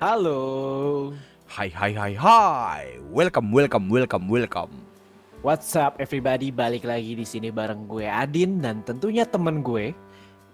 Halo. 0.00 1.12
Hai 1.44 1.68
hai 1.68 1.92
hai 1.92 2.12
hai. 2.16 2.84
Welcome 3.12 3.52
welcome 3.52 3.92
welcome 3.92 4.26
welcome. 4.32 4.72
What's 5.44 5.76
up 5.76 6.00
everybody? 6.00 6.48
Balik 6.48 6.88
lagi 6.88 7.12
di 7.12 7.28
sini 7.28 7.52
bareng 7.52 7.84
gue 7.84 8.08
Adin 8.08 8.64
dan 8.64 8.80
tentunya 8.80 9.28
temen 9.28 9.60
gue 9.60 9.92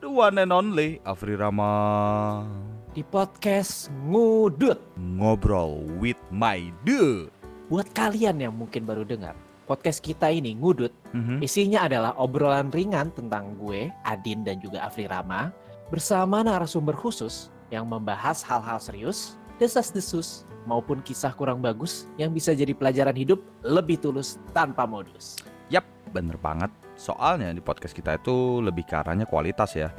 The 0.03 0.11
one 0.11 0.43
and 0.43 0.51
only 0.51 0.99
Afri 1.07 1.39
Rama. 1.39 2.43
di 2.91 3.07
podcast 3.07 3.87
Ngudut. 4.09 4.83
Ngobrol 4.99 5.85
with 6.03 6.19
my 6.33 6.67
dude. 6.83 7.29
Buat 7.71 7.93
kalian 7.93 8.41
yang 8.41 8.57
mungkin 8.57 8.83
baru 8.83 9.07
dengar, 9.07 9.39
podcast 9.71 10.03
kita 10.03 10.27
ini 10.27 10.59
Ngudut 10.59 10.91
Mhm. 11.15 11.39
isinya 11.39 11.87
adalah 11.87 12.19
obrolan 12.19 12.73
ringan 12.75 13.13
tentang 13.13 13.55
gue, 13.63 13.95
Adin 14.03 14.43
dan 14.43 14.59
juga 14.59 14.83
Afri 14.83 15.07
Rama 15.07 15.53
bersama 15.87 16.43
narasumber 16.43 16.99
khusus 16.99 17.47
yang 17.71 17.87
membahas 17.89 18.43
hal-hal 18.47 18.79
serius, 18.79 19.35
desas-desus 19.57 20.47
maupun 20.67 21.01
kisah 21.01 21.33
kurang 21.33 21.63
bagus 21.63 22.11
yang 22.21 22.35
bisa 22.35 22.53
jadi 22.53 22.75
pelajaran 22.75 23.15
hidup 23.15 23.41
lebih 23.63 23.97
tulus 24.03 24.37
tanpa 24.51 24.85
modus. 24.85 25.39
Yap, 25.71 25.87
bener 26.11 26.37
banget. 26.39 26.71
Soalnya 26.97 27.53
di 27.53 27.61
podcast 27.61 27.93
kita 27.93 28.17
itu 28.17 28.65
lebih 28.65 28.89
ke 28.89 28.97
arahnya 28.97 29.29
kualitas 29.29 29.77
ya, 29.77 29.93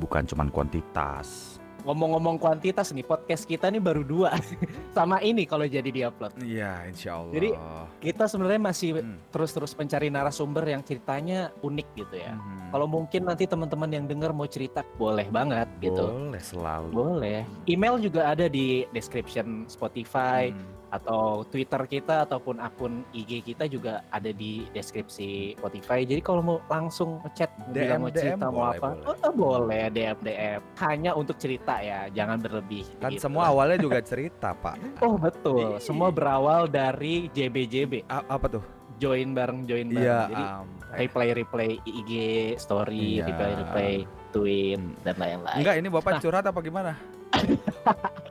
bukan 0.00 0.24
cuman 0.24 0.48
kuantitas. 0.48 1.57
Ngomong-ngomong 1.88 2.36
kuantitas 2.36 2.92
nih, 2.92 3.00
podcast 3.00 3.48
kita 3.48 3.72
nih 3.72 3.80
baru 3.80 4.04
dua. 4.04 4.36
Sama 4.96 5.24
ini 5.24 5.48
kalau 5.48 5.64
jadi 5.64 5.88
diupload. 5.88 6.36
Iya, 6.44 6.84
insya 6.84 7.16
Allah. 7.16 7.32
Jadi, 7.32 7.50
Kita 7.98 8.28
sebenarnya 8.28 8.60
masih 8.60 8.90
Hmm. 9.00 9.16
terus-terus 9.32 9.72
mencari 9.72 10.06
narasumber 10.06 10.62
yang 10.62 10.84
ceritanya 10.84 11.48
unik 11.58 11.88
gitu 11.96 12.14
ya. 12.14 12.36
Mhm. 12.36 12.70
Kalau 12.70 12.86
mungkin 12.86 13.24
nanti 13.24 13.48
teman-teman 13.48 13.88
yang 13.88 14.04
dengar 14.04 14.30
mau 14.30 14.44
cerita, 14.44 14.84
boleh 14.94 15.24
banget 15.32 15.66
gitu. 15.80 16.04
boleh 16.04 16.38
selalu. 16.38 16.88
Boleh. 16.92 17.40
Email 17.64 17.96
juga 17.98 18.28
ada 18.28 18.46
di 18.46 18.84
description 18.92 19.64
Spotify 19.66 20.52
Hmm. 20.52 20.77
Atau 20.88 21.44
Twitter 21.44 21.82
kita 21.84 22.24
ataupun 22.24 22.58
akun 22.58 23.04
IG 23.10 23.44
kita 23.44 23.64
juga 23.64 24.00
ada 24.08 24.28
di 24.28 24.64
deskripsi 24.70 25.54
Spotify. 25.54 26.02
Jadi 26.02 26.20
kalau 26.20 26.40
mau 26.40 26.58
langsung 26.64 27.20
ngechat 27.22 27.50
DM, 27.68 27.76
bilang 27.76 28.00
mau 28.00 28.10
cerita 28.10 28.36
DM, 28.38 28.48
mau 28.48 28.52
boleh, 28.64 28.70
apa, 28.74 28.88
boleh. 28.88 29.20
oh, 29.20 29.32
boleh 29.32 29.82
DM 29.88 30.18
DM. 30.18 30.60
Hanya 30.78 31.10
untuk 31.12 31.36
cerita 31.36 31.74
ya, 31.78 32.08
jangan 32.08 32.38
berlebih. 32.38 32.88
Kan 32.98 33.12
gitu. 33.12 33.22
semua 33.22 33.48
awalnya 33.48 33.78
juga 33.78 34.00
cerita, 34.00 34.52
Pak. 34.52 34.76
Oh 35.04 35.14
betul, 35.14 35.76
Iya. 35.76 35.80
semua 35.80 36.08
berawal 36.08 36.66
dari 36.66 37.28
JBJB, 37.30 38.08
A- 38.08 38.24
apa 38.26 38.48
tuh? 38.50 38.64
join 38.98 39.30
bareng 39.30 39.62
join 39.62 39.86
bareng. 39.88 40.02
Iya, 40.02 40.20
Jadi 40.26 40.42
am. 40.42 40.66
replay 40.90 41.28
replay 41.30 41.70
IG 41.84 42.12
story, 42.58 43.22
Iya. 43.22 43.30
replay 43.30 43.52
replay 43.54 43.92
tweet 44.28 44.74
Hmm. 44.76 44.98
dan 45.06 45.14
lain-lain. 45.14 45.58
Enggak, 45.62 45.74
ini 45.78 45.88
Bapak 45.88 46.12
Nah. 46.12 46.20
curhat 46.20 46.44
apa 46.44 46.58
gimana? 46.58 46.92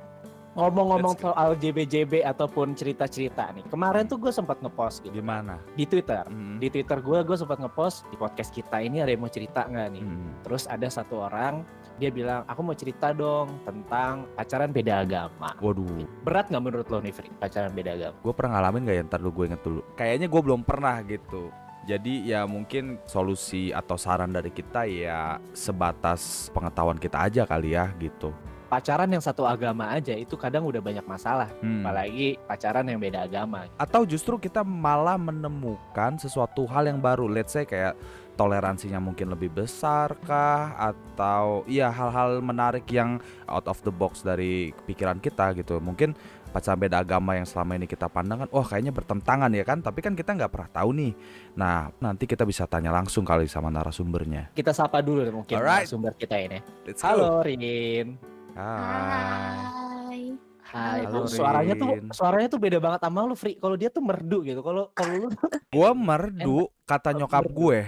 Ngomong-ngomong 0.57 1.21
soal 1.21 1.53
JBJB 1.53 2.25
ataupun 2.25 2.73
cerita-cerita 2.73 3.53
nih, 3.53 3.69
kemarin 3.69 4.09
tuh 4.09 4.17
gue 4.17 4.33
sempat 4.33 4.57
ngepost 4.57 5.05
gitu 5.05 5.21
Gimana? 5.21 5.61
di 5.77 5.85
Twitter. 5.85 6.25
Hmm. 6.25 6.57
Di 6.57 6.73
Twitter 6.73 6.97
gue, 6.97 7.19
gue 7.21 7.37
sempat 7.37 7.61
ngepost 7.61 8.09
di 8.09 8.17
podcast 8.17 8.49
kita 8.49 8.81
ini 8.81 9.05
ada 9.05 9.13
yang 9.13 9.21
mau 9.21 9.29
cerita 9.29 9.69
nggak 9.69 9.87
nih? 9.93 10.01
Hmm. 10.01 10.33
Terus 10.41 10.65
ada 10.65 10.89
satu 10.89 11.29
orang 11.29 11.61
dia 12.01 12.09
bilang, 12.09 12.41
aku 12.49 12.61
mau 12.65 12.73
cerita 12.73 13.13
dong 13.13 13.53
tentang 13.69 14.25
pacaran 14.33 14.73
beda 14.73 15.05
agama. 15.05 15.53
Waduh, 15.61 16.09
Berat 16.25 16.49
nggak 16.49 16.63
menurut 16.65 16.87
lo 16.89 17.05
nih, 17.05 17.13
Fri, 17.13 17.29
pacaran 17.37 17.69
beda 17.69 17.93
agama? 17.93 18.17
gue 18.17 18.33
pernah 18.33 18.51
ngalamin 18.57 18.81
gak 18.89 18.97
ya? 18.97 19.03
Ntar 19.05 19.19
dulu 19.21 19.31
gue 19.37 19.45
inget 19.53 19.61
dulu. 19.61 19.81
Kayaknya 19.93 20.25
gue 20.25 20.41
belum 20.41 20.61
pernah 20.65 20.97
gitu. 21.05 21.53
Jadi 21.85 22.33
ya 22.33 22.49
mungkin 22.49 22.97
solusi 23.05 23.69
atau 23.71 23.95
saran 23.95 24.33
dari 24.33 24.49
kita 24.51 24.83
ya 24.89 25.37
sebatas 25.55 26.49
pengetahuan 26.51 26.97
kita 26.97 27.29
aja 27.29 27.45
kali 27.45 27.77
ya 27.77 27.93
gitu. 28.01 28.33
Pacaran 28.67 29.07
yang 29.07 29.23
satu 29.23 29.47
agama 29.47 29.87
aja 29.87 30.11
itu 30.11 30.35
kadang 30.35 30.67
udah 30.67 30.83
banyak 30.83 31.07
masalah, 31.07 31.47
Hmm. 31.63 31.81
apalagi 31.81 32.35
pacaran 32.43 32.83
yang 32.83 32.99
beda 32.99 33.23
agama. 33.23 33.63
Atau 33.79 34.03
justru 34.03 34.35
kita 34.35 34.59
malah 34.59 35.15
menemukan 35.15 36.19
sesuatu 36.19 36.67
hal 36.67 36.91
yang 36.91 36.99
baru. 36.99 37.31
Let's 37.31 37.55
say 37.55 37.63
kayak 37.63 37.95
toleransinya 38.35 38.99
mungkin 38.99 39.31
lebih 39.31 39.55
besar 39.55 40.19
kah 40.21 40.75
atau 40.77 41.63
ya 41.65 41.87
hal-hal 41.89 42.43
menarik 42.43 42.85
yang 42.91 43.17
out 43.47 43.65
of 43.65 43.79
the 43.81 43.89
box 43.89 44.19
dari 44.19 44.75
pikiran 44.83 45.17
kita 45.17 45.55
gitu. 45.55 45.79
Mungkin 45.79 46.11
pacaran 46.51 46.75
beda 46.77 47.07
agama 47.07 47.39
yang 47.39 47.47
selama 47.47 47.75
ini 47.75 47.87
kita 47.87 48.07
pandang 48.07 48.43
kan 48.43 48.49
wah 48.51 48.63
kayaknya 48.63 48.91
bertentangan 48.91 49.51
ya 49.51 49.63
kan 49.63 49.79
tapi 49.79 49.99
kan 49.99 50.15
kita 50.15 50.31
nggak 50.31 50.47
pernah 50.49 50.69
tahu 50.71 50.89
nih 50.95 51.11
nah 51.53 51.91
nanti 51.99 52.23
kita 52.23 52.47
bisa 52.47 52.63
tanya 52.65 52.89
langsung 52.89 53.27
kali 53.27 53.45
sama 53.51 53.67
narasumbernya 53.67 54.55
Kita 54.55 54.71
sapa 54.71 55.03
dulu 55.03 55.27
mungkin 55.29 55.53
Alright. 55.59 55.91
sumber 55.91 56.15
kita 56.15 56.39
ini. 56.39 56.57
Let's 56.87 57.03
go. 57.03 57.07
Halo 57.13 57.31
Rin. 57.43 58.36
Hai 58.57 59.53
Hai. 59.61 60.21
Hai, 60.67 60.99
Halo, 61.05 61.29
suaranya 61.29 61.77
tuh 61.77 61.89
suaranya 62.09 62.47
tuh 62.49 62.57
beda 62.57 62.81
banget 62.81 62.99
sama 62.99 63.23
lu, 63.23 63.37
Fri. 63.37 63.55
Kalau 63.55 63.77
dia 63.77 63.87
tuh 63.87 64.01
merdu 64.01 64.41
gitu. 64.41 64.59
Kalau 64.59 64.89
kalau 64.91 65.13
lu 65.15 65.27
gua 65.73 65.93
merdu 65.93 66.65
kata 66.83 67.13
nyokap 67.13 67.45
gue 67.47 67.85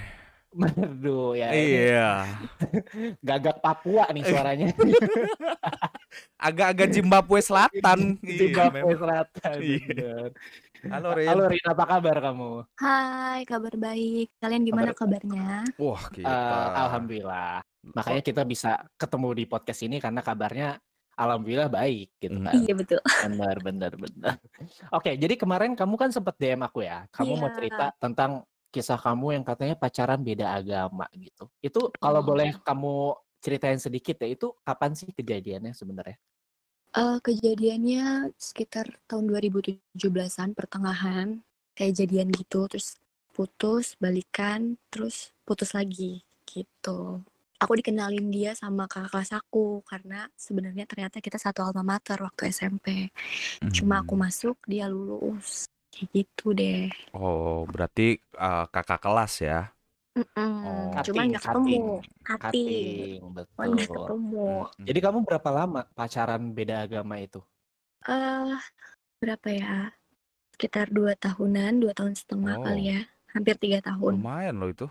merdu 0.49 1.33
ya. 1.33 1.49
iya 1.51 2.13
Gagak 3.27 3.59
Papua 3.59 4.09
nih 4.09 4.23
suaranya. 4.23 4.67
agak-agak 6.47 6.89
Zimbabwe 6.91 7.37
Selatan 7.39 8.17
Iya, 8.19 8.45
Papua 8.53 8.71
memang. 8.71 8.93
Selatan. 8.95 9.57
Iya. 9.59 9.79
bener. 9.83 10.29
halo 10.79 11.09
Rin 11.11 11.27
Halo 11.27 11.43
Rin, 11.45 11.65
apa 11.65 11.83
kabar 11.85 12.17
kamu? 12.23 12.51
Hai, 12.77 13.39
kabar 13.43 13.73
baik. 13.75 14.31
Kalian 14.37 14.63
gimana 14.63 14.93
kabarnya? 14.93 15.65
wah 15.75 16.03
kita 16.07 16.29
Eh, 16.29 16.69
Alhamdulillah. 16.79 17.59
Makanya 17.93 18.21
kita 18.21 18.43
bisa 18.43 18.71
ketemu 18.95 19.27
di 19.33 19.43
podcast 19.45 19.81
ini 19.81 19.97
karena 19.97 20.21
kabarnya 20.21 20.77
Alhamdulillah 21.13 21.67
baik 21.67 22.15
gitu 22.15 22.39
Hmm. 22.39 22.47
kan. 22.47 22.53
Iya 22.55 22.73
betul. 22.73 22.99
Benar, 23.03 23.55
benar, 23.59 23.91
benar. 23.93 24.35
Oke, 24.95 25.19
jadi 25.19 25.35
kemarin 25.35 25.75
kamu 25.75 25.95
kan 25.99 26.09
sempat 26.09 26.39
DM 26.39 26.63
aku 26.63 26.79
ya. 26.81 27.03
Kamu 27.11 27.35
mau 27.35 27.51
Iya. 27.51 27.55
cerita 27.59 27.85
tentang 27.99 28.31
kisah 28.69 28.95
kamu 28.95 29.35
yang 29.35 29.43
katanya 29.43 29.75
pacaran 29.75 30.21
beda 30.23 30.47
agama 30.55 31.09
gitu. 31.11 31.51
Itu 31.59 31.91
kalau 31.99 32.23
Oh. 32.23 32.27
boleh 32.27 32.55
kamu 32.63 32.93
ceritain 33.39 33.79
sedikit 33.79 34.15
ya, 34.19 34.31
itu 34.31 34.55
kapan 34.63 34.95
sih 34.95 35.11
kejadiannya 35.11 35.71
sebenarnya? 35.73 36.15
Eh, 36.89 37.17
kejadiannya 37.19 38.33
sekitar 38.35 38.97
tahun 39.05 39.27
2017-an 39.27 40.55
pertengahan 40.55 41.43
kayak 41.73 41.93
jadian 41.95 42.31
gitu 42.31 42.65
terus 42.65 42.95
putus, 43.29 43.93
balikan, 43.95 44.79
terus 44.89 45.35
putus 45.43 45.71
lagi 45.71 46.23
gitu. 46.45 47.21
Aku 47.59 47.75
dikenalin 47.75 48.31
dia 48.31 48.55
sama 48.55 48.87
kakak 48.87 49.11
kelas 49.11 49.31
aku 49.35 49.83
karena 49.83 50.31
sebenarnya 50.39 50.87
ternyata 50.87 51.19
kita 51.19 51.35
satu 51.35 51.59
alma 51.59 51.83
mater 51.83 52.15
waktu 52.23 52.47
SMP. 52.49 53.11
Cuma 53.75 53.99
aku 53.99 54.15
Hmm. 54.15 54.23
masuk, 54.23 54.55
dia 54.63 54.87
lulus. 54.87 55.67
Kayak 55.91 56.09
gitu 56.15 56.53
deh. 56.53 56.87
oh 57.11 57.65
berarti 57.65 58.15
eh, 58.15 58.65
kakak 58.69 59.01
kelas 59.01 59.41
ya 59.41 59.73
Mm-mm. 60.15 60.93
Oh. 60.95 61.01
Cuma 61.03 61.21
nggak 61.25 61.43
ketemu. 61.43 61.65
cutting. 61.65 61.85
Hati. 62.23 62.67
Betul. 63.19 63.65
nggak 63.73 63.89
ketemu. 63.89 64.47
Hmm. 64.69 64.85
Jadi 64.85 64.99
kamu 65.01 65.17
berapa 65.23 65.49
lama 65.49 65.81
pacaran 65.91 66.43
beda 66.51 66.85
agama 66.85 67.19
itu? 67.19 67.41
eh 68.05 68.55
berapa 69.19 69.47
ya? 69.49 69.91
Sekitar 70.55 70.87
dua 70.89 71.15
tahunan, 71.15 71.83
dua 71.83 71.91
tahun 71.91 72.15
setengah 72.15 72.55
Oh. 72.55 72.63
kali 72.63 72.83
ya. 72.95 73.01
Hampir 73.29 73.55
tiga 73.57 73.79
tahun. 73.81 74.15
lumayan 74.17 74.55
loh 74.57 74.69
itu 74.69 74.87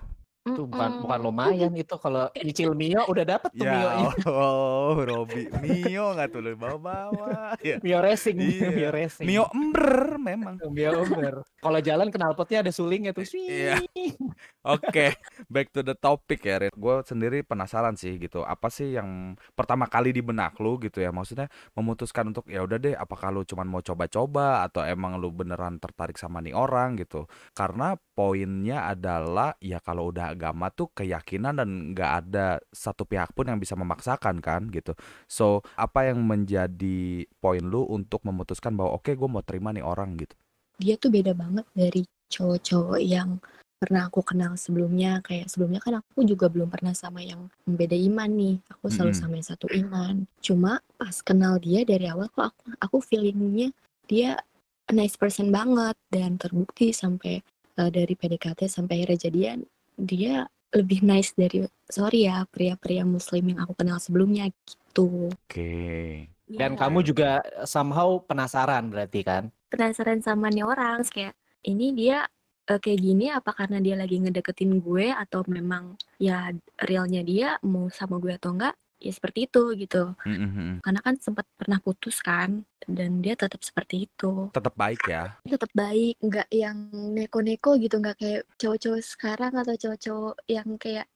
Itu 0.54 0.62
bukan 0.64 0.90
bukan 1.04 1.18
lumayan 1.20 1.72
itu 1.74 1.94
kalau 1.98 2.30
nyicil 2.32 2.72
Mio 2.72 3.02
udah 3.06 3.24
dapet 3.24 3.50
tuh 3.52 3.66
Mio. 3.66 3.88
oh 4.28 4.96
Robi 4.98 5.48
Mio 5.60 6.16
nggak 6.16 6.28
tuh 6.32 6.40
lu 6.40 6.56
bawa-bawa 6.56 7.56
ya 7.60 7.76
Mio 7.82 7.98
Racing, 8.00 8.36
Iya. 8.38 8.68
Mio 8.78 8.90
Racing. 8.90 9.26
Mio 9.26 9.44
ember 9.52 10.16
memang 10.18 10.54
Mio 10.70 11.04
Uber. 11.04 11.42
Kalau 11.58 11.78
jalan 11.82 12.08
knalpotnya 12.08 12.62
ada 12.62 12.72
sulingnya 12.72 13.10
tuh. 13.10 13.26
Iya. 13.34 13.82
Oke, 14.68 15.16
back 15.48 15.72
to 15.72 15.80
the 15.80 15.96
topic 15.96 16.44
ya, 16.44 16.60
Rin. 16.60 16.72
Gue 16.76 17.00
sendiri 17.02 17.40
penasaran 17.42 17.96
sih 17.96 18.20
gitu. 18.20 18.44
Apa 18.44 18.68
sih 18.68 18.94
yang 18.94 19.34
pertama 19.56 19.88
kali 19.88 20.12
di 20.12 20.20
benak 20.20 20.60
lu 20.60 20.76
gitu 20.78 21.00
ya? 21.00 21.08
Maksudnya 21.10 21.48
memutuskan 21.72 22.30
untuk 22.30 22.46
ya 22.46 22.62
udah 22.62 22.76
deh, 22.76 22.94
apakah 22.94 23.32
lu 23.32 23.42
cuman 23.48 23.64
mau 23.64 23.80
coba-coba 23.80 24.62
atau 24.68 24.84
emang 24.84 25.16
lu 25.16 25.32
beneran 25.32 25.80
tertarik 25.80 26.20
sama 26.20 26.38
nih 26.44 26.52
orang 26.52 27.00
gitu? 27.00 27.24
Karena 27.56 27.96
poinnya 27.96 28.86
adalah 28.90 29.56
ya 29.58 29.80
kalau 29.80 30.10
udah 30.12 30.34
agama 30.38 30.70
tuh 30.70 30.94
keyakinan 30.94 31.58
dan 31.58 31.68
nggak 31.92 32.12
ada 32.24 32.62
satu 32.70 33.02
pihak 33.02 33.34
pun 33.34 33.50
yang 33.50 33.58
bisa 33.58 33.74
memaksakan 33.74 34.38
kan 34.38 34.70
gitu. 34.70 34.94
So 35.26 35.66
apa 35.74 36.06
yang 36.06 36.22
menjadi 36.22 37.26
poin 37.42 37.66
lu 37.66 37.82
untuk 37.90 38.22
memutuskan 38.22 38.78
bahwa 38.78 39.02
oke 39.02 39.10
gue 39.10 39.28
mau 39.28 39.42
terima 39.42 39.74
nih 39.74 39.82
orang 39.82 40.14
gitu? 40.14 40.38
Dia 40.78 40.94
tuh 40.94 41.10
beda 41.10 41.34
banget 41.34 41.66
dari 41.74 42.06
cowok-cowok 42.30 43.02
yang 43.02 43.42
pernah 43.78 44.10
aku 44.10 44.26
kenal 44.26 44.58
sebelumnya 44.58 45.22
kayak 45.22 45.46
sebelumnya 45.46 45.78
kan 45.78 46.02
aku 46.02 46.26
juga 46.26 46.50
belum 46.50 46.66
pernah 46.66 46.90
sama 46.98 47.22
yang 47.22 47.46
beda 47.62 47.94
iman 47.94 48.26
nih 48.26 48.56
aku 48.74 48.90
selalu 48.90 49.14
Mm-mm. 49.14 49.22
sama 49.22 49.34
yang 49.38 49.48
satu 49.54 49.66
iman 49.70 50.14
cuma 50.42 50.82
pas 50.98 51.14
kenal 51.22 51.62
dia 51.62 51.86
dari 51.86 52.10
awal 52.10 52.26
kok 52.34 52.50
aku 52.50 52.62
aku 52.82 52.96
feelingnya 52.98 53.70
dia 54.10 54.42
nice 54.90 55.14
person 55.14 55.54
banget 55.54 55.94
dan 56.10 56.34
terbukti 56.42 56.90
sampai 56.90 57.38
eh, 57.78 57.90
dari 57.94 58.18
PDKT 58.18 58.66
sampai 58.66 58.98
akhirnya 58.98 59.30
jadian 59.30 59.58
dia 59.98 60.46
lebih 60.78 61.00
nice 61.04 61.32
dari 61.40 61.64
sorry 61.88 62.28
ya 62.28 62.44
pria-pria 62.52 63.02
muslim 63.08 63.44
yang 63.50 63.60
aku 63.64 63.74
kenal 63.80 63.98
sebelumnya 64.00 64.44
gitu 64.68 65.32
Oke. 65.48 65.62
Dan 66.58 66.72
Ya, 66.74 66.78
kamu 66.80 66.98
juga 67.08 67.24
somehow 67.72 68.08
penasaran 68.28 68.84
berarti 68.92 69.20
kan? 69.28 69.44
penasaran 69.72 70.20
sama 70.24 70.48
nih 70.54 70.64
orang 70.72 70.98
kayak 71.14 71.34
ini 71.70 71.92
dia 71.98 72.24
eh, 72.70 72.80
kayak 72.84 73.00
gini 73.06 73.24
apa 73.38 73.50
karena 73.58 73.78
dia 73.84 73.94
lagi 74.00 74.16
ngedeketin 74.22 74.72
gue 74.80 75.06
atau 75.12 75.40
memang 75.56 75.84
ya 76.20 76.52
realnya 76.88 77.20
dia 77.30 77.48
mau 77.72 77.86
sama 77.92 78.16
gue 78.22 78.32
atau 78.38 78.50
enggak 78.56 78.74
ya 78.98 79.12
seperti 79.14 79.46
itu 79.46 79.62
gitu 79.78 80.12
Mm-mm-mm. 80.26 80.82
karena 80.82 81.00
kan 81.02 81.14
sempat 81.18 81.46
pernah 81.54 81.78
putus 81.78 82.18
kan 82.20 82.62
dan 82.84 83.22
dia 83.22 83.34
tetap 83.34 83.62
seperti 83.62 84.06
itu 84.10 84.50
Tetap 84.50 84.74
baik 84.74 85.00
ya. 85.06 85.38
tetap 85.46 85.70
baik 85.72 86.18
nggak 86.18 86.48
yang 86.50 86.78
neko-neko 87.14 87.78
gitu 87.78 87.98
nggak 87.98 88.16
kayak 88.18 88.42
cowok-cowok 88.58 89.02
sekarang 89.02 89.52
atau 89.54 89.74
cowok-cowok 89.74 90.34
yang 90.46 90.68
kayak 90.76 91.06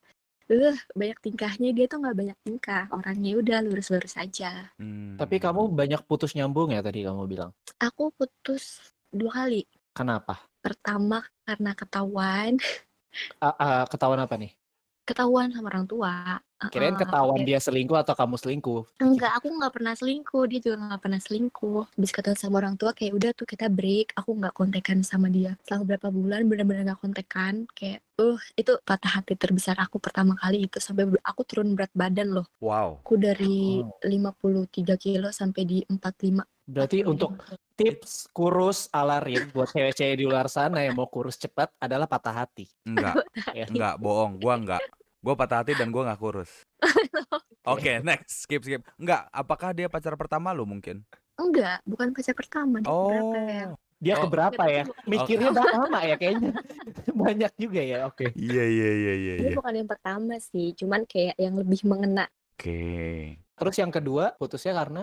eh 0.50 0.76
banyak 0.92 1.18
tingkahnya 1.22 1.70
dia 1.72 1.86
tuh 1.88 1.98
nggak 2.02 2.16
banyak 2.18 2.38
tingkah 2.44 2.84
orangnya 2.92 3.32
udah 3.40 3.58
lurus-lurus 3.64 4.16
aja 4.16 4.70
Hmm. 4.76 5.14
Tapi 5.14 5.38
kamu 5.38 5.70
banyak 5.70 6.02
putus 6.08 6.34
nyambung 6.34 6.74
ya 6.74 6.82
tadi 6.82 7.04
kamu 7.06 7.28
bilang. 7.30 7.50
aku 7.78 8.10
putus 8.14 8.80
dua 9.08 9.44
kali 9.44 9.62
Kenapa? 9.94 10.40
pertama 10.58 11.20
karena 11.44 11.72
ketahuan 11.74 12.56
Ah, 13.38 13.52
ah, 13.58 13.82
ketahuan 13.86 14.20
apa 14.20 14.34
nih? 14.40 14.52
ketahuan 15.04 15.52
sama 15.52 15.68
orang 15.68 15.84
tua 15.84 16.40
Kirain 16.70 16.94
ketahuan 16.94 17.42
dia 17.42 17.58
selingkuh 17.58 17.98
atau 17.98 18.14
kamu 18.14 18.36
selingkuh. 18.38 18.86
enggak 19.00 19.32
aku 19.34 19.48
nggak 19.50 19.72
pernah 19.74 19.94
selingkuh 19.96 20.44
dia 20.46 20.60
juga 20.62 20.76
nggak 20.78 21.02
pernah 21.02 21.20
selingkuh 21.20 21.82
habis 21.96 22.12
ketahuan 22.12 22.38
sama 22.38 22.62
orang 22.62 22.78
tua 22.78 22.92
kayak 22.92 23.12
udah 23.18 23.30
tuh 23.32 23.46
kita 23.48 23.66
break 23.66 24.12
aku 24.14 24.30
nggak 24.38 24.54
kontekan 24.54 25.02
sama 25.02 25.26
dia 25.26 25.58
selama 25.66 25.96
berapa 25.96 26.08
bulan 26.12 26.46
benar-benar 26.46 26.92
nggak 26.92 27.00
kontekan 27.00 27.66
kayak 27.74 27.98
uh 28.20 28.38
itu 28.54 28.78
patah 28.84 29.18
hati 29.18 29.34
terbesar 29.34 29.74
aku 29.80 29.98
pertama 29.98 30.36
kali 30.36 30.68
itu 30.68 30.78
sampai 30.78 31.08
aku 31.24 31.42
turun 31.42 31.74
berat 31.74 31.90
badan 31.96 32.30
loh 32.30 32.46
Wow. 32.60 33.02
aku 33.02 33.16
dari 33.16 33.82
Oh. 33.82 33.98
53 34.04 34.94
kilo 34.94 35.32
sampai 35.32 35.62
di 35.64 35.78
45 35.88 36.44
Berarti 36.62 37.02
untuk 37.02 37.34
tips 37.74 38.30
kurus 38.30 38.86
ala 38.94 39.18
Rin 39.18 39.50
buat 39.50 39.66
cewek-cewek 39.66 40.14
di 40.14 40.24
luar 40.24 40.46
sana 40.46 40.78
yang 40.78 40.94
mau 40.94 41.10
kurus 41.10 41.34
cepat 41.34 41.74
adalah 41.76 42.06
patah 42.06 42.46
hati. 42.46 42.70
Enggak, 42.86 43.18
Ya. 43.50 43.66
enggak 43.66 43.98
bohong. 43.98 44.38
Gua 44.38 44.54
enggak. 44.54 44.78
Gua 45.22 45.38
patah 45.38 45.62
hati 45.62 45.72
dan 45.72 45.88
gua 45.88 46.10
nggak 46.10 46.20
kurus. 46.20 46.50
Oke, 47.72 48.02
next. 48.02 48.42
Skip, 48.44 48.60
skip. 48.60 48.82
Enggak, 48.98 49.30
apakah 49.30 49.70
dia 49.70 49.86
pacar 49.86 50.18
pertama 50.18 50.50
lu 50.50 50.66
mungkin? 50.66 51.06
enggak 51.32 51.80
bukan 51.88 52.12
pacar 52.12 52.36
pertama 52.36 52.76
dia 52.78 52.92
berapa 52.92 53.38
ya 53.40 53.64
Oh. 53.66 53.76
Dia 54.02 54.14
Oh. 54.18 54.22
keberapa 54.26 54.62
ya? 54.66 54.82
Mikirnya 55.06 55.48
udah 55.50 55.64
lama 55.64 56.00
ya 56.02 56.16
kayaknya. 56.18 56.50
Banyak 57.22 57.52
juga 57.56 57.80
ya. 57.80 57.98
Oke. 58.04 58.34
Iya, 58.34 58.64
iya, 58.66 58.90
iya, 58.92 59.12
iya, 59.16 59.34
dia 59.38 59.48
iya. 59.50 59.56
bukan 59.56 59.74
yang 59.74 59.88
pertama 59.88 60.34
sih 60.38 60.74
cuman 60.74 61.06
kayak 61.06 61.38
yang 61.38 61.54
lebih 61.54 61.86
mengena 61.86 62.26
Oke. 62.52 62.82
Terus 63.38 63.76
yang 63.78 63.90
kedua 63.90 64.34
putusnya 64.36 64.74
karena 64.74 65.02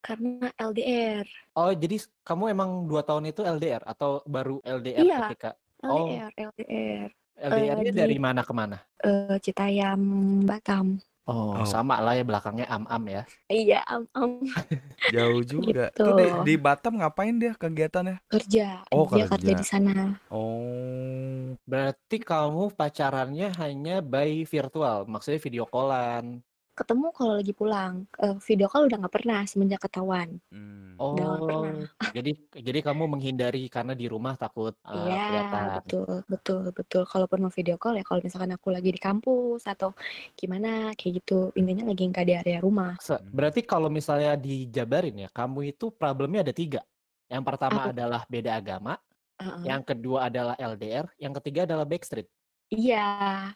karena 0.00 0.48
LDR 0.56 1.24
Oh, 1.54 1.70
jadi 1.70 1.96
kamu 2.22 2.44
emang 2.50 2.70
dua 2.86 3.02
tahun 3.02 3.30
itu 3.30 3.40
LDR 3.40 3.82
atau 3.84 4.20
baru 4.26 4.58
LDR 4.62 5.00
Iya. 5.00 5.18
ketika 5.30 5.50
Oh. 5.80 6.10
LDR 6.10 6.32
LDR 6.36 7.08
LDR-nya 7.40 7.90
di- 7.90 7.96
dari 7.96 8.16
mana 8.16 8.44
ke 8.44 8.52
mana? 8.52 8.76
eh 9.00 9.36
Citayam 9.40 10.00
Batam 10.44 11.00
Oh, 11.24 11.54
Oh. 11.54 11.62
sama 11.62 12.02
lah 12.02 12.18
ya 12.18 12.26
belakangnya 12.26 12.66
am-am 12.66 13.06
ya. 13.06 13.22
iya 13.46 13.86
am 13.86 14.02
am 14.12 14.42
Jauh 15.14 15.42
juga. 15.42 15.86
Gitu. 15.94 16.02
Tuh 16.02 16.12
di, 16.16 16.26
di 16.42 16.54
Batam 16.58 16.98
ngapain 16.98 17.38
dia 17.38 17.54
kegiatannya? 17.54 18.18
kerja 18.26 18.82
Oh, 18.90 19.06
dia 19.06 19.30
kerja 19.30 19.54
kerja. 19.54 19.54
di 19.54 19.64
sana 19.64 19.94
Oh. 20.28 21.54
Berarti 21.62 22.18
kamu 22.18 22.74
pacarannya 22.74 23.54
hanya 23.56 24.02
by 24.02 24.42
virtual, 24.42 25.06
maksudnya 25.06 25.38
video 25.38 25.64
callan. 25.64 26.42
Ketemu 26.80 27.06
kalau 27.12 27.32
lagi 27.36 27.52
pulang 27.52 28.08
Eh, 28.16 28.36
video 28.40 28.66
call 28.66 28.88
udah 28.88 28.96
nggak 29.00 29.14
pernah 29.14 29.40
semenjak 29.44 29.80
ketahuan 29.84 30.40
Hmm. 30.48 30.96
Oh, 30.96 31.16
Udah 31.16 31.32
pernah. 31.40 31.86
jadi 32.12 32.30
jadi 32.52 32.78
kamu 32.84 33.08
menghindari 33.08 33.64
karena 33.68 33.96
di 33.96 34.04
rumah 34.04 34.36
takut 34.36 34.76
uh, 34.84 34.92
Iya 35.08 35.24
kelihatan. 35.24 35.64
betul 35.80 36.14
betul 36.28 36.60
betul 36.72 37.02
kalaupun 37.04 37.38
mau 37.40 37.52
video 37.52 37.76
call 37.76 37.96
ya 37.96 38.04
kalau 38.04 38.20
misalkan 38.20 38.52
aku 38.52 38.68
lagi 38.68 38.92
di 38.92 39.00
kampus 39.00 39.64
atau 39.64 39.96
gimana 40.34 40.92
kayak 40.96 41.24
gitu 41.24 41.52
intinya 41.56 41.88
lagi 41.88 42.04
nggak 42.04 42.24
di 42.24 42.34
area 42.36 42.58
rumah 42.60 43.00
Se- 43.00 43.20
Berarti 43.32 43.64
kalau 43.64 43.88
misalnya 43.88 44.36
dijabarin 44.36 45.24
ya, 45.24 45.28
kamu 45.32 45.72
itu 45.72 45.88
problemnya 45.88 46.44
ada 46.44 46.52
tiga. 46.52 46.84
Yang 47.30 47.42
pertama 47.48 47.80
Apa? 47.86 47.90
adalah 47.94 48.22
beda 48.28 48.50
agama, 48.58 48.98
Heeh. 49.40 49.62
yang 49.64 49.80
kedua 49.80 50.28
adalah 50.28 50.52
LDR, 50.58 51.06
yang 51.16 51.32
ketiga 51.40 51.64
adalah 51.64 51.86
backstreet. 51.88 52.28
iya 52.68 53.50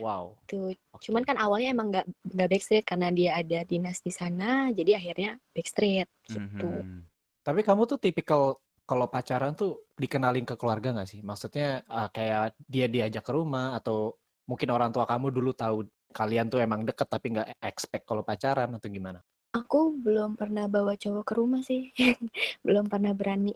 Wow. 0.00 0.34
tuh 0.50 0.74
oke. 0.74 1.02
cuman 1.06 1.22
kan 1.22 1.36
awalnya 1.38 1.70
emang 1.70 1.88
nggak 1.94 2.06
nggak 2.34 2.48
backstreet 2.50 2.84
karena 2.84 3.08
dia 3.14 3.38
ada 3.38 3.62
dinas 3.62 4.02
di 4.02 4.10
sana 4.10 4.68
jadi 4.74 4.98
akhirnya 4.98 5.38
backstreet 5.54 6.08
gitu 6.28 6.84
Mhm. 6.84 7.14
Tapi 7.44 7.60
kamu 7.60 7.84
tuh 7.84 8.00
tipikal 8.00 8.56
kalau 8.88 9.04
pacaran 9.04 9.52
tuh 9.52 9.92
dikenalin 10.00 10.48
ke 10.48 10.56
keluarga 10.56 10.96
nggak 10.96 11.08
sih? 11.08 11.20
Maksudnya 11.20 11.84
uh, 11.92 12.08
kayak 12.08 12.56
dia 12.64 12.88
diajak 12.88 13.20
ke 13.20 13.32
rumah 13.36 13.76
atau 13.76 14.16
mungkin 14.48 14.72
orang 14.72 14.88
tua 14.92 15.04
kamu 15.04 15.28
dulu 15.28 15.52
tahu 15.52 15.84
kalian 16.12 16.48
tuh 16.48 16.64
emang 16.64 16.88
deket 16.88 17.04
tapi 17.04 17.36
nggak 17.36 17.60
expect 17.60 18.08
kalau 18.08 18.24
pacaran 18.24 18.72
atau 18.72 18.88
gimana? 18.88 19.20
Aku 19.52 20.00
belum 20.00 20.40
pernah 20.40 20.66
bawa 20.66 20.96
cowok 20.96 21.24
ke 21.24 21.34
rumah 21.36 21.60
sih, 21.60 21.92
belum 22.66 22.88
pernah 22.88 23.12
berani. 23.12 23.52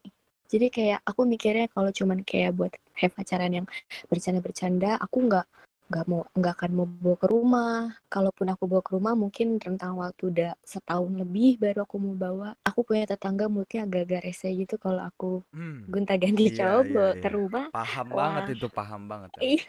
Jadi 0.48 0.68
kayak 0.68 1.04
aku 1.04 1.24
mikirnya 1.28 1.68
kalau 1.72 1.92
cuman 1.92 2.24
kayak 2.24 2.56
buat 2.56 2.72
have 2.96 3.12
pacaran 3.12 3.52
yang 3.52 3.66
bercanda-bercanda, 4.08 4.96
aku 5.00 5.28
nggak 5.28 5.46
nggak 5.88 6.04
mau 6.04 6.20
nggak 6.36 6.54
akan 6.54 6.70
mau 6.72 6.86
bawa 6.86 7.16
ke 7.16 7.26
rumah. 7.26 7.76
Kalaupun 8.06 8.46
aku 8.48 8.64
bawa 8.64 8.82
ke 8.84 8.92
rumah, 8.92 9.12
mungkin 9.12 9.56
rentang 9.56 9.96
waktu 9.96 10.22
udah 10.28 10.50
setahun 10.62 11.12
lebih 11.16 11.56
baru 11.56 11.82
aku 11.82 11.96
mau 11.96 12.12
bawa. 12.14 12.48
Aku 12.62 12.84
punya 12.84 13.08
tetangga 13.08 13.48
mulutnya 13.48 13.84
agak-agak 13.84 14.20
rese 14.22 14.52
gitu 14.52 14.76
kalau 14.76 15.02
aku 15.02 15.40
Hmm. 15.50 15.88
gonta-ganti 15.88 16.48
Iya, 16.48 16.56
cowok 16.58 16.82
iya, 16.84 16.92
bawa 16.92 17.10
ke 17.14 17.20
iya. 17.20 17.30
rumah. 17.32 17.64
Paham 17.72 18.06
Wah. 18.06 18.16
banget 18.20 18.42
itu, 18.54 18.66
paham 18.68 19.02
banget. 19.04 19.30
ya. 19.34 19.40
Ih, 19.48 19.62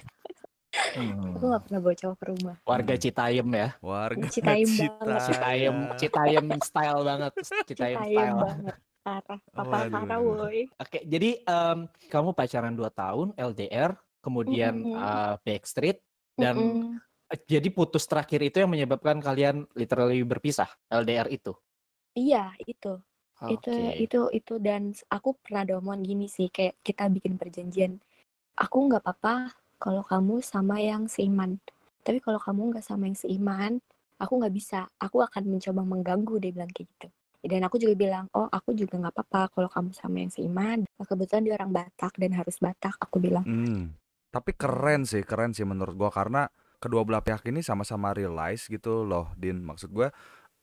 Hmm. 0.70 1.34
aku 1.34 1.46
nggak 1.50 1.64
pernah 1.66 1.80
bawa 1.82 1.96
cowok 1.98 2.16
ke 2.16 2.26
rumah. 2.30 2.56
Warga 2.62 2.94
Hmm. 2.94 3.02
Citayam 3.02 3.48
ya. 3.50 3.70
Warga 3.82 4.28
Citayam 4.30 4.70
banget. 4.70 5.22
Citayam, 5.26 5.78
Citayam 5.98 6.46
style 6.62 7.02
banget, 7.02 7.32
Citayam 7.40 7.66
Citayam 7.66 8.00
style. 8.06 8.38
banget. 8.38 8.76
Parah, 9.00 9.40
papa 9.50 9.78
parah 9.90 10.20
woi. 10.20 10.68
Oke, 10.76 11.00
jadi 11.02 11.42
em, 11.42 11.80
kamu 12.06 12.30
pacaran 12.36 12.76
2 12.76 12.92
tahun 12.92 13.28
LDR, 13.34 13.96
kemudian 14.20 14.76
Mm-mm. 14.76 14.94
uh, 14.94 15.34
backstreet 15.42 16.04
dan 16.40 16.56
Mm-mm. 16.56 16.98
eh, 17.30 17.40
jadi 17.46 17.68
putus 17.70 18.08
terakhir 18.08 18.40
itu 18.42 18.64
yang 18.64 18.72
menyebabkan 18.72 19.20
kalian 19.20 19.68
literally 19.76 20.24
berpisah 20.24 20.70
LDR 20.90 21.28
itu. 21.30 21.54
Iya, 22.16 22.56
itu. 22.64 23.00
itu 23.48 23.72
Oke. 23.72 24.04
itu 24.04 24.20
itu 24.36 24.54
dan 24.60 24.92
aku 25.08 25.32
pernah 25.40 25.64
ada 25.64 25.80
omongan 25.80 26.04
gini 26.04 26.28
sih 26.28 26.52
kayak 26.52 26.76
kita 26.84 27.08
bikin 27.08 27.40
perjanjian 27.40 27.96
aku 28.60 28.78
nggak 28.92 29.00
apa-apa 29.00 29.56
kalau 29.80 30.04
kamu 30.04 30.44
sama 30.44 30.84
yang 30.84 31.08
seiman 31.08 31.56
tapi 32.04 32.20
kalau 32.20 32.36
kamu 32.36 32.76
nggak 32.76 32.84
sama 32.84 33.08
yang 33.08 33.16
seiman 33.16 33.80
aku 34.20 34.44
nggak 34.44 34.52
bisa 34.52 34.92
aku 35.00 35.24
akan 35.24 35.56
mencoba 35.56 35.82
mengganggu 35.88 36.36
dia 36.44 36.52
bilang 36.52 36.72
kayak 36.76 36.92
gitu 36.92 37.08
dan 37.48 37.64
aku 37.64 37.80
juga 37.80 37.96
bilang 37.96 38.26
oh 38.36 38.52
aku 38.52 38.76
juga 38.76 39.00
nggak 39.00 39.16
apa-apa 39.16 39.42
kalau 39.56 39.70
kamu 39.72 39.90
sama 39.96 40.16
yang 40.20 40.32
seiman 40.36 40.80
kebetulan 41.00 41.44
dia 41.48 41.54
orang 41.56 41.72
Batak 41.72 42.14
dan 42.20 42.32
harus 42.36 42.60
Batak 42.60 43.00
aku 43.00 43.24
bilang 43.24 43.48
Hmm. 43.48 43.96
Tapi 44.30 44.54
keren 44.54 45.10
sih, 45.10 45.26
keren 45.26 45.58
sih 45.58 45.66
menurut 45.66 45.98
gua 45.98 46.14
karena 46.14 46.46
kedua 46.78 47.02
belah 47.02 47.26
pihak 47.26 47.44
ini 47.50 47.66
sama-sama 47.66 48.14
realize 48.14 48.70
gitu 48.70 49.02
loh, 49.02 49.34
Din. 49.34 49.66
Maksud 49.66 49.90
gua 49.90 50.14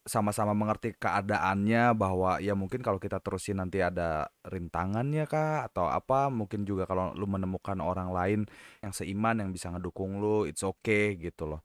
sama-sama 0.07 0.55
mengerti 0.55 0.95
keadaannya 0.95 1.91
bahwa 1.99 2.39
ya 2.39 2.55
mungkin 2.55 2.79
kalau 2.79 3.03
kita 3.03 3.19
terusin 3.19 3.59
nanti 3.59 3.83
ada 3.83 4.31
rintangannya 4.47 5.27
kah 5.27 5.67
atau 5.67 5.91
apa, 5.91 6.31
mungkin 6.31 6.63
juga 6.63 6.87
kalau 6.87 7.11
lu 7.19 7.27
menemukan 7.27 7.83
orang 7.83 8.15
lain 8.15 8.41
yang 8.87 8.95
seiman 8.95 9.43
yang 9.43 9.51
bisa 9.51 9.75
ngedukung 9.75 10.23
lu, 10.23 10.47
it's 10.47 10.63
okay 10.63 11.19
gitu 11.19 11.51
loh. 11.51 11.61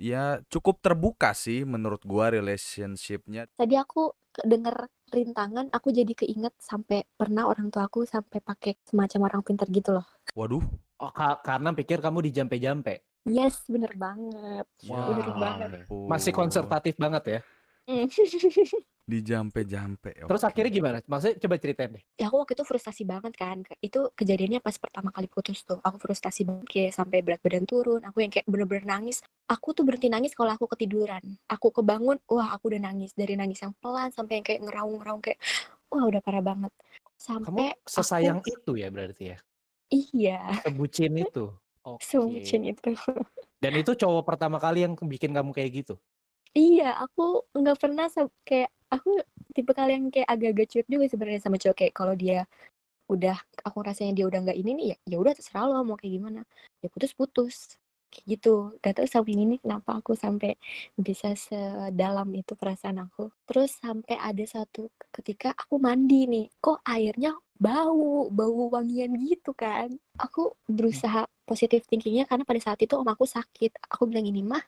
Ya 0.00 0.40
cukup 0.48 0.80
terbuka 0.80 1.36
sih 1.36 1.68
menurut 1.68 2.00
gua 2.08 2.32
relationshipnya. 2.32 3.44
tadi 3.60 3.76
aku 3.76 4.16
denger 4.40 4.88
rintangan 5.12 5.68
aku 5.68 5.92
jadi 5.92 6.10
keinget 6.10 6.56
sampai 6.58 7.04
pernah 7.12 7.44
orang 7.44 7.68
tua 7.68 7.84
aku 7.84 8.02
sampai 8.02 8.40
pakai 8.40 8.80
semacam 8.82 9.28
orang 9.28 9.40
pintar 9.42 9.68
gitu 9.68 9.92
loh 9.92 10.06
Waduh, 10.32 10.64
Oh, 10.96 11.10
ka- 11.10 11.42
karena 11.42 11.70
pikir 11.70 11.98
kamu 11.98 12.24
dijampe-jampe. 12.24 13.02
yes 13.24 13.66
bener 13.66 13.92
banget 13.92 14.64
ya 14.80 15.02
Bener 15.04 15.28
banget. 15.32 15.68
Masih 16.08 16.32
konservatif 16.32 16.94
banget 16.96 17.22
ya. 17.28 17.40
Mm. 17.88 18.06
Dijampe-jampe. 19.02 20.14
Terus 20.14 20.42
oke. 20.46 20.48
akhirnya 20.54 20.70
gimana? 20.70 20.98
Maksudnya 21.02 21.34
coba 21.42 21.58
ceritain 21.58 21.90
deh. 21.98 22.02
ya 22.14 22.30
aku 22.30 22.38
waktu 22.38 22.54
itu 22.54 22.62
frustasi 22.62 23.02
banget 23.02 23.34
kan 23.34 23.66
itu 23.82 23.98
kejadiannya 24.14 24.62
pas 24.62 24.78
pertama 24.78 25.10
kali 25.10 25.26
putus 25.26 25.66
tuh 25.66 25.82
aku 25.82 25.98
frustasi 25.98 26.46
banget 26.46 26.66
kayak 26.70 26.92
sampai 26.94 27.18
berat 27.18 27.42
badan 27.42 27.66
turun 27.66 27.98
aku 28.06 28.22
yang 28.22 28.30
kayak 28.30 28.46
bener-bener 28.46 28.86
nangis 28.86 29.18
aku 29.50 29.74
tuh 29.74 29.82
berhenti 29.82 30.06
nangis 30.06 30.38
kalau 30.38 30.54
aku 30.54 30.70
ketiduran 30.70 31.18
aku 31.50 31.74
kebangun 31.74 32.22
wah 32.30 32.54
aku 32.54 32.70
udah 32.70 32.78
nangis 32.94 33.10
dari 33.18 33.34
nangis 33.34 33.58
yang 33.66 33.74
pelan 33.82 34.14
sampai 34.14 34.38
yang 34.38 34.46
kayak 34.46 34.60
ngeraung-ngeraung 34.70 35.18
kayak 35.18 35.42
wah 35.90 36.06
udah 36.06 36.22
parah 36.22 36.44
banget 36.46 36.70
Kamu 36.70 37.18
sampai 37.18 37.66
sesayang 37.82 38.38
aku 38.38 38.54
itu 38.54 38.72
ya 38.78 38.88
berarti 38.94 39.24
ya. 39.34 39.38
iya 39.90 40.40
Sebucin 40.62 41.12
itu. 41.18 41.44
Oke. 41.82 42.06
sebucin 42.06 42.62
itu 42.70 42.94
Dan 43.58 43.72
itu 43.74 43.98
cowok 43.98 44.22
pertama 44.22 44.62
kali 44.62 44.86
yang 44.86 44.94
bikin 44.94 45.34
kamu 45.34 45.50
kayak 45.50 45.82
gitu. 45.82 45.94
Iya 46.56 46.96
aku 47.00 47.48
nggak 47.56 47.78
pernah 47.80 48.06
kayak 48.44 48.70
aku 48.92 49.10
tipe 49.56 49.72
kalian 49.72 50.12
kayak 50.12 50.28
agak-agak 50.28 50.66
cuek 50.72 50.86
juga 50.88 51.04
sebenarnya 51.08 51.40
sama 51.44 51.56
cowok. 51.60 51.76
Kayak 51.76 51.94
kalau 51.96 52.14
dia 52.16 52.38
udah 53.10 53.36
aku 53.66 53.78
rasanya 53.84 54.12
dia 54.16 54.26
udah 54.30 54.40
nggak 54.44 54.58
ini 54.58 54.70
nih 54.78 54.86
ya 54.94 54.96
ya 55.12 55.16
udah 55.20 55.32
terserah 55.36 55.64
lo 55.68 55.84
mau 55.84 55.96
kayak 56.00 56.12
gimana. 56.20 56.40
Ya 56.84 56.88
putus 56.92 57.12
putus. 57.16 57.56
Kayak 58.12 58.26
gitu. 58.36 58.54
Gak 58.84 59.00
tau 59.00 59.08
sampai 59.08 59.32
ini 59.40 59.56
kenapa 59.56 59.96
aku 59.96 60.12
sampai 60.12 60.52
bisa 61.00 61.32
sedalam 61.32 62.28
itu 62.36 62.52
perasaan 62.52 63.00
aku. 63.00 63.32
Terus 63.48 63.80
sampai 63.80 64.20
ada 64.20 64.44
satu 64.44 64.92
ketika 65.08 65.56
aku 65.56 65.80
mandi 65.80 66.28
nih 66.28 66.46
kok 66.60 66.84
airnya 66.84 67.32
bau 67.56 68.28
bau 68.28 68.68
wangian 68.68 69.16
gitu 69.16 69.56
kan. 69.56 69.88
Aku 70.20 70.52
berusaha 70.68 71.24
positif 71.48 71.88
thinkingnya 71.88 72.28
karena 72.28 72.44
pada 72.44 72.60
saat 72.60 72.80
itu 72.84 72.92
om 73.00 73.08
aku 73.08 73.24
sakit. 73.24 73.80
Aku 73.88 74.04
bilang 74.04 74.28
ini 74.28 74.44
mah 74.44 74.60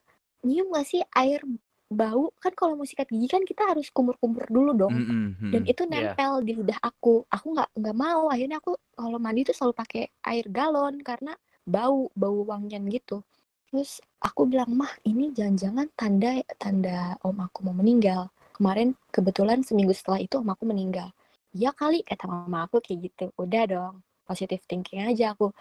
nyium 0.45 0.73
gak 0.73 0.88
sih 0.88 1.05
air 1.17 1.45
bau 1.91 2.33
kan 2.41 2.53
kalau 2.57 2.75
mau 2.75 2.88
sikat 2.88 3.07
gigi 3.12 3.29
kan 3.29 3.43
kita 3.45 3.62
harus 3.69 3.93
kumur-kumur 3.93 4.49
dulu 4.49 4.73
dong. 4.75 4.95
Mm-mm, 4.95 5.53
dan 5.53 5.62
mm. 5.64 5.73
itu 5.73 5.83
nempel 5.85 6.33
di 6.43 6.53
lidah 6.57 6.81
aku. 6.81 7.25
Aku 7.29 7.55
nggak 7.55 7.71
nggak 7.76 7.97
mau. 7.97 8.33
Akhirnya 8.33 8.59
aku 8.59 8.76
kalau 8.97 9.19
mandi 9.21 9.47
tuh 9.47 9.55
selalu 9.55 9.75
pakai 9.76 10.03
air 10.26 10.47
galon 10.49 10.99
karena 11.05 11.37
bau 11.64 12.09
bau 12.17 12.45
wangian 12.49 12.88
gitu. 12.88 13.21
Terus 13.69 13.99
aku 14.23 14.47
bilang 14.49 14.73
mah 14.75 14.91
ini 15.05 15.35
jangan-jangan 15.35 15.91
tanda 15.99 16.41
tanda 16.57 17.19
om 17.23 17.37
aku 17.41 17.67
mau 17.67 17.76
meninggal. 17.76 18.31
Kemarin 18.55 18.95
kebetulan 19.11 19.67
seminggu 19.67 19.93
setelah 19.93 20.23
itu 20.23 20.38
om 20.41 20.49
aku 20.49 20.64
meninggal. 20.69 21.11
Ya 21.55 21.71
kali 21.71 22.03
kata 22.03 22.26
mama 22.26 22.67
aku 22.67 22.83
kayak 22.83 23.12
gitu. 23.12 23.26
Udah 23.38 23.64
dong 23.67 23.95
positive 24.25 24.64
thinking 24.64 25.05
aja 25.05 25.37
aku. 25.37 25.53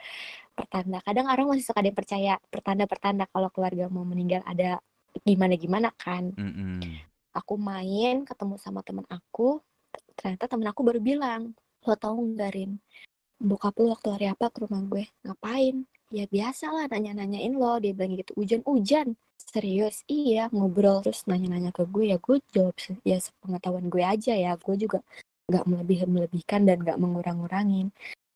Pertanda 0.56 1.04
kadang 1.04 1.28
orang 1.28 1.52
masih 1.52 1.68
suka 1.68 1.84
ada 1.84 1.90
yang 1.92 2.00
percaya 2.00 2.34
pertanda-pertanda 2.48 3.28
kalau 3.30 3.52
keluarga 3.52 3.92
mau 3.92 4.08
meninggal 4.08 4.42
ada 4.48 4.80
gimana 5.22 5.54
gimana 5.54 5.90
kan. 5.94 6.34
Mm-mm. 6.34 6.82
aku 7.34 7.58
main 7.58 8.26
ketemu 8.30 8.62
sama 8.62 8.86
temen 8.86 9.06
aku 9.10 9.58
ternyata 10.14 10.46
temen 10.46 10.70
aku 10.70 10.86
baru 10.86 11.02
bilang 11.02 11.58
lo 11.86 11.94
tau 11.98 12.18
nggak 12.18 12.52
Rin? 12.54 12.78
Bokap 13.38 13.76
lo 13.82 13.94
waktu 13.94 14.10
hari 14.14 14.28
apa 14.30 14.50
ke 14.50 14.64
rumah 14.64 14.82
gue? 14.88 15.04
Ngapain? 15.26 15.84
Ya 16.14 16.30
biasa 16.30 16.70
lah 16.70 16.86
nanya-nanyain 16.88 17.54
lo 17.58 17.82
dia 17.82 17.92
bilang 17.92 18.16
gitu. 18.16 18.32
Hujan-hujan. 18.38 19.18
Serius? 19.36 20.06
Iya. 20.08 20.48
Ngobrol 20.54 21.04
terus 21.04 21.26
nanya-nanya 21.28 21.76
ke 21.76 21.84
gue 21.90 22.14
ya 22.14 22.18
gue 22.22 22.40
jawab 22.56 22.78
ya 23.04 23.18
sepengetahuan 23.20 23.92
gue 23.92 24.04
aja 24.06 24.34
ya. 24.38 24.56
Gue 24.56 24.80
juga 24.80 25.04
nggak 25.52 25.66
melebih 25.68 26.00
melebihkan 26.08 26.64
dan 26.64 26.80
nggak 26.80 26.96
mengurang-ngurangin 26.96 27.92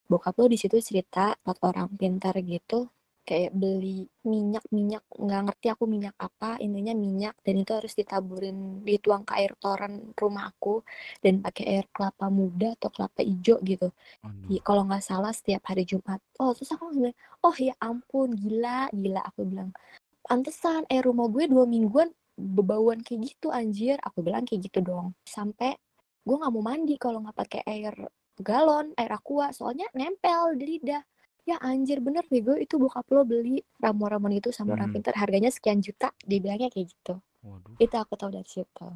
bokap 0.07 0.39
lo 0.39 0.48
di 0.48 0.55
situ 0.60 0.79
cerita 0.79 1.36
buat 1.43 1.60
orang 1.63 1.91
pintar 2.00 2.36
gitu 2.39 2.88
kayak 3.27 3.51
beli 3.51 4.07
minyak 4.24 4.63
minyak 4.72 5.03
nggak 5.12 5.41
ngerti 5.51 5.67
aku 5.75 5.84
minyak 5.84 6.15
apa 6.15 6.55
intinya 6.63 6.96
minyak 6.96 7.36
dan 7.43 7.60
itu 7.60 7.72
harus 7.75 7.91
ditaburin 7.91 8.88
dituang 8.88 9.27
ke 9.27 9.36
air 9.36 9.51
toren 9.60 10.15
rumah 10.15 10.48
aku 10.48 10.79
dan 11.19 11.43
pakai 11.43 11.65
air 11.67 11.86
kelapa 11.91 12.31
muda 12.31 12.72
atau 12.79 12.88
kelapa 12.88 13.19
hijau 13.19 13.60
gitu. 13.67 13.91
Iya, 14.48 14.63
kalau 14.63 14.88
nggak 14.88 15.03
salah 15.03 15.36
setiap 15.36 15.67
hari 15.67 15.84
Jumat. 15.84 16.24
Oh 16.39 16.55
terus 16.55 16.72
aku 16.72 16.96
bilang 16.96 17.15
oh 17.43 17.55
ya 17.60 17.75
ampun 17.84 18.31
gila 18.31 18.88
gila 18.96 19.22
aku 19.27 19.43
bilang. 19.43 19.75
Pantesan 20.24 20.88
air 20.88 21.03
rumah 21.03 21.27
gue 21.27 21.51
dua 21.51 21.67
mingguan 21.67 22.07
bebauan 22.39 23.03
kayak 23.03 23.36
gitu 23.36 23.51
anjir. 23.51 24.00
Aku 24.07 24.24
bilang 24.24 24.48
kayak 24.48 24.72
gitu 24.72 24.79
dong. 24.79 25.12
Sampai 25.27 25.75
gue 26.24 26.36
nggak 26.39 26.53
mau 26.55 26.63
mandi 26.63 26.96
kalau 26.96 27.19
nggak 27.19 27.36
pakai 27.36 27.62
air 27.67 27.91
galon 28.38 28.93
air 28.93 29.10
aqua 29.10 29.50
soalnya 29.50 29.89
nempel 29.98 30.53
di 30.53 30.77
lidah 30.77 31.01
ya 31.48 31.56
anjir 31.63 32.04
bener 32.04 32.27
bego 32.27 32.60
itu 32.60 32.75
bokap 32.75 33.08
lo 33.16 33.24
beli 33.24 33.63
ramuan-ramuan 33.80 34.36
itu 34.36 34.51
sama 34.51 34.75
orang 34.75 34.92
Hmm. 34.92 35.00
pintar 35.00 35.16
harganya 35.16 35.48
sekian 35.48 35.80
juta 35.80 36.12
dibilangnya 36.27 36.68
kayak 36.68 36.92
gitu 36.92 37.16
Waduh. 37.39 37.80
itu 37.80 37.96
aku 37.96 38.13
tahu 38.20 38.36
dari 38.36 38.50
situ 38.51 38.88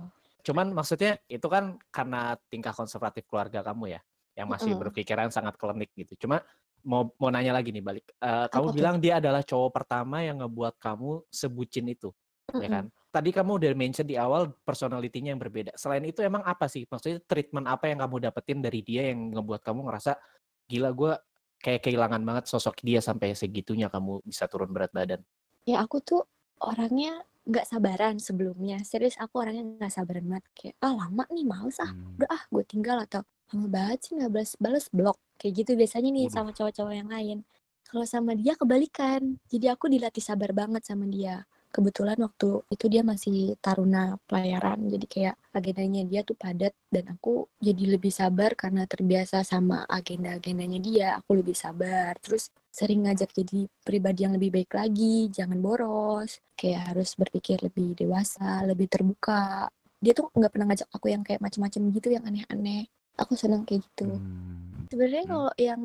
Cuman 0.42 0.74
maksudnya 0.74 1.22
itu 1.30 1.46
kan 1.46 1.78
karena 1.94 2.34
tingkah 2.50 2.74
konservatif 2.74 3.30
keluarga 3.30 3.62
kamu 3.62 3.94
ya, 3.94 4.02
yang 4.34 4.50
masih 4.50 4.74
Mm-mm. 4.74 4.90
berpikiran 4.90 5.30
sangat 5.30 5.54
klinik 5.54 5.94
gitu. 5.94 6.26
Cuma 6.26 6.42
mau 6.82 7.14
mau 7.22 7.30
nanya 7.30 7.54
lagi 7.54 7.70
nih 7.70 7.86
balik. 7.86 8.10
Eh, 8.18 8.50
kamu 8.50 8.74
tuh? 8.74 8.74
bilang 8.74 8.96
dia 8.98 9.22
adalah 9.22 9.46
cowok 9.46 9.70
pertama 9.70 10.26
yang 10.26 10.42
ngebuat 10.42 10.82
kamu 10.82 11.30
sebucin 11.30 11.94
itu, 11.94 12.10
ya 12.58 12.58
Mm-mm. 12.58 12.74
kan? 12.74 12.86
Tadi 13.14 13.30
kamu 13.30 13.52
udah 13.62 13.70
mention 13.78 14.08
di 14.10 14.18
awal 14.18 14.50
personalitinya 14.66 15.30
yang 15.30 15.38
berbeda. 15.38 15.78
Selain 15.78 16.02
itu 16.10 16.26
emang 16.26 16.42
apa 16.42 16.66
sih? 16.66 16.90
Maksudnya 16.90 17.22
treatment 17.22 17.70
apa 17.70 17.86
yang 17.94 18.02
kamu 18.02 18.34
dapetin 18.34 18.66
dari 18.66 18.82
dia 18.82 19.14
yang 19.14 19.38
ngebuat 19.38 19.62
kamu 19.62 19.94
ngerasa 19.94 20.18
gila 20.66 20.90
gue 20.90 21.14
kayak 21.62 21.82
kehilangan 21.86 22.22
banget 22.26 22.46
sosok 22.50 22.82
dia 22.82 23.00
sampai 23.00 23.34
segitunya 23.38 23.88
kamu 23.88 24.22
bisa 24.26 24.46
turun 24.52 24.70
berat 24.74 24.92
badan. 24.94 25.22
ya 25.62 25.78
aku 25.86 26.02
tuh 26.02 26.26
orangnya 26.62 27.22
nggak 27.46 27.66
sabaran 27.70 28.16
sebelumnya. 28.22 28.82
Serius 28.86 29.18
aku 29.18 29.42
orangnya 29.42 29.66
nggak 29.66 29.94
sabaran 29.94 30.26
banget. 30.30 30.46
Kayak 30.58 30.76
ah 30.86 30.94
lama 30.94 31.24
nih 31.34 31.46
males 31.46 31.78
ah. 31.82 31.90
Hmm. 31.90 32.18
udah 32.18 32.30
ah 32.30 32.44
gue 32.50 32.64
tinggal 32.66 32.98
atau 33.02 33.22
lama 33.54 33.68
banget 33.70 34.00
sih 34.06 34.12
nggak 34.18 34.32
balas 34.32 34.52
balas 34.62 34.86
blok 34.94 35.18
kayak 35.42 35.54
gitu 35.66 35.72
biasanya 35.78 36.10
nih 36.14 36.26
Waduh. 36.30 36.34
sama 36.34 36.50
cowok-cowok 36.54 36.94
yang 36.98 37.10
lain. 37.10 37.38
Kalau 37.86 38.06
sama 38.08 38.32
dia 38.38 38.54
kebalikan. 38.56 39.22
Jadi 39.52 39.66
aku 39.68 39.86
dilatih 39.92 40.24
sabar 40.24 40.54
banget 40.56 40.86
sama 40.86 41.06
dia 41.10 41.44
kebetulan 41.72 42.20
waktu 42.20 42.62
itu 42.68 42.86
dia 42.92 43.02
masih 43.02 43.56
taruna 43.64 44.20
pelayaran 44.28 44.78
jadi 44.92 45.06
kayak 45.08 45.36
agendanya 45.56 46.04
dia 46.06 46.22
tuh 46.22 46.36
padat 46.36 46.76
dan 46.92 47.16
aku 47.16 47.48
jadi 47.58 47.96
lebih 47.96 48.12
sabar 48.12 48.54
karena 48.54 48.84
terbiasa 48.86 49.42
sama 49.48 49.88
agenda-agendanya 49.88 50.80
dia 50.84 51.08
aku 51.18 51.40
lebih 51.40 51.56
sabar 51.56 52.14
terus 52.20 52.52
sering 52.70 53.08
ngajak 53.08 53.32
jadi 53.32 53.68
pribadi 53.82 54.28
yang 54.28 54.36
lebih 54.36 54.52
baik 54.52 54.72
lagi 54.76 55.32
jangan 55.32 55.60
boros 55.60 56.44
kayak 56.60 56.92
harus 56.94 57.16
berpikir 57.16 57.64
lebih 57.64 57.96
dewasa 57.96 58.68
lebih 58.68 58.92
terbuka 58.92 59.72
dia 60.04 60.12
tuh 60.12 60.28
nggak 60.36 60.52
pernah 60.52 60.68
ngajak 60.72 60.90
aku 60.92 61.08
yang 61.08 61.24
kayak 61.24 61.40
macam-macam 61.40 61.82
gitu 61.96 62.08
yang 62.12 62.24
aneh-aneh 62.28 62.86
aku 63.16 63.34
senang 63.40 63.64
kayak 63.64 63.88
gitu 63.88 64.08
Hmm. 64.20 64.88
sebenarnya 64.92 65.24
Hmm. 65.24 65.32
kalau 65.32 65.52
yang 65.56 65.82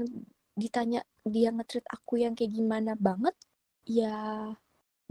ditanya 0.57 1.01
dia 1.27 1.53
nge-treat 1.53 1.85
aku 1.93 2.23
yang 2.23 2.33
kayak 2.33 2.55
gimana 2.55 2.97
banget 2.97 3.37
ya 3.85 4.51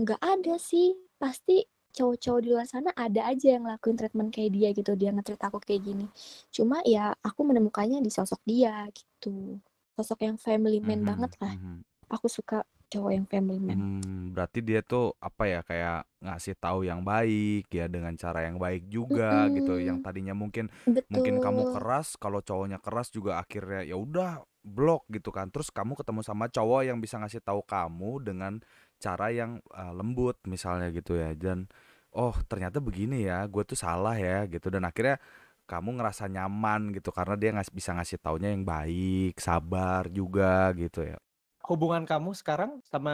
nggak 0.02 0.22
ada 0.22 0.56
sih. 0.60 0.96
Pasti 1.22 1.64
cowok-cowok 1.96 2.40
di 2.44 2.50
luar 2.52 2.68
sana 2.68 2.92
ada 2.92 3.24
aja 3.32 3.56
yang 3.56 3.64
lakuin 3.64 3.96
treatment 3.96 4.30
kayak 4.36 4.52
dia 4.52 4.70
gitu 4.75 4.92
dia 5.00 5.16
nge-treat 5.16 5.40
aku 5.40 5.60
kayak 5.64 5.82
gini. 5.88 6.06
Cuma 6.52 6.84
ya 6.84 7.16
aku 7.24 7.42
menemukannya 7.48 8.04
di 8.04 8.12
sosok 8.12 8.44
dia 8.44 8.84
gitu. 8.92 9.60
Sosok 9.96 10.28
yang 10.28 10.36
family 10.36 10.84
man 10.84 11.02
Mhm, 11.02 11.08
banget 11.08 11.32
lah. 11.40 11.54
mhm. 11.56 11.75
aku 12.12 12.28
suka 12.30 12.68
cowok 12.92 13.12
yang 13.16 13.25
family 13.32 13.60
man. 13.64 13.80
Hmm, 13.80 14.30
berarti 14.36 14.60
dia 14.62 14.86
tuh 14.86 15.16
apa 15.18 15.44
ya 15.50 15.60
kayak 15.66 16.06
ngasih 16.22 16.54
tahu 16.60 16.86
yang 16.86 17.02
baik 17.02 17.66
ya 17.74 17.90
dengan 17.90 18.14
cara 18.14 18.46
yang 18.46 18.62
baik 18.62 18.86
juga 18.92 19.50
gitu. 19.50 19.80
Yang 19.82 19.98
tadinya 20.06 20.36
mungkin 20.38 20.70
betul 20.86 21.10
mungkin 21.10 21.36
kamu 21.42 21.64
keras, 21.66 22.14
kalau 22.20 22.44
cowoknya 22.46 22.78
keras 22.78 23.10
juga 23.10 23.42
akhirnya 23.42 23.82
ya 23.88 23.98
udah 23.98 24.44
blok 24.62 25.10
gitu 25.10 25.34
kan. 25.34 25.50
Terus 25.50 25.74
kamu 25.74 25.98
ketemu 25.98 26.22
sama 26.22 26.46
cowok 26.46 26.82
yang 26.86 26.98
bisa 27.02 27.18
ngasih 27.18 27.42
tahu 27.42 27.66
kamu 27.66 28.22
dengan 28.22 28.62
cara 29.06 29.28
yang 29.30 29.52
uh, 29.70 29.94
lembut 29.94 30.38
misalnya 30.50 30.90
gitu 30.90 31.14
ya. 31.22 31.32
Dan 31.38 31.70
oh 32.18 32.34
ternyata 32.50 32.78
begini 32.82 33.30
ya, 33.30 33.46
gue 33.46 33.64
tuh 33.70 33.78
salah 33.78 34.18
ya 34.18 34.50
gitu. 34.50 34.68
Dan 34.74 34.84
akhirnya 34.90 35.22
kamu 35.70 35.90
ngerasa 36.02 36.30
nyaman 36.30 36.94
gitu 36.98 37.10
karena 37.10 37.36
dia 37.38 37.50
ngas 37.54 37.70
bisa 37.74 37.94
ngasih 37.98 38.18
taunya 38.22 38.50
yang 38.54 38.66
baik, 38.66 39.38
sabar 39.38 40.10
juga 40.10 40.74
gitu 40.78 41.06
ya. 41.06 41.18
Hubungan 41.66 42.06
kamu 42.06 42.34
sekarang 42.38 42.72
sama 42.86 43.14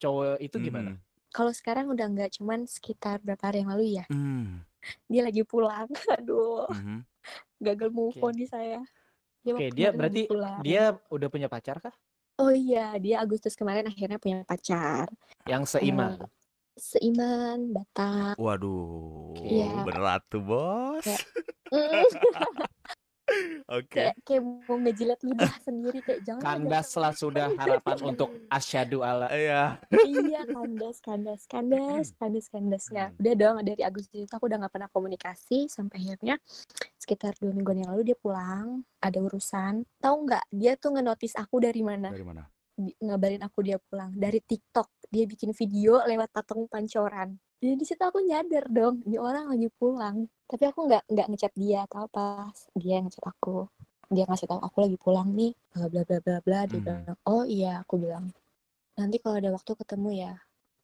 cowok 0.00 0.40
itu 0.40 0.56
gimana? 0.60 0.96
Mhm. 0.96 1.00
kalau 1.32 1.48
sekarang 1.48 1.88
udah 1.88 2.06
nggak 2.12 2.36
cuman 2.36 2.68
sekitar 2.68 3.16
berapa 3.24 3.40
hari 3.40 3.64
yang 3.64 3.72
lalu 3.72 3.84
ya 3.96 4.04
Hmm, 4.12 4.68
dia 5.08 5.24
lagi 5.24 5.40
pulang 5.48 5.88
aduh 6.20 6.68
mhm. 6.68 7.08
gagal 7.56 7.88
move 7.88 8.12
on 8.20 8.36
nih 8.36 8.48
saya 8.52 8.80
dia 9.40 9.52
Oke, 9.56 9.64
waktu 9.64 9.76
dia 9.80 9.88
berarti 9.96 10.22
pulang 10.28 10.60
dia 10.60 10.82
udah 11.08 11.28
punya 11.32 11.48
pacar 11.48 11.80
kah? 11.80 11.94
Oh 12.42 12.50
iya 12.50 12.98
dia 12.98 13.22
Agustus 13.22 13.54
kemarin 13.54 13.86
akhirnya 13.86 14.18
punya 14.18 14.42
pacar 14.42 15.06
Yang 15.46 15.78
seiman. 15.78 16.18
Eh, 16.18 16.26
seiman 16.74 17.70
Batak 17.70 18.34
Waduh, 18.34 19.38
Iya. 19.38 19.86
berat 19.86 20.22
tuh 20.26 20.42
bos. 20.42 21.02
Kayak- 21.06 21.26
Oke. 23.70 23.94
kayak 23.94 24.14
kayak 24.26 24.42
mau 24.42 24.76
ngejilat 24.76 25.20
lidah 25.22 25.54
sendiri 25.62 26.02
kayak 26.02 26.20
jangan 26.26 26.42
ada 26.42 26.50
Kandaslah 26.58 27.12
sudah 27.14 27.46
harapan 27.54 27.96
untuk 28.12 28.28
asyhadu 28.50 29.00
ala. 29.00 29.30
Iya. 29.30 29.78
iya 30.04 30.42
kandas 30.44 30.98
kandas 30.98 31.40
kandas 31.46 32.12
kandas 32.18 32.46
kandasnya 32.48 33.04
Hmm. 33.08 33.18
udah 33.22 33.34
dong 33.34 33.56
dari 33.64 33.82
Agustus 33.82 34.14
itu 34.20 34.32
aku 34.32 34.46
udah 34.46 34.58
nggak 34.62 34.74
pernah 34.74 34.90
komunikasi 34.90 35.66
sampai 35.66 36.02
akhirnya 36.02 36.36
sekitar 36.98 37.34
dua 37.38 37.50
mingguan 37.50 37.82
yang 37.82 37.90
lalu 37.94 38.12
dia 38.12 38.18
pulang 38.18 38.82
ada 38.98 39.18
urusan 39.18 39.82
tahu 39.98 40.16
nggak 40.26 40.44
dia 40.50 40.74
tuh 40.76 40.94
ngenotis 40.94 41.34
aku 41.34 41.58
dari 41.58 41.82
mana 41.82 42.10
Dari 42.10 42.22
mana? 42.22 42.42
Ngabarin 42.76 43.44
aku 43.44 43.60
dia 43.60 43.76
pulang. 43.76 44.12
Dari 44.16 44.40
TikTok 44.40 44.88
dia 45.12 45.28
bikin 45.28 45.52
video 45.52 46.00
lewat 46.02 46.32
patung 46.32 46.64
pancoran. 46.66 47.36
Jadi 47.62 47.74
di 47.78 47.84
situ 47.86 48.00
aku 48.02 48.18
nyadar 48.24 48.66
dong 48.66 49.04
ini 49.04 49.20
orang 49.20 49.46
lagi 49.46 49.68
pulang. 49.70 50.26
Tapi 50.48 50.64
aku 50.66 50.88
nggak 50.88 51.04
nggak 51.06 51.26
ngechat 51.30 51.52
dia 51.54 51.84
atau 51.84 52.08
apa. 52.08 52.50
Dia 52.74 52.98
yang 52.98 53.06
ngechat 53.06 53.22
aku. 53.22 53.68
Dia 54.12 54.24
ngasih 54.26 54.48
tahu 54.48 54.60
aku 54.60 54.76
lagi 54.82 54.96
pulang 54.98 55.32
nih 55.32 55.52
bla 55.70 55.86
bla 55.88 56.02
bla 56.02 56.18
bla 56.24 56.36
bla. 56.40 56.60
Dia 56.66 56.78
Mhm. 56.80 56.84
bilang 56.84 57.18
oh 57.28 57.44
iya 57.44 57.84
aku 57.84 57.94
bilang. 58.00 58.32
Nanti 58.98 59.16
kalau 59.20 59.36
ada 59.38 59.50
waktu 59.52 59.72
ketemu 59.76 60.08
ya. 60.16 60.32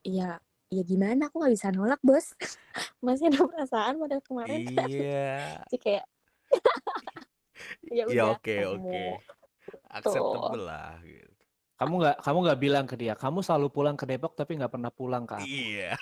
Iya 0.05 0.29
ya 0.69 0.83
gimana? 0.85 1.33
Aku 1.33 1.41
nggak 1.41 1.55
bisa 1.57 1.69
nolak 1.73 2.01
bos. 2.05 2.37
Masih 3.05 3.33
ada 3.33 3.43
perasaan 3.49 3.97
pada 3.97 4.21
kemarin. 4.23 4.61
Iya. 4.69 5.35
Jadi 5.73 5.77
kayak 5.81 6.05
ya 7.97 8.05
Ya 8.07 8.25
oke 8.33 8.55
oke. 8.77 9.03
Acceptable 9.89 10.63
lah 10.63 11.01
gitu. 11.03 11.28
Kamu 11.79 11.93
nggak 12.03 12.17
kamu 12.27 12.39
nggak 12.43 12.59
bilang 12.59 12.87
ke 12.91 12.97
dia, 12.99 13.15
kamu 13.15 13.39
selalu 13.39 13.67
pulang 13.71 13.95
ke 13.95 14.03
Depok 14.03 14.35
tapi 14.35 14.59
nggak 14.59 14.73
pernah 14.75 14.91
pulang 14.91 15.23
ke 15.23 15.35
aku. 15.39 15.47
Iya. 15.47 15.93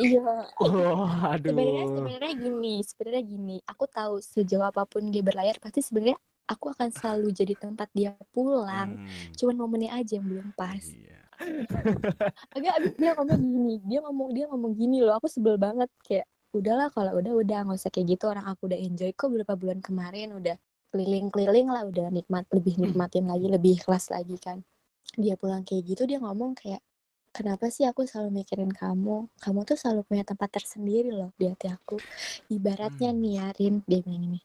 iya 0.00 0.36
Oh, 0.60 1.08
sebenarnya 1.36 1.84
aduh. 1.84 1.96
sebenarnya 2.00 2.32
gini 2.36 2.74
sebenarnya 2.80 3.22
gini 3.24 3.56
aku 3.68 3.84
tahu 3.88 4.14
sejauh 4.20 4.64
apa 4.64 4.88
pun 4.88 5.08
dia 5.12 5.20
berlayar 5.20 5.56
pasti 5.60 5.84
sebenarnya 5.84 6.16
aku 6.48 6.72
akan 6.72 6.88
selalu 6.92 7.28
jadi 7.32 7.54
tempat 7.56 7.88
dia 7.92 8.12
pulang 8.32 8.96
Hmm, 9.04 9.32
cuman 9.36 9.56
momennya 9.56 9.92
aja 9.94 10.16
yang 10.18 10.26
belum 10.28 10.48
pas 10.56 10.80
iya. 10.84 11.20
agak 12.56 12.72
abis 12.80 12.92
dia 12.96 13.12
ngomong 13.16 13.40
gini 13.40 13.74
dia 13.84 14.00
ngomong 14.00 14.28
dia 14.32 14.44
ngomong 14.48 14.72
gini 14.76 14.98
loh 15.04 15.14
aku 15.16 15.28
sebel 15.28 15.56
banget 15.60 15.88
kayak 16.04 16.24
udahlah 16.52 16.88
kalau 16.92 17.16
udah 17.20 17.32
udah 17.36 17.58
nggak 17.68 17.78
usah 17.80 17.90
kayak 17.92 18.16
gitu 18.16 18.24
orang 18.28 18.44
aku 18.48 18.68
udah 18.68 18.78
enjoy 18.80 19.10
kok 19.12 19.28
beberapa 19.32 19.54
bulan 19.56 19.80
kemarin 19.80 20.36
udah 20.36 20.56
keliling-keliling 20.92 21.68
lah 21.68 21.88
udah 21.88 22.12
nikmat 22.12 22.44
lebih 22.52 22.76
nikmatin 22.76 23.24
lagi 23.28 23.48
lebih 23.48 23.80
ikhlas 23.80 24.12
lagi 24.12 24.36
kan 24.36 24.60
dia 25.18 25.34
pulang 25.36 25.62
kayak 25.66 25.82
gitu 25.92 26.02
dia 26.08 26.18
ngomong 26.22 26.56
kayak 26.56 26.80
kenapa 27.36 27.68
sih 27.72 27.84
aku 27.88 28.04
selalu 28.04 28.44
mikirin 28.44 28.72
kamu? 28.72 29.28
Kamu 29.40 29.60
tuh 29.64 29.76
selalu 29.76 30.04
punya 30.08 30.24
tempat 30.24 30.48
tersendiri 30.52 31.10
loh 31.12 31.32
di 31.36 31.48
hati 31.48 31.68
aku. 31.68 31.96
Ibaratnya 32.52 33.10
Hmm. 33.12 33.20
nih 33.20 33.32
ya 33.40 33.46
Rin 33.56 33.74
dia 33.88 34.00
bilang 34.04 34.22
gini 34.24 34.40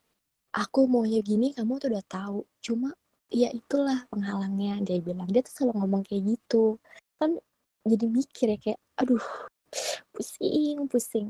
aku 0.57 0.89
maunya 0.89 1.21
gini 1.21 1.53
kamu 1.53 1.77
tuh 1.77 1.89
udah 1.93 2.05
tahu. 2.09 2.39
Cuma 2.65 2.89
ya 3.29 3.53
itulah 3.53 4.07
penghalangnya 4.09 4.81
dia 4.81 4.97
bilang. 5.03 5.29
Dia 5.29 5.45
tuh 5.45 5.53
selalu 5.53 5.73
ngomong 5.83 6.01
kayak 6.07 6.23
gitu. 6.33 6.81
Kan 7.21 7.37
jadi 7.85 8.05
mikir 8.09 8.47
ya 8.55 8.57
kayak 8.57 8.79
aduh 8.97 9.27
pusing 10.13 10.89
pusing 10.89 11.27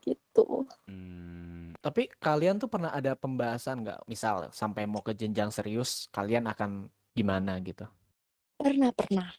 gitu. 0.00 0.64
Hmm, 0.88 1.76
Tapi 1.84 2.08
kalian 2.20 2.56
tuh 2.60 2.68
pernah 2.72 2.92
ada 2.92 3.12
pembahasan 3.16 3.84
nggak? 3.84 4.00
Misal 4.08 4.48
sampai 4.52 4.88
mau 4.88 5.04
ke 5.04 5.12
jenjang 5.12 5.52
serius, 5.52 6.08
kalian 6.12 6.48
akan 6.48 6.88
gimana 7.12 7.60
gitu? 7.60 7.84
Pernah 8.60 8.92
pernah. 8.92 9.32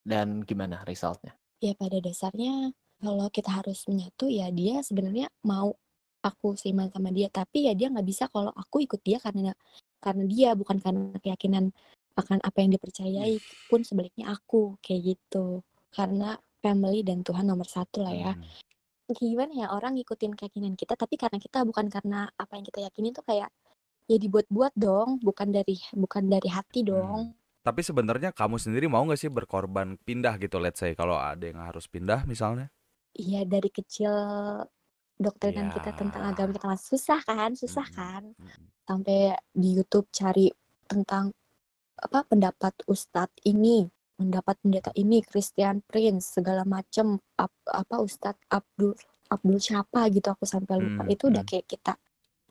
Dan 0.00 0.40
gimana 0.48 0.80
resultnya? 0.88 1.36
ya 1.64 1.72
pada 1.72 1.96
dasarnya 1.96 2.76
kalau 3.00 3.26
kita 3.32 3.48
harus 3.48 3.88
menyatu 3.88 4.28
ya 4.28 4.52
dia 4.52 4.84
sebenarnya 4.84 5.32
mau 5.44 5.72
aku 6.24 6.56
seiman 6.56 6.92
sama 6.92 7.12
dia. 7.12 7.28
Tapi 7.32 7.68
ya 7.68 7.72
dia 7.72 7.88
nggak 7.88 8.06
bisa 8.06 8.28
kalau 8.28 8.52
aku 8.52 8.84
ikut 8.84 9.00
dia 9.00 9.16
karena 9.20 9.52
karena 10.00 10.24
dia 10.28 10.52
bukan 10.52 10.80
karena 10.80 11.16
keyakinan 11.20 11.72
akan 12.14 12.38
apa 12.44 12.58
yang 12.62 12.70
dipercayai 12.76 13.40
pun 13.68 13.80
sebaliknya 13.84 14.32
aku 14.32 14.76
kayak 14.84 15.16
gitu. 15.16 15.64
Karena 15.92 16.36
family 16.60 17.04
dan 17.04 17.20
Tuhan 17.24 17.44
nomor 17.48 17.68
satu 17.68 18.04
lah 18.04 18.14
ya. 18.14 18.32
Hmm. 18.36 18.44
gimana 19.04 19.52
ya 19.52 19.68
orang 19.68 20.00
ngikutin 20.00 20.32
keyakinan 20.32 20.80
kita 20.80 20.96
tapi 20.96 21.20
karena 21.20 21.36
kita 21.36 21.60
bukan 21.68 21.92
karena 21.92 22.24
apa 22.40 22.56
yang 22.56 22.64
kita 22.64 22.88
yakini 22.88 23.12
tuh 23.12 23.20
kayak 23.20 23.52
ya 24.08 24.16
dibuat-buat 24.16 24.72
dong 24.80 25.20
bukan 25.20 25.52
dari 25.52 25.76
bukan 25.92 26.24
dari 26.24 26.48
hati 26.48 26.88
dong 26.88 27.36
Tapi 27.64 27.80
sebenarnya 27.88 28.30
kamu 28.36 28.56
sendiri 28.64 28.86
mau 28.92 29.02
nggak 29.06 29.20
sih 29.22 29.30
berkorban 29.32 29.96
pindah 30.06 30.34
gitu 30.42 30.56
let's 30.64 30.80
say 30.82 30.92
kalau 31.00 31.16
ada 31.16 31.44
yang 31.50 31.60
harus 31.64 31.86
pindah 31.88 32.20
misalnya? 32.28 32.68
iya 33.24 33.40
dari 33.52 33.70
kecil 33.70 34.12
doktrinan 35.24 35.70
kita 35.70 35.90
tentang 35.94 36.22
agama 36.30 36.50
kita 36.56 36.66
kan 36.74 36.80
susah 36.80 37.20
kan 37.22 37.50
susah 37.54 37.86
Mm-mm, 37.86 37.94
kan 37.98 38.22
sampai 38.88 39.38
di 39.54 39.68
YouTube 39.78 40.06
cari 40.10 40.50
tentang 40.90 41.30
apa 42.06 42.20
pendapat 42.26 42.74
ustadz 42.90 43.38
ini 43.46 43.86
pendapat 44.18 44.58
pendeta 44.62 44.90
ini 44.98 45.22
Christian 45.22 45.80
Prince 45.86 46.34
segala 46.38 46.62
macem 46.66 47.06
ap- 47.38 47.70
apa 47.70 47.96
ustadz 48.02 48.42
Abdul 48.50 48.94
Abdul 49.30 49.58
siapa 49.62 50.10
gitu 50.10 50.28
aku 50.34 50.44
sampai 50.44 50.82
lupa 50.82 51.02
Hmm, 51.02 51.14
itu 51.14 51.30
udah 51.30 51.42
hmm. 51.42 51.48
kayak 51.48 51.66
kita 51.70 51.94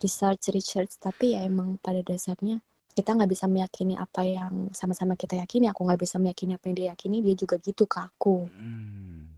research 0.04 0.44
research 0.56 0.94
tapi 1.00 1.36
ya 1.36 1.44
emang 1.46 1.76
pada 1.84 2.00
dasarnya 2.04 2.64
kita 2.94 3.18
nggak 3.18 3.32
bisa 3.34 3.46
meyakini 3.50 3.98
apa 3.98 4.22
yang 4.24 4.70
sama-sama 4.72 5.18
kita 5.18 5.36
yakini 5.42 5.68
aku 5.68 5.82
nggak 5.84 6.02
bisa 6.02 6.16
meyakini 6.22 6.56
apa 6.56 6.66
yang 6.70 6.76
dia 6.78 6.88
yakini 6.94 7.18
dia 7.26 7.36
juga 7.36 7.56
gitu 7.60 7.84
ke 7.90 7.98
aku. 8.00 8.48
Hmm. 8.48 9.34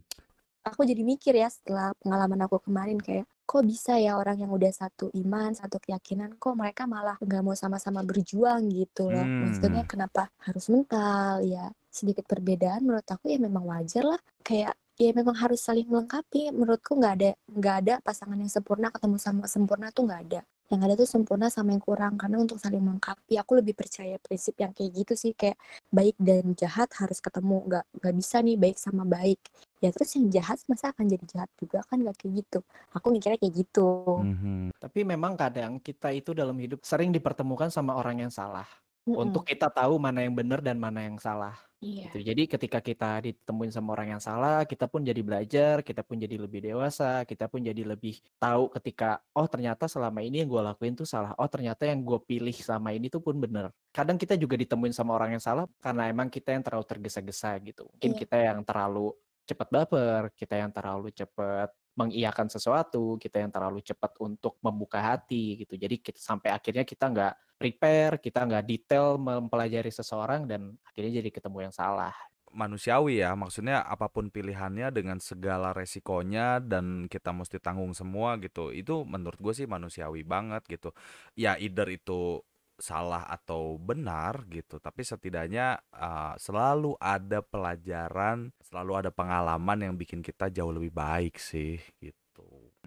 aku 0.65 0.81
jadi 0.81 1.05
mikir 1.05 1.37
ya 1.37 1.45
setelah 1.45 1.93
pengalaman 2.01 2.41
aku 2.49 2.57
kemarin 2.65 2.97
kayak 2.97 3.29
kok 3.45 3.61
bisa 3.61 4.01
ya 4.01 4.17
orang 4.17 4.41
yang 4.41 4.49
udah 4.49 4.73
satu 4.73 5.13
iman 5.13 5.53
satu 5.53 5.77
keyakinan 5.77 6.33
kok 6.41 6.57
mereka 6.57 6.89
malah 6.89 7.13
nggak 7.21 7.41
mau 7.45 7.53
sama-sama 7.53 8.01
berjuang 8.01 8.65
gitu 8.73 9.13
loh. 9.13 9.21
Maksudnya 9.21 9.85
Hmm. 9.85 9.91
kenapa 9.93 10.33
harus 10.41 10.65
mental? 10.73 11.45
Ya 11.45 11.69
sedikit 11.93 12.25
perbedaan 12.25 12.81
menurut 12.81 13.05
aku 13.05 13.29
ya 13.29 13.37
memang 13.37 13.63
wajar 13.69 14.03
lah. 14.03 14.19
Kayak 14.41 14.73
ya 14.97 15.11
memang 15.13 15.37
harus 15.37 15.61
saling 15.61 15.85
melengkapi. 15.85 16.49
Menurutku 16.49 16.97
nggak 16.97 17.13
ada 17.21 17.31
nggak 17.53 17.75
ada 17.85 17.93
pasangan 18.01 18.35
yang 18.41 18.49
sempurna 18.49 18.89
ketemu 18.89 19.17
sama 19.21 19.45
sempurna 19.45 19.93
tuh 19.93 20.09
nggak 20.09 20.21
ada 20.25 20.41
yang 20.73 20.81
ada 20.81 20.97
tuh 20.97 21.05
sempurna 21.05 21.47
sama 21.53 21.77
yang 21.77 21.83
kurang 21.83 22.17
karena 22.17 22.41
untuk 22.41 22.57
saling 22.57 22.81
melengkapi 22.81 23.37
aku 23.37 23.61
lebih 23.61 23.77
percaya 23.77 24.17
prinsip 24.17 24.57
yang 24.57 24.73
kayak 24.73 24.91
gitu 24.97 25.13
sih 25.13 25.31
kayak 25.37 25.57
baik 25.93 26.17
dan 26.17 26.57
jahat 26.57 26.89
harus 26.97 27.21
ketemu 27.21 27.61
nggak 27.69 27.85
nggak 28.01 28.13
bisa 28.17 28.37
nih 28.41 28.57
baik 28.57 28.77
sama 28.81 29.03
baik 29.05 29.37
ya 29.79 29.93
terus 29.93 30.09
yang 30.17 30.27
jahat 30.33 30.57
masa 30.65 30.89
akan 30.89 31.05
jadi 31.05 31.25
jahat 31.29 31.49
juga 31.61 31.85
kan 31.85 32.01
nggak 32.01 32.17
kayak 32.17 32.33
gitu 32.41 32.59
aku 32.97 33.07
mikirnya 33.13 33.37
kayak 33.37 33.53
gitu 33.61 33.87
Mhm. 34.25 34.75
Tapi 34.79 34.99
memang 35.05 35.33
kadang 35.37 35.77
kita 35.81 36.11
itu 36.13 36.31
dalam 36.31 36.55
hidup 36.57 36.81
sering 36.85 37.11
dipertemukan 37.11 37.69
sama 37.71 37.95
orang 37.97 38.27
yang 38.27 38.31
salah. 38.33 38.65
Mm-mm. 39.05 39.21
Untuk 39.29 39.45
kita 39.45 39.69
tahu 39.69 40.01
mana 40.01 40.25
yang 40.25 40.33
benar 40.33 40.65
dan 40.65 40.81
mana 40.81 41.05
yang 41.05 41.21
salah. 41.21 41.53
Iya 41.87 42.09
gitu. 42.09 42.17
Jadi 42.29 42.41
ketika 42.53 42.79
kita 42.89 43.05
ditemuin 43.25 43.71
sama 43.75 43.89
orang 43.95 44.17
yang 44.17 44.23
salah, 44.23 44.63
kita 44.71 44.85
pun 44.91 45.01
jadi 45.09 45.21
belajar, 45.27 45.75
kita 45.87 46.01
pun 46.07 46.15
jadi 46.23 46.35
lebih 46.39 46.59
dewasa, 46.67 47.23
kita 47.29 47.45
pun 47.51 47.59
jadi 47.63 47.83
lebih 47.91 48.19
tahu 48.41 48.63
ketika 48.75 49.19
oh 49.37 49.47
ternyata 49.47 49.85
selama 49.87 50.19
ini 50.25 50.43
yang 50.43 50.49
gue 50.53 50.61
lakuin 50.63 50.93
tuh 50.99 51.07
salah, 51.07 51.31
oh 51.39 51.49
ternyata 51.51 51.83
yang 51.89 51.99
gue 52.03 52.19
pilih 52.29 52.55
selama 52.55 52.89
ini 52.95 53.07
tuh 53.13 53.21
pun 53.25 53.35
bener. 53.43 53.71
Kadang 53.95 54.17
kita 54.21 54.35
juga 54.39 54.55
ditemuin 54.59 54.93
sama 54.95 55.15
orang 55.17 55.37
yang 55.39 55.43
salah 55.43 55.65
karena 55.83 56.03
emang 56.11 56.27
kita 56.31 56.49
yang 56.55 56.63
terlalu 56.65 56.85
tergesa-gesa 56.91 57.49
gitu. 57.63 57.87
Mungkin 57.91 58.11
Iya. 58.11 58.19
kita 58.21 58.37
yang 58.53 58.59
terlalu 58.67 59.15
cepat 59.45 59.67
baper, 59.69 60.21
kita 60.33 60.55
yang 60.61 60.71
terlalu 60.73 61.09
cepat 61.13 61.69
mengiyakan 61.95 62.47
sesuatu, 62.51 63.15
kita 63.17 63.39
yang 63.43 63.51
terlalu 63.51 63.79
cepat 63.83 64.15
untuk 64.19 64.59
membuka 64.63 64.99
hati 64.99 65.63
gitu. 65.63 65.75
Jadi 65.79 65.99
kita, 66.03 66.19
sampai 66.19 66.51
akhirnya 66.51 66.83
kita 66.83 67.05
nggak 67.11 67.33
prepare, 67.59 68.19
kita 68.19 68.43
nggak 68.47 68.63
detail 68.67 69.15
mempelajari 69.15 69.91
seseorang 69.91 70.43
dan 70.47 70.75
akhirnya 70.83 71.23
jadi 71.23 71.29
ketemu 71.31 71.71
yang 71.71 71.75
salah. 71.75 72.13
manusiawi 72.55 73.19
ya 73.19 73.35
maksudnya 73.35 73.83
apa 73.83 74.07
pun 74.07 74.31
pilihannya 74.31 74.87
dengan 74.95 75.19
segala 75.19 75.75
resikonya 75.75 76.63
dan 76.63 77.11
kita 77.11 77.35
mesti 77.35 77.59
tanggung 77.59 77.91
semua 77.91 78.39
gitu 78.39 78.71
itu 78.71 79.03
menurut 79.03 79.35
gue 79.43 79.51
sih 79.51 79.67
manusiawi 79.67 80.23
banget 80.23 80.63
gitu 80.71 80.95
ya 81.35 81.59
either 81.59 81.83
itu 81.91 82.39
salah 82.75 83.23
atau 83.27 83.79
benar 83.79 84.43
gitu 84.51 84.79
tapi 84.83 85.01
setidaknya 85.07 85.79
uh, 85.95 86.35
selalu 86.35 86.95
ada 86.99 87.39
pelajaran 87.39 88.51
selalu 88.59 88.91
ada 88.99 89.11
pengalaman 89.15 89.79
yang 89.91 89.95
bikin 89.95 90.19
kita 90.19 90.51
jauh 90.51 90.75
lebih 90.75 90.91
baik 90.91 91.39
sih 91.39 91.79
gitu 91.99 92.25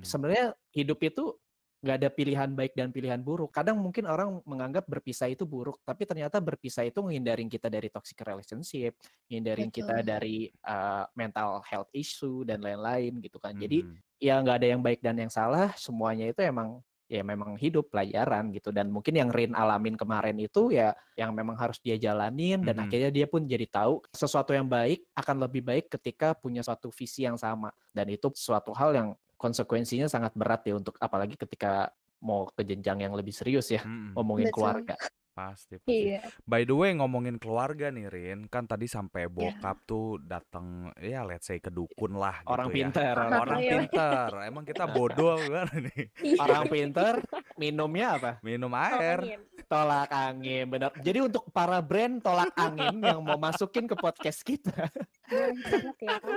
Sebenarnya 0.02 0.54
hidup 0.70 0.98
itu 1.02 1.34
nggak 1.78 1.96
ada 2.02 2.10
pilihan 2.10 2.50
baik 2.58 2.74
dan 2.74 2.90
pilihan 2.90 3.22
buruk. 3.22 3.54
Kadang 3.54 3.78
mungkin 3.78 4.10
orang 4.10 4.42
menganggap 4.42 4.82
berpisah 4.90 5.30
itu 5.30 5.46
buruk, 5.46 5.78
tapi 5.86 6.02
ternyata 6.10 6.42
berpisah 6.42 6.82
itu 6.82 6.98
menghindarin 6.98 7.46
kita 7.46 7.70
dari 7.70 7.86
toxic 7.86 8.18
relationship, 8.18 8.98
menghindarin 9.30 9.70
kita 9.70 10.02
Betul. 10.02 10.06
dari 10.10 10.38
uh, 10.66 11.06
mental 11.14 11.62
health 11.62 11.90
issue 11.94 12.42
dan 12.42 12.66
lain-lain 12.66 13.22
gitu 13.22 13.38
kan. 13.38 13.54
Jadi 13.54 13.86
Mhm. 13.86 13.94
ya 14.18 14.42
nggak 14.42 14.56
ada 14.58 14.68
yang 14.74 14.82
baik 14.82 14.98
dan 14.98 15.22
yang 15.22 15.30
salah, 15.30 15.70
semuanya 15.78 16.26
itu 16.26 16.42
emang 16.42 16.82
ya 17.08 17.24
memang 17.24 17.56
hidup 17.56 17.88
pelajaran 17.88 18.52
gitu 18.52 18.68
dan 18.68 18.92
mungkin 18.92 19.16
yang 19.16 19.32
Rin 19.32 19.56
alamin 19.56 19.96
kemarin 19.96 20.36
itu 20.36 20.70
ya 20.76 20.92
yang 21.16 21.32
memang 21.32 21.56
harus 21.56 21.80
dia 21.80 21.96
jalanin 21.96 22.62
dan 22.68 22.76
Mhm. 22.76 22.84
akhirnya 22.84 23.08
dia 23.08 23.26
pun 23.26 23.48
jadi 23.48 23.64
tahu 23.68 24.04
sesuatu 24.12 24.52
yang 24.52 24.68
baik 24.68 25.08
akan 25.16 25.36
lebih 25.48 25.64
baik 25.64 25.88
ketika 25.88 26.36
punya 26.36 26.60
suatu 26.60 26.92
visi 26.92 27.24
yang 27.24 27.40
sama 27.40 27.72
dan 27.96 28.06
itu 28.12 28.28
suatu 28.36 28.76
hal 28.76 28.92
yang 28.92 29.08
konsekuensinya 29.40 30.04
sangat 30.06 30.36
berat 30.36 30.62
ya 30.68 30.76
untuk 30.76 31.00
apalagi 31.00 31.34
ketika 31.40 31.88
mau 32.20 32.44
ke 32.52 32.62
jenjang 32.66 33.00
yang 33.08 33.14
lebih 33.16 33.32
serius 33.32 33.70
ya 33.72 33.82
Mhm. 33.82 34.14
ngomongin 34.14 34.50
Betul. 34.50 34.52
keluarga. 34.52 34.94
Pasti, 35.38 35.78
pasti. 35.78 35.94
iya 36.08 36.18
By 36.42 36.62
the 36.62 36.74
way, 36.74 36.90
ngomongin 36.92 37.38
keluarga 37.38 37.88
nih, 37.88 38.06
Rin, 38.06 38.38
kan 38.44 38.64
tadi 38.64 38.84
sampai 38.84 39.24
Ya. 39.24 39.30
bokap 39.30 39.78
tuh 39.84 40.18
datang, 40.20 40.66
ya 40.96 41.22
let's 41.22 41.46
say 41.46 41.56
ke 41.56 41.70
dukun 41.70 42.12
lah 42.12 42.42
gitu 42.42 42.50
Orang 42.50 42.68
ya. 42.68 42.74
pinter, 42.74 43.14
Orang 43.14 43.30
orang, 43.30 43.40
Orang 43.44 43.60
Iya. 43.60 43.70
pinter, 43.78 44.28
emang 44.42 44.64
kita 44.64 44.84
bodoh 44.88 45.38
gimana 45.44 45.74
nih? 45.78 46.04
orang 46.36 46.64
pinter 46.66 47.12
minumnya 47.54 48.06
apa? 48.12 48.30
Minum 48.40 48.72
air. 48.72 49.18
angin. 49.20 49.40
Tolak 49.64 50.10
angin, 50.10 50.64
benar. 50.66 50.90
Jadi 50.96 51.18
untuk 51.20 51.44
para 51.50 51.78
brand 51.78 52.18
tolak 52.18 52.50
angin 52.56 52.98
yang 52.98 53.20
mau 53.20 53.36
masukin 53.36 53.84
ke 53.84 53.94
podcast 53.94 54.40
kita, 54.40 54.88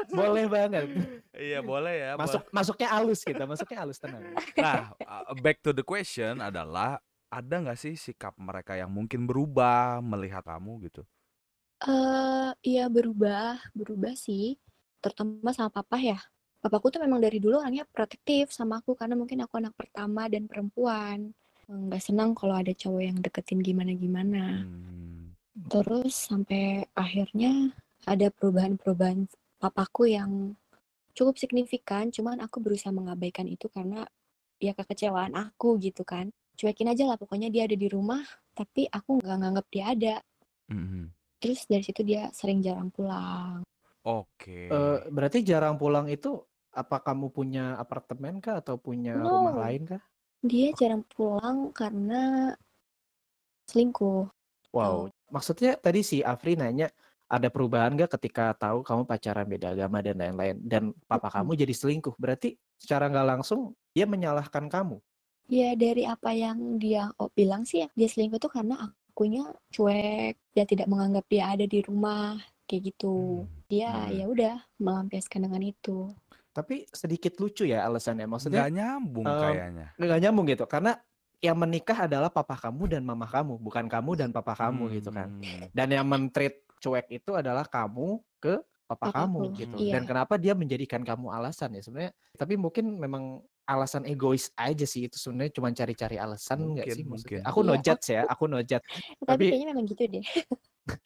boleh 0.10 0.46
banget 0.46 0.70
ya 0.74 0.84
boleh. 0.84 1.10
Iya 1.34 1.60
boleh 1.60 1.94
ya. 1.98 2.12
bo- 2.14 2.22
Masuk 2.22 2.42
masuknya 2.52 2.88
halus 2.92 3.22
kita, 3.22 3.44
masuknya 3.46 3.78
halus 3.80 3.98
tenang. 3.98 4.24
Nah, 4.56 4.92
back 5.38 5.62
to 5.62 5.72
the 5.72 5.82
question 5.82 6.38
adalah 6.40 7.00
ada 7.32 7.56
nggak 7.64 7.80
sih 7.84 7.94
sikap 7.96 8.34
mereka 8.48 8.76
yang 8.82 8.92
mungkin 8.92 9.26
berubah 9.30 10.04
melihat 10.04 10.44
kamu 10.46 10.72
gitu? 10.92 11.04
eh 11.82 12.50
iya 12.62 12.86
berubah 12.96 13.58
berubah 13.74 14.14
sih 14.14 14.54
terutama 15.02 15.50
sama 15.58 15.74
papa 15.74 15.98
ya 15.98 16.20
papaku 16.62 16.94
tuh 16.94 17.02
memang 17.02 17.18
dari 17.26 17.42
dulu 17.42 17.58
orangnya 17.58 17.90
protektif 17.90 18.54
sama 18.54 18.74
aku 18.86 18.94
karena 18.94 19.18
mungkin 19.18 19.42
aku 19.42 19.58
anak 19.58 19.74
pertama 19.74 20.30
dan 20.30 20.46
perempuan 20.46 21.34
nggak 21.72 22.04
senang 22.04 22.36
kalau 22.36 22.56
ada 22.60 22.74
cowok 22.76 23.02
yang 23.02 23.18
deketin 23.24 23.64
gimana-gimana. 23.64 24.68
Hmm. 24.68 25.32
Terus 25.72 26.28
sampai 26.28 26.84
akhirnya 26.96 27.72
ada 28.04 28.28
perubahan-perubahan 28.28 29.28
papaku 29.62 30.12
yang 30.12 30.56
cukup 31.16 31.40
signifikan, 31.40 32.12
cuman 32.12 32.44
aku 32.44 32.60
berusaha 32.64 32.92
mengabaikan 32.92 33.48
itu 33.48 33.72
karena 33.72 34.04
ya 34.60 34.76
kekecewaan 34.76 35.36
aku 35.36 35.80
gitu 35.80 36.04
kan. 36.04 36.32
Cuekin 36.62 36.94
aja 36.94 37.10
lah 37.10 37.18
pokoknya 37.18 37.50
dia 37.50 37.66
ada 37.66 37.74
di 37.74 37.90
rumah, 37.90 38.22
tapi 38.54 38.86
aku 38.86 39.18
nggak 39.18 39.38
nganggap 39.42 39.66
dia 39.74 39.86
ada. 39.98 40.16
Mhm. 40.70 41.10
Terus 41.42 41.66
dari 41.66 41.82
situ 41.82 42.06
dia 42.06 42.30
sering 42.38 42.62
jarang 42.62 42.94
pulang. 42.94 43.66
Oke. 44.06 44.70
Eh, 44.70 45.00
berarti 45.10 45.42
jarang 45.42 45.82
pulang 45.82 46.06
itu 46.06 46.38
apa 46.70 47.02
kamu 47.02 47.34
punya 47.34 47.82
apartemen 47.82 48.38
kah 48.38 48.62
atau 48.62 48.78
punya 48.78 49.18
No. 49.18 49.42
rumah 49.42 49.66
lain 49.66 49.90
kah? 49.90 50.02
Dia 50.46 50.70
jarang 50.78 51.02
pulang 51.10 51.74
karena 51.74 52.54
selingkuh. 53.66 54.30
Wow. 54.70 55.10
Maksudnya 55.34 55.82
tadi 55.82 56.06
si 56.06 56.22
Afri 56.22 56.54
nanya 56.54 56.94
ada 57.26 57.50
perubahan 57.50 57.98
gak 57.98 58.22
ketika 58.22 58.54
tahu 58.54 58.86
kamu 58.86 59.10
pacaran 59.10 59.48
beda 59.50 59.74
agama 59.74 60.04
dan 60.04 60.20
lain-lain 60.20 60.62
dan 60.62 60.94
papa 61.10 61.34
kamu 61.34 61.58
jadi 61.58 61.74
selingkuh. 61.74 62.14
Berarti 62.22 62.54
secara 62.78 63.10
nggak 63.10 63.28
langsung 63.38 63.74
dia 63.98 64.06
menyalahkan 64.06 64.70
kamu. 64.70 65.02
Ya 65.52 65.76
dari 65.76 66.08
apa 66.08 66.32
yang 66.32 66.80
dia 66.80 67.12
oh, 67.20 67.28
bilang 67.36 67.68
sih 67.68 67.84
ya, 67.84 67.88
dia 67.92 68.08
selingkuh 68.08 68.40
tuh 68.40 68.48
karena 68.48 68.80
akunya 69.12 69.52
cuek, 69.76 70.40
dia 70.56 70.64
tidak 70.64 70.88
menganggap 70.88 71.28
dia 71.28 71.52
ada 71.52 71.68
di 71.68 71.84
rumah 71.84 72.40
kayak 72.64 72.96
gitu. 72.96 73.44
Hmm. 73.44 73.68
Dia 73.68 73.92
Hmm. 73.92 74.16
ya 74.16 74.26
udah 74.32 74.56
melampiaskan 74.80 75.52
dengan 75.52 75.60
itu. 75.60 76.08
Tapi 76.56 76.88
sedikit 76.96 77.36
lucu 77.40 77.68
ya 77.68 77.84
alasannya. 77.84 78.28
Maksudnya 78.28 78.64
Nggak 78.64 78.76
nyambung 78.80 79.26
em, 79.28 79.40
kayaknya. 79.44 79.88
nggak 80.00 80.20
nyambung 80.24 80.46
gitu 80.48 80.66
karena 80.68 80.92
yang 81.42 81.58
menikah 81.58 82.06
adalah 82.08 82.30
papa 82.32 82.56
kamu 82.56 82.84
dan 82.96 83.02
mama 83.04 83.26
kamu, 83.28 83.60
bukan 83.60 83.86
kamu 83.92 84.12
dan 84.16 84.30
papa 84.32 84.54
kamu 84.56 84.84
gitu 85.04 85.12
kan. 85.12 85.28
Hmm. 85.36 85.68
Dan 85.76 85.88
yang 85.92 86.08
mentreat 86.08 86.64
cuek 86.80 87.12
itu 87.12 87.36
adalah 87.36 87.68
kamu 87.68 88.24
ke 88.40 88.56
papa 88.88 89.08
Papaku, 89.08 89.16
kamu 89.20 89.40
gitu. 89.60 89.76
iya. 89.80 89.94
Dan 90.00 90.04
kenapa 90.08 90.36
dia 90.36 90.52
menjadikan 90.56 91.02
kamu 91.04 91.32
alasan 91.32 91.76
ya 91.76 91.82
sebenarnya? 91.84 92.12
Tapi 92.36 92.60
mungkin 92.60 93.00
memang 93.00 93.40
alasan 93.66 94.04
egois 94.06 94.50
aja 94.54 94.84
sih 94.84 95.08
itu 95.08 95.16
sebenarnya 95.16 95.54
cuma 95.56 95.70
cari-cari 95.72 96.18
alasan 96.18 96.76
nggak 96.76 96.86
sih 96.92 97.04
maksudnya? 97.06 97.40
mungkin. 97.42 97.50
Aku 97.50 97.60
no 97.62 97.74
Iya, 97.74 97.82
judge 97.86 98.08
ya, 98.12 98.22
aku 98.26 98.44
no 98.50 98.60
judge. 98.62 98.86
Tapi, 99.22 99.28
Tapi- 99.28 99.48
kayaknya 99.50 99.68
memang 99.72 99.86
gitu 99.88 100.04
deh. 100.08 100.24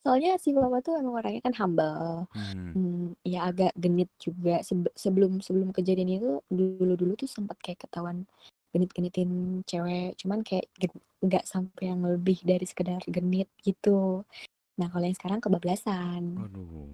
Soalnya 0.00 0.40
si 0.40 0.56
Mama 0.56 0.80
tuh 0.80 0.96
emang 0.96 1.12
orangnya 1.20 1.44
kan 1.44 1.54
humble. 1.60 2.24
Hmm. 2.32 2.72
Hmm, 2.72 3.06
ya 3.20 3.52
agak 3.52 3.76
genit 3.76 4.08
juga 4.16 4.64
Sebe- 4.64 4.94
sebelum 4.96 5.44
sebelum 5.44 5.76
kejadian 5.76 6.08
itu 6.16 6.30
dulu-dulu 6.48 7.20
tuh 7.20 7.28
sempat 7.28 7.60
kayak 7.60 7.84
ketahuan 7.84 8.24
genit-genitin 8.70 9.60
cewek 9.66 10.14
cuman 10.16 10.46
kayak 10.46 10.70
nggak 11.20 11.42
sampai 11.42 11.90
yang 11.90 12.06
lebih 12.06 12.38
dari 12.40 12.62
sekedar 12.62 13.02
genit 13.04 13.50
gitu 13.60 14.22
nah 14.78 14.86
kalau 14.86 15.02
yang 15.04 15.18
sekarang 15.18 15.42
kebablasan 15.42 16.38
Aduh, 16.38 16.86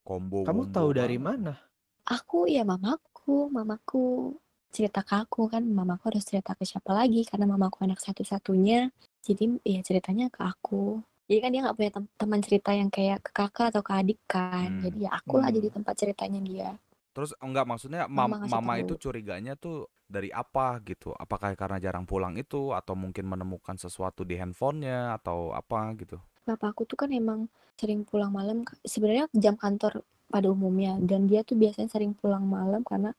combo. 0.00 0.46
Kamu 0.46 0.70
tahu 0.70 0.94
dari 0.94 1.18
mana? 1.18 1.58
aku 2.06 2.46
ya 2.46 2.62
mamaku 2.62 3.50
mamaku 3.50 4.38
cerita 4.76 5.00
ke 5.08 5.14
aku 5.24 5.42
kan 5.52 5.62
mamaku 5.78 6.02
harus 6.10 6.24
cerita 6.26 6.52
ke 6.58 6.64
siapa 6.70 6.90
lagi 6.98 7.22
karena 7.30 7.46
mamaku 7.52 7.86
anak 7.86 8.00
satu-satunya 8.02 8.80
jadi 9.26 9.44
ya 9.64 9.80
ceritanya 9.88 10.26
ke 10.34 10.40
aku 10.52 11.00
jadi 11.30 11.38
kan 11.40 11.50
dia 11.54 11.60
nggak 11.64 11.76
punya 11.78 11.90
tem- 11.96 12.12
teman 12.20 12.40
cerita 12.46 12.70
yang 12.80 12.90
kayak 12.92 13.18
ke 13.24 13.30
kakak 13.32 13.66
atau 13.72 13.82
ke 13.86 13.92
adik 14.00 14.20
kan 14.28 14.68
Hmm. 14.68 14.82
jadi 14.84 14.98
ya 15.06 15.10
aku 15.18 15.34
lah 15.40 15.48
Hmm. 15.48 15.56
jadi 15.56 15.68
tempat 15.76 15.94
ceritanya 16.00 16.40
dia 16.50 16.70
Terus 17.14 17.30
enggak 17.38 17.66
maksudnya 17.70 18.02
Mama 18.10 18.42
mam- 18.42 18.50
mama 18.50 18.72
tahu. 18.74 18.82
itu 18.82 18.94
curiganya 19.08 19.54
tuh 19.54 19.86
dari 20.10 20.34
apa 20.34 20.82
gitu? 20.82 21.14
Apakah 21.14 21.54
karena 21.54 21.78
jarang 21.78 22.04
pulang 22.10 22.34
itu 22.34 22.74
atau 22.74 22.94
mungkin 22.98 23.24
menemukan 23.30 23.78
sesuatu 23.78 24.26
di 24.26 24.34
handphonenya 24.34 25.14
atau 25.22 25.54
apa 25.54 25.94
gitu? 26.02 26.18
Bapak 26.44 26.76
aku 26.76 26.82
tuh 26.90 26.98
kan 27.00 27.10
emang 27.14 27.40
sering 27.80 28.04
pulang 28.04 28.30
malam 28.34 28.62
sebenarnya 28.84 29.26
jam 29.34 29.54
kantor 29.56 30.04
pada 30.28 30.46
umumnya 30.50 30.92
dan 31.00 31.24
dia 31.30 31.40
tuh 31.48 31.56
biasanya 31.56 31.88
sering 31.88 32.12
pulang 32.18 32.44
malam 32.44 32.82
karena 32.84 33.10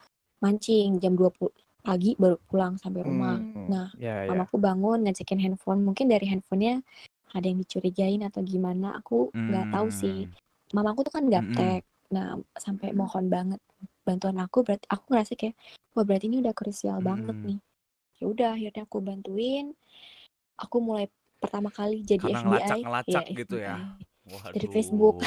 mancing 0.45 1.01
jam 1.01 1.17
20 1.17 1.49
pagi 1.81 2.13
baru 2.17 2.37
pulang 2.45 2.77
sampai 2.77 3.01
rumah. 3.01 3.37
Hmm, 3.37 3.65
Nah, 3.65 3.87
ya, 3.97 4.25
ya. 4.25 4.29
Mamaku 4.29 4.61
bangun 4.61 5.05
ngecekin 5.05 5.41
handphone, 5.41 5.81
mungkin 5.81 6.05
dari 6.05 6.29
handphonenya 6.29 6.85
ada 7.33 7.45
yang 7.45 7.57
dicurigain 7.57 8.21
atau 8.21 8.45
gimana, 8.45 8.93
aku 8.97 9.33
nggak 9.33 9.73
tahu 9.73 9.87
sih. 9.89 10.29
Hmm. 10.29 10.33
Mamaku 10.73 11.05
tuh 11.05 11.13
kan 11.13 11.25
gaptek, 11.29 11.81
nah 12.13 12.37
sampai 12.57 12.93
mohon 12.93 13.29
banget 13.29 13.57
bantuan 14.05 14.37
aku, 14.37 14.61
berarti 14.61 14.85
aku 14.85 15.03
ngerasa 15.13 15.33
kayak, 15.33 15.57
wah 15.93 16.05
berarti 16.05 16.25
ini 16.29 16.41
udah 16.41 16.53
krusial 16.53 17.01
banget 17.01 17.33
Hmm. 17.33 17.45
nih. 17.53 17.59
Ya 18.21 18.25
udah, 18.29 18.49
akhirnya 18.55 18.83
aku 18.85 18.97
bantuin. 19.01 19.65
Aku 20.55 20.79
mulai 20.79 21.11
pertama 21.37 21.67
kali 21.69 22.01
jadi 22.01 22.21
Karena 22.23 22.39
FBI, 22.39 22.45
ngelacak-ngelacak 22.47 23.23
ya 23.27 23.35
gitu 23.35 23.55
ya? 23.59 23.75
FBI. 23.75 24.33
Waduh. 24.33 24.53
Dari 24.57 24.67
Facebook. 24.73 25.15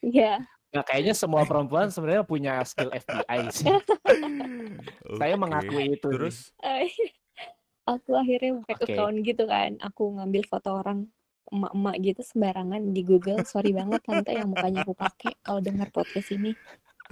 Iya. 0.00 0.34
Nah, 0.74 0.82
kayaknya 0.82 1.14
semua 1.14 1.46
perempuan 1.46 1.86
sebenarnya 1.86 2.26
punya 2.26 2.58
skill 2.66 2.90
FBI 2.90 3.40
sih. 3.54 3.70
Saya 5.22 5.34
Oke. 5.38 5.40
mengakui 5.40 5.94
itu. 5.94 6.08
sih. 6.10 6.14
Terus 6.18 6.36
aku 7.84 8.16
akhirnya 8.16 8.64
fake 8.64 8.80
Oke. 8.80 8.92
account 8.96 9.16
gitu 9.20 9.44
kan 9.44 9.76
aku 9.80 10.16
ngambil 10.16 10.42
foto 10.48 10.72
orang 10.72 11.04
emak-emak 11.52 11.96
gitu 12.00 12.20
sembarangan 12.24 12.82
di 12.96 13.02
Google 13.04 13.44
sorry 13.44 13.76
banget 13.76 14.00
tante 14.00 14.32
yang 14.32 14.48
mukanya 14.48 14.80
aku 14.82 14.96
pakai 14.96 15.36
kalau 15.44 15.60
dengar 15.60 15.92
podcast 15.92 16.32
ini 16.32 16.56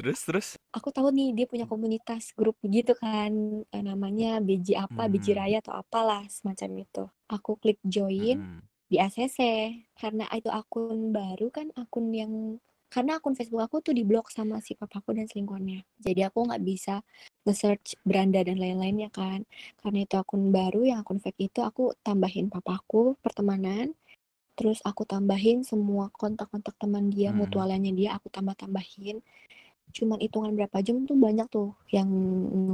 terus 0.00 0.24
terus 0.24 0.46
aku 0.72 0.88
tahu 0.88 1.12
nih 1.12 1.36
dia 1.36 1.46
punya 1.46 1.68
komunitas 1.68 2.32
grup 2.32 2.56
gitu 2.64 2.96
kan 2.96 3.60
eh, 3.68 3.84
namanya 3.84 4.40
BJ 4.40 4.80
apa 4.88 5.04
Hmm. 5.04 5.20
Raya 5.36 5.60
atau 5.60 5.76
apalah 5.76 6.24
semacam 6.32 6.88
itu 6.88 7.04
aku 7.28 7.60
klik 7.60 7.78
join 7.84 8.40
Mm-mm. 8.40 8.64
di 8.88 8.96
ACC 8.96 9.38
karena 10.00 10.24
itu 10.32 10.48
akun 10.48 11.12
baru 11.12 11.52
kan 11.52 11.68
akun 11.76 12.08
yang 12.16 12.56
karena 12.92 13.16
akun 13.16 13.32
Facebook 13.32 13.64
aku 13.64 13.80
tuh 13.80 13.96
diblok 13.96 14.28
sama 14.28 14.60
si 14.60 14.76
papaku 14.76 15.16
dan 15.16 15.24
selingkuhannya. 15.24 15.80
Jadi 15.96 16.20
aku 16.28 16.44
nggak 16.44 16.60
bisa 16.60 17.00
nge-search 17.48 17.96
beranda 18.04 18.44
dan 18.44 18.60
lain-lainnya 18.60 19.08
kan. 19.08 19.48
Karena 19.80 20.04
itu 20.04 20.20
akun 20.20 20.52
baru 20.52 20.84
yang 20.84 21.00
akun 21.00 21.16
fake 21.16 21.48
itu 21.48 21.64
aku 21.64 21.96
tambahin 22.04 22.52
papaku 22.52 23.16
pertemanan. 23.24 23.96
Terus 24.60 24.84
aku 24.84 25.08
tambahin 25.08 25.64
semua 25.64 26.12
kontak-kontak 26.12 26.76
teman 26.76 27.08
dia 27.08 27.32
Hmm. 27.32 27.40
mutualannya 27.40 27.96
dia 27.96 28.12
aku 28.20 28.28
tambah-tambahin. 28.28 29.24
Cuman 29.96 30.20
hitungan 30.20 30.52
berapa 30.52 30.84
jam 30.84 31.08
tuh 31.08 31.16
banyak 31.16 31.48
tuh 31.48 31.72
yang 31.88 32.08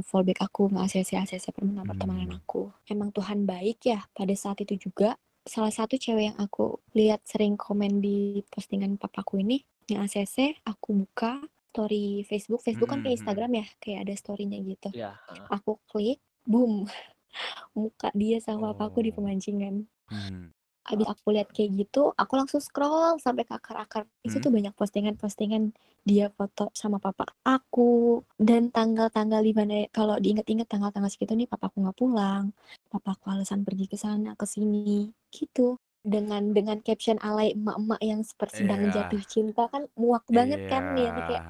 fallback 0.03 0.43
aku 0.43 0.67
nge-ACC 0.75 1.15
ACC 1.15 1.55
pertemanan 1.55 1.87
pertemanan 1.87 2.29
Hmm. 2.35 2.39
aku. 2.43 2.61
Emang 2.91 3.15
Tuhan 3.15 3.47
baik 3.47 3.87
ya 3.87 4.03
pada 4.11 4.35
saat 4.35 4.59
itu 4.67 4.75
juga. 4.91 5.15
Salah 5.47 5.71
satu 5.71 5.95
cewek 5.95 6.35
yang 6.35 6.37
aku 6.43 6.75
lihat 6.91 7.23
sering 7.23 7.55
komen 7.55 8.03
di 8.03 8.43
postingan 8.51 8.99
papaku 8.99 9.39
ini 9.39 9.63
yang 9.89 10.03
ACC 10.03 10.61
aku 10.63 11.03
buka 11.03 11.41
story 11.69 12.25
Facebook 12.25 12.61
Facebook 12.61 12.89
kan 12.89 12.99
kayak 12.99 13.13
Mm-mm. 13.13 13.19
Instagram 13.21 13.51
ya 13.55 13.65
kayak 13.77 13.99
ada 14.05 14.13
storynya 14.15 14.57
gitu 14.61 14.89
Ya. 14.91 15.15
aku 15.49 15.77
klik 15.85 16.17
boom 16.43 16.85
muka 17.73 18.09
dia 18.13 18.37
sama 18.39 18.73
papaku 18.73 19.01
di 19.01 19.11
Oh. 19.11 19.17
pemancingan 19.17 19.85
Hmm. 20.09 20.49
abis 20.83 21.05
aku 21.05 21.29
lihat 21.29 21.53
kayak 21.53 21.69
gitu 21.77 22.09
aku 22.17 22.33
langsung 22.33 22.57
scroll 22.57 23.21
sampai 23.21 23.45
ke 23.45 23.53
akar-akar 23.53 24.09
itu 24.19 24.35
Hmm. 24.35 24.43
tuh 24.43 24.49
banyak 24.49 24.73
postingan-postingan 24.73 25.63
dia 26.01 26.33
foto 26.33 26.73
sama 26.73 26.97
papa 26.97 27.29
aku 27.45 28.17
dan 28.35 28.73
tanggal-tanggal 28.73 29.37
di 29.39 29.53
mana 29.53 29.85
kalau 29.89 30.17
diinget-inget 30.17 30.65
tanggal-tanggal 30.65 31.13
segitu 31.13 31.37
nih 31.37 31.45
papaku 31.45 31.85
nggak 31.85 31.93
pulang 31.93 32.49
papaku 32.89 33.29
alasan 33.29 33.61
pergi 33.61 33.85
ke 33.85 33.93
sana 33.95 34.33
ke 34.33 34.49
sini 34.49 35.13
gitu 35.29 35.77
dengan 35.99 36.55
dengan 36.55 36.79
caption 36.79 37.19
alay 37.19 37.51
emak-emak 37.51 37.99
yang 37.99 38.21
seperti 38.23 38.63
sedang 38.63 38.87
Iya. 38.87 38.93
jatuh 39.03 39.23
cinta 39.23 39.63
kan 39.67 39.83
muak 39.93 40.23
banget 40.27 40.65
kan 40.67 40.95
ya 40.95 41.11
kayak 41.27 41.43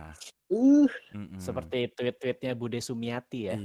uh 0.49 0.89
Mm-mm. 1.13 1.37
Seperti 1.37 1.93
tweet-tweetnya 1.93 2.57
Bude 2.57 2.81
Sumiati 2.81 3.45
ya. 3.45 3.57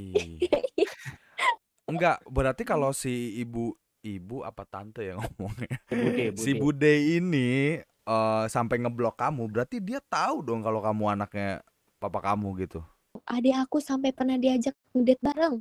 Enggak, 1.85 2.25
berarti 2.25 2.65
kalau 2.65 2.93
si 2.93 3.37
ibu 3.37 3.73
ibu 4.01 4.41
apa 4.41 4.65
tante 4.65 5.05
yang 5.05 5.21
ngomongnya 5.21 5.81
Bude, 5.89 6.25
si 6.37 6.53
Bude. 6.53 6.61
Bude 6.61 6.93
ini 7.21 7.49
eh, 7.81 8.45
sampai 8.49 8.77
ngeblok 8.81 9.17
kamu, 9.17 9.49
berarti 9.49 9.81
dia 9.81 10.01
tahu 10.01 10.45
dong 10.45 10.61
kalau 10.61 10.81
kamu 10.81 11.17
anaknya 11.17 11.65
papa 11.97 12.21
kamu 12.21 12.69
gitu. 12.69 12.81
adik 13.25 13.57
aku 13.57 13.79
sampai 13.81 14.13
pernah 14.13 14.37
diajak 14.37 14.77
ngedate 14.93 15.23
bareng 15.23 15.57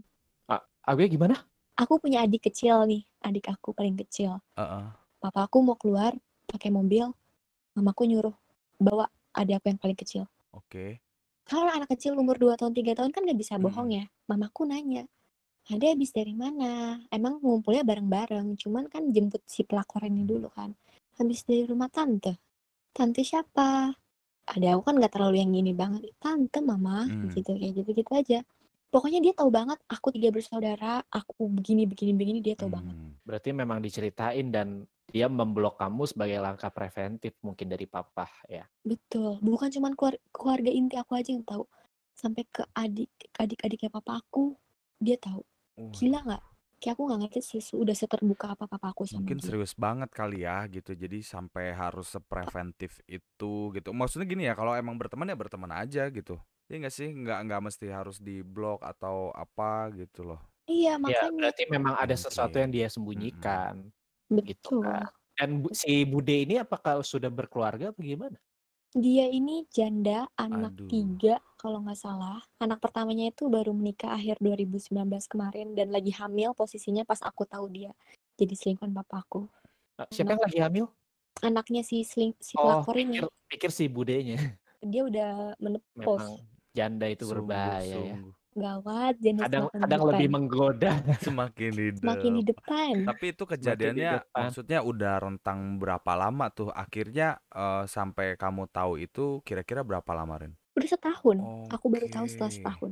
Aku 0.84 1.00
gimana? 1.08 1.40
aku 1.80 1.96
punya 1.96 2.28
adik 2.28 2.52
kecil 2.52 2.84
nih 2.84 3.08
adik 3.24 3.48
aku 3.48 3.72
paling 3.72 3.96
kecil 3.96 4.44
Heeh. 4.60 4.86
Papa 5.24 5.48
aku 5.48 5.64
mau 5.64 5.80
keluar 5.80 6.12
pakai 6.52 6.68
mobil. 6.68 7.08
Mamaku 7.80 8.04
nyuruh 8.12 8.36
bawa 8.76 9.08
adik 9.32 9.64
aku 9.64 9.66
yang 9.72 9.80
paling 9.80 9.96
kecil. 9.98 10.24
Oke. 10.52 11.00
karena 11.44 11.76
anak 11.76 11.92
kecil 11.92 12.16
umur 12.16 12.40
2 12.40 12.56
tahun 12.56 12.72
3 12.72 12.96
tahun 13.04 13.12
kan 13.12 13.28
gak 13.28 13.36
bisa 13.40 13.56
Mm-mm. 13.60 13.68
bohong 13.68 13.90
ya. 13.92 14.06
Mamaku 14.32 14.64
nanya 14.64 15.04
ada 15.72 15.86
habis 15.96 16.12
dari 16.12 16.36
mana? 16.36 17.00
Emang 17.08 17.40
ngumpulnya 17.40 17.88
bareng-bareng 17.88 18.60
cuman 18.60 18.92
kan 18.92 19.08
jemput 19.16 19.40
si 19.48 19.64
pelakor 19.64 20.04
ini 20.04 20.28
dulu 20.28 20.52
kan. 20.52 20.76
Habis 21.16 21.48
dari 21.48 21.64
rumah 21.64 21.88
tante. 21.88 22.36
Tante 22.92 23.24
siapa? 23.24 23.92
Ada 24.44 24.76
aku 24.76 24.82
kan 24.92 25.00
gak 25.00 25.16
terlalu 25.16 25.40
yang 25.40 25.56
ini 25.56 25.72
banget. 25.72 26.04
Tante 26.20 26.60
mama. 26.60 27.08
Hmm. 27.08 27.32
gitu 27.32 27.56
kayak 27.56 27.72
gitu 27.80 27.90
gitu 27.96 28.12
aja. 28.12 28.40
Pokoknya 28.92 29.20
dia 29.24 29.34
tahu 29.34 29.50
banget 29.50 29.80
aku 29.90 30.14
tiga 30.14 30.30
bersaudara, 30.30 31.02
aku 31.10 31.50
begini 31.50 31.90
begini 31.90 32.12
begini 32.14 32.40
dia 32.44 32.54
tahu 32.54 32.70
banget. 32.70 32.94
Hmm. 32.94 33.16
Berarti 33.24 33.50
memang 33.56 33.80
diceritain 33.80 34.48
dan 34.52 34.84
dia 35.12 35.28
memblok 35.28 35.76
kamu 35.76 36.08
sebagai 36.08 36.40
langkah 36.40 36.72
preventif 36.72 37.36
mungkin 37.44 37.68
dari 37.68 37.84
papa 37.84 38.30
ya. 38.48 38.64
Betul. 38.84 39.40
Bukan 39.40 39.72
cuman 39.72 39.94
keluar- 39.96 40.22
keluarga 40.32 40.72
inti 40.72 40.96
aku 40.96 41.16
aja 41.16 41.32
yang 41.32 41.44
tahu. 41.44 41.68
Sampai 42.14 42.46
ke 42.48 42.64
adik 42.78 43.10
adik-adiknya 43.36 43.90
papa 43.90 44.22
aku 44.22 44.54
dia 45.02 45.18
tahu. 45.18 45.42
Oh, 45.80 45.90
Gila 45.92 46.22
nggak? 46.22 46.44
Kayak 46.78 46.94
aku 47.00 47.04
nggak 47.08 47.20
ngerti 47.26 47.40
sih 47.42 47.62
udah 47.80 47.96
seterbuka 47.96 48.54
apa 48.54 48.68
papa 48.68 48.92
aku 48.92 49.08
sama 49.08 49.24
Mungkin 49.24 49.40
dia. 49.40 49.48
serius 49.50 49.74
banget 49.74 50.10
kali 50.12 50.44
ya 50.44 50.68
gitu. 50.68 50.92
Jadi 50.94 51.24
sampai 51.24 51.72
harus 51.74 52.12
sepreventif 52.12 53.00
itu 53.08 53.72
gitu. 53.72 53.90
Maksudnya 53.96 54.28
gini 54.28 54.44
ya, 54.46 54.54
kalau 54.54 54.76
emang 54.76 55.00
berteman 55.00 55.32
ya 55.32 55.38
berteman 55.40 55.72
aja 55.74 56.12
gitu. 56.12 56.38
Iya 56.68 56.76
nggak 56.84 56.94
sih? 56.94 57.10
Nggak 57.12 57.40
nggak 57.50 57.62
mesti 57.72 57.86
harus 57.90 58.18
di 58.20 58.44
blok 58.44 58.84
atau 58.84 59.32
apa 59.34 59.90
gitu 59.96 60.28
loh. 60.28 60.40
Iya 60.68 60.96
Ya, 60.96 61.00
makanya. 61.00 61.32
berarti 61.36 61.64
memang 61.68 61.94
ada 62.00 62.16
sesuatu 62.16 62.56
yang 62.56 62.72
dia 62.72 62.88
sembunyikan 62.88 63.92
gitu 64.42 64.82
Betul. 64.82 64.82
kan. 64.82 65.06
Dan 65.34 65.50
Bu- 65.62 65.74
si 65.74 66.06
Bude 66.06 66.34
ini 66.34 66.58
apakah 66.58 67.02
sudah 67.02 67.30
berkeluarga 67.30 67.90
apa 67.90 68.00
gimana? 68.00 68.38
Dia 68.94 69.26
ini 69.26 69.66
janda 69.74 70.30
anak 70.38 70.78
Aduh. 70.78 70.86
tiga 70.86 71.42
kalau 71.58 71.82
nggak 71.82 71.98
salah. 71.98 72.38
Anak 72.62 72.78
pertamanya 72.78 73.34
itu 73.34 73.50
baru 73.50 73.74
menikah 73.74 74.14
akhir 74.14 74.38
2019 74.38 75.26
kemarin 75.26 75.74
dan 75.74 75.90
lagi 75.90 76.14
hamil 76.14 76.54
posisinya 76.54 77.02
pas 77.02 77.18
aku 77.26 77.50
tahu 77.50 77.66
dia 77.74 77.90
jadi 78.38 78.54
selingkuhan 78.54 78.94
papaku. 78.94 79.50
Eh, 79.98 80.06
Siapa 80.14 80.38
yang 80.38 80.44
lagi 80.46 80.60
hamil? 80.62 80.86
Anaknya 81.42 81.82
si 81.82 82.06
seling, 82.06 82.38
si 82.38 82.54
Oh, 82.54 82.86
pelakor 82.86 82.94
ini 83.02 83.18
pikir, 83.18 83.30
pikir 83.50 83.70
si 83.74 83.90
Budenya. 83.90 84.38
dia 84.86 85.02
udah 85.02 85.58
menepos. 85.58 85.98
Memang 85.98 86.34
janda 86.70 87.10
itu 87.10 87.26
Sungguh, 87.26 87.42
berbahaya 87.50 87.98
ya. 88.14 88.18
Gawat 88.54 89.18
janda 89.18 89.50
Kadang 89.50 89.66
kadang 89.74 90.02
di 90.02 90.10
lebih 90.14 90.28
depan. 90.30 90.36
menggoda. 90.38 90.92
Semakin 91.26 91.72
di 91.74 91.86
Semakin 91.98 92.32
di 92.38 92.44
depan. 92.46 92.94
Tapi 93.10 93.26
itu 93.34 93.44
kejadiannya 93.50 94.12
depan. 94.22 94.42
maksudnya 94.46 94.80
udah 94.86 95.14
rentang 95.26 95.82
berapa 95.82 96.12
lama 96.14 96.46
tuh? 96.54 96.70
Akhirnya 96.70 97.42
eh, 97.50 97.84
sampai 97.90 98.38
kamu 98.38 98.70
tahu 98.70 99.02
itu 99.02 99.42
kira-kira 99.42 99.82
berapa 99.82 100.12
lama, 100.14 100.38
Ren? 100.38 100.54
Udah 100.78 100.90
setahun. 100.90 101.38
Aku 101.74 101.86
baru 101.90 102.08
tahu 102.10 102.26
setelah 102.30 102.54
setahun. 102.54 102.92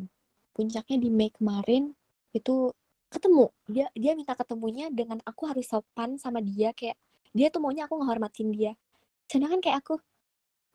Puncaknya 0.52 0.98
di 0.98 1.10
Mei 1.14 1.30
kemarin 1.30 1.94
itu 2.34 2.74
ketemu. 3.12 3.52
Dia 3.70 3.88
dia 3.94 4.12
minta 4.18 4.34
ketemunya 4.34 4.90
dengan 4.90 5.22
aku 5.28 5.46
harus 5.46 5.68
sopan 5.70 6.16
sama 6.18 6.40
dia 6.42 6.74
kayak 6.74 6.98
dia 7.32 7.48
tuh 7.48 7.64
maunya 7.64 7.88
aku 7.88 8.00
ngehormatin 8.00 8.52
dia. 8.52 8.74
Sedangkan 9.32 9.64
kayak 9.64 9.88
aku, 9.88 9.96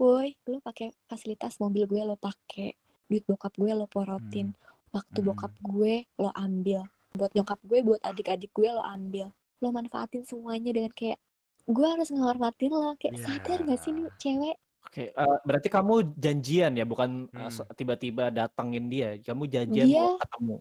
woi, 0.01 0.33
lu 0.49 0.61
pakai 0.65 0.93
fasilitas 1.05 1.61
mobil 1.61 1.85
gue 1.85 2.01
lo 2.01 2.17
pakai, 2.17 2.73
duit 3.09 3.25
bokap 3.29 3.53
gue 3.53 3.73
lo 3.77 3.85
porotin, 3.85 4.57
waktu 4.97 5.19
Hmm. 5.21 5.29
bokap 5.29 5.53
gue 5.61 5.95
lo 6.17 6.31
ambil, 6.33 6.81
buat 7.13 7.31
nyokap 7.33 7.61
gue, 7.63 7.79
buat 7.85 8.01
adik-adik 8.01 8.51
gue 8.51 8.69
lo 8.69 8.81
ambil, 8.81 9.29
lo 9.61 9.69
manfaatin 9.69 10.25
semuanya 10.25 10.73
dengan 10.73 10.93
kayak 10.93 11.21
gue 11.67 11.87
harus 11.87 12.09
ngehormatin 12.09 12.73
lo 12.73 12.97
kayak 12.97 13.21
sadar 13.21 13.59
gak 13.61 13.79
sih 13.79 13.93
nih 13.93 14.09
cewek 14.17 14.57
Oke, 14.87 15.11
eh, 15.11 15.39
berarti 15.43 15.67
kamu 15.67 16.15
janjian 16.15 16.73
ya, 16.73 16.87
bukan 16.87 17.27
eh, 17.29 17.51
Hmm. 17.51 17.75
tiba-tiba 17.75 18.31
datengin 18.31 18.87
dia. 18.87 19.19
Kamu 19.19 19.45
janjian 19.45 19.83
mau 19.83 20.15
Dia- 20.15 20.21
ketemu. 20.23 20.57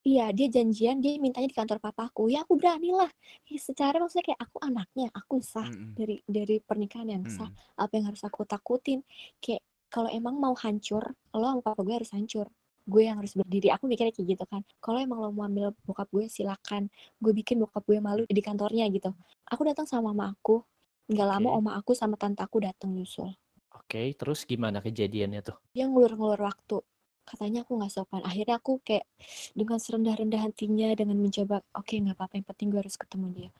Iya, 0.00 0.26
dia 0.32 0.48
janjian, 0.48 0.96
dia 1.02 1.12
mintanya 1.18 1.44
di 1.44 1.52
kantor 1.52 1.76
papaku. 1.76 2.30
Ya 2.32 2.40
aku 2.40 2.56
berani 2.56 2.94
lah. 2.94 3.10
Ya, 3.44 3.58
secara 3.60 4.00
maksudnya 4.00 4.32
kayak 4.32 4.40
aku 4.40 4.56
anaknya, 4.62 5.06
aku 5.12 5.42
sah 5.42 5.66
Mm-mm. 5.68 5.92
dari 5.92 6.16
dari 6.24 6.56
pernikahan 6.62 7.10
yang 7.10 7.24
sah. 7.28 7.50
Mm-mm. 7.52 7.74
Apa 7.76 7.92
yang 8.00 8.06
harus 8.08 8.22
aku 8.24 8.46
takutin? 8.48 9.04
Kayak 9.42 9.60
kalau 9.92 10.08
emang 10.08 10.40
mau 10.40 10.54
hancur, 10.56 11.02
lo 11.34 11.44
sama 11.44 11.60
papa 11.60 11.84
gue 11.84 11.94
harus 12.00 12.10
hancur. 12.16 12.48
Gue 12.86 13.10
yang 13.10 13.18
harus 13.18 13.34
berdiri. 13.34 13.74
Aku 13.74 13.90
mikirnya 13.90 14.14
kayak 14.14 14.38
gitu 14.38 14.44
kan. 14.46 14.62
Kalau 14.78 15.02
emang 15.02 15.18
lo 15.18 15.34
mau 15.34 15.44
ambil 15.50 15.74
bokap 15.82 16.06
gue, 16.14 16.30
silakan. 16.30 16.86
Gue 17.18 17.34
bikin 17.34 17.58
bokap 17.58 17.82
gue 17.82 17.98
malu 17.98 18.22
di 18.30 18.38
kantornya 18.38 18.86
gitu. 18.94 19.10
Aku 19.50 19.66
datang 19.66 19.90
sama 19.90 20.14
mama 20.14 20.32
aku. 20.32 20.62
Nggak 21.10 21.26
lama 21.26 21.48
Oke. 21.50 21.58
oma 21.58 21.70
aku 21.78 21.92
sama 21.98 22.14
tante 22.14 22.42
aku 22.42 22.62
datang 22.62 22.94
nyusul. 22.94 23.34
Oke, 23.74 24.14
terus 24.14 24.46
gimana 24.46 24.82
kejadiannya 24.82 25.40
tuh? 25.42 25.58
Dia 25.74 25.86
ngulur-ngulur 25.86 26.40
waktu. 26.42 26.82
Katanya 27.26 27.66
aku 27.66 27.78
nggak 27.78 27.90
sopan. 27.90 28.22
Akhirnya 28.22 28.62
aku 28.62 28.78
kayak 28.86 29.06
dengan 29.54 29.82
serendah-rendah 29.82 30.46
hatinya 30.46 30.94
dengan 30.94 31.18
mencoba, 31.18 31.58
oke 31.74 31.94
nggak 31.98 32.14
apa-apa 32.14 32.34
yang 32.38 32.46
penting 32.46 32.66
gue 32.70 32.80
harus 32.86 32.94
ketemu 32.94 33.26
dia. 33.34 33.50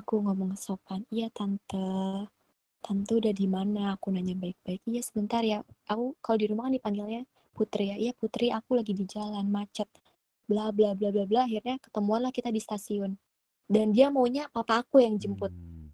Aku 0.00 0.24
ngomong 0.24 0.56
sopan, 0.56 1.04
iya 1.12 1.28
tante, 1.28 1.84
tante 2.80 3.12
udah 3.12 3.32
di 3.36 3.44
mana? 3.44 3.92
Aku 4.00 4.08
nanya 4.08 4.32
baik-baik. 4.32 4.80
Iya 4.88 5.04
sebentar 5.04 5.44
ya. 5.44 5.60
Aku 5.92 6.16
kalau 6.24 6.40
di 6.40 6.48
rumah 6.48 6.72
kan 6.72 6.74
dipanggilnya 6.76 7.28
Putri 7.52 7.92
ya. 7.92 7.96
Iya 8.00 8.12
Putri, 8.16 8.48
aku 8.48 8.74
lagi 8.74 8.92
di 8.92 9.04
jalan 9.04 9.46
macet. 9.48 9.88
Bla 10.48 10.72
bla 10.72 10.92
bla 10.92 11.12
bla 11.12 11.24
bla. 11.24 11.40
Akhirnya 11.44 11.76
ketemuan 11.78 12.24
lah 12.24 12.32
kita 12.32 12.48
di 12.48 12.58
stasiun. 12.58 13.14
Dan 13.68 13.92
dia 13.92 14.08
maunya 14.08 14.48
papa 14.48 14.82
aku 14.82 15.00
yang 15.00 15.16
jemput. 15.16 15.52
Hmm. 15.52 15.92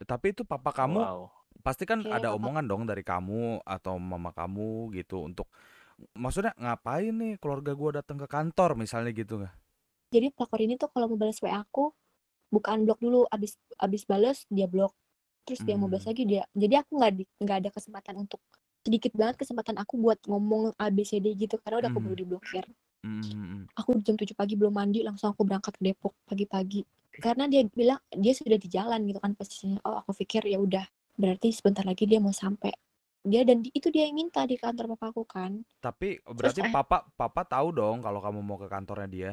Tapi 0.00 0.34
itu 0.34 0.42
papa 0.44 0.74
kamu 0.74 1.00
Wow. 1.00 1.20
pasti 1.62 1.86
kan 1.86 2.02
Kayaknya 2.02 2.18
ada 2.18 2.28
papa- 2.28 2.36
omongan 2.36 2.64
dong 2.66 2.82
dari 2.84 3.00
kamu 3.00 3.62
atau 3.62 3.96
mama 3.96 4.34
kamu 4.34 4.92
gitu 4.92 5.22
untuk 5.22 5.48
maksudnya 6.12 6.50
ngapain 6.58 7.14
nih 7.14 7.38
keluarga 7.38 7.72
gua 7.72 8.02
datang 8.02 8.18
ke 8.18 8.26
kantor 8.26 8.74
misalnya 8.74 9.14
gitu 9.14 9.38
nggak? 9.40 9.54
Jadi 10.10 10.26
pelakor 10.34 10.60
ini 10.60 10.74
tuh 10.76 10.90
kalau 10.90 11.08
mau 11.08 11.16
balas 11.16 11.38
WA 11.40 11.62
aku 11.62 11.94
bukan 12.50 12.84
blok 12.84 13.00
dulu 13.00 13.24
abis 13.30 13.56
abis 13.78 14.02
balas 14.04 14.44
dia 14.46 14.66
blok 14.66 14.92
terus 15.42 15.62
dia 15.62 15.74
mau 15.74 15.86
balas 15.86 16.04
Hmm. 16.04 16.12
lagi 16.14 16.22
dia 16.22 16.42
jadi 16.54 16.82
aku 16.82 16.90
nggak 16.94 17.10
nggak 17.40 17.56
ada 17.64 17.70
kesempatan 17.70 18.14
untuk 18.20 18.38
sedikit 18.84 19.12
banget 19.12 19.40
kesempatan 19.40 19.76
aku 19.76 19.96
buat 19.96 20.20
ngomong 20.22 20.76
ABCD 20.76 21.32
gitu 21.34 21.56
karena 21.58 21.80
udah 21.80 21.88
aku 21.88 21.98
Hmm. 21.98 22.06
baru 22.06 22.16
diblokir. 22.16 22.64
Mm-mm. 23.04 23.68
aku 23.74 24.00
jam 24.00 24.16
7 24.16 24.32
pagi 24.32 24.56
belum 24.56 24.72
mandi 24.72 25.04
langsung 25.04 25.28
aku 25.28 25.44
berangkat 25.44 25.76
ke 25.76 25.82
Depok 25.82 26.16
pagi-pagi. 26.24 26.80
Karena 27.14 27.44
dia 27.44 27.60
bilang 27.66 28.00
dia 28.08 28.32
sudah 28.32 28.56
di 28.56 28.64
jalan 28.66 29.04
gitu 29.04 29.18
kan 29.18 29.32
posisinya. 29.32 29.76
Oh 29.82 29.98
aku 29.98 30.16
pikir 30.16 30.40
ya 30.42 30.56
udah 30.56 30.84
berarti 31.14 31.48
sebentar 31.50 31.82
lagi 31.82 32.04
dia 32.04 32.16
mau 32.16 32.32
sampai. 32.32 32.72
Dia 33.20 33.40
dan 33.40 33.60
di- 33.60 33.68
itu 33.70 33.88
dia 33.88 34.04
yang 34.04 34.16
minta 34.18 34.40
di 34.42 34.56
kantor 34.56 34.88
papaku 34.90 35.24
kan. 35.24 35.60
Tapi 35.78 36.16
berarti 36.18 36.60
eh- 36.60 36.72
papa 36.72 37.04
papa 37.10 37.44
tahu 37.44 37.72
dong 37.72 38.00
kalau 38.00 38.20
kamu 38.20 38.40
mau 38.40 38.56
ke 38.56 38.68
kantornya 38.68 39.06
dia. 39.06 39.32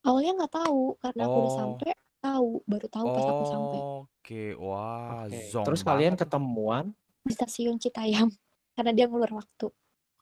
awalnya 0.00 0.34
nggak 0.36 0.54
tahu 0.56 0.82
karena 0.96 1.22
aku 1.24 1.36
udah 1.36 1.46
Oh. 1.46 1.56
sampai 1.56 1.90
tahu 2.18 2.48
baru 2.64 2.86
tahu 2.88 3.06
pas 3.08 3.22
aku 3.24 3.44
sampai. 3.46 3.78
Oke, 3.78 4.44
wah, 4.56 5.26
Oke, 5.26 5.38
zonk 5.48 5.62
Terus 5.64 5.82
kalian 5.84 6.14
ketemuan, 6.14 6.84
di 7.20 7.30
stasiun 7.32 7.78
Citayam 7.78 8.30
karena 8.76 8.92
dia 8.92 9.06
ngulur 9.08 9.32
waktu. 9.36 9.68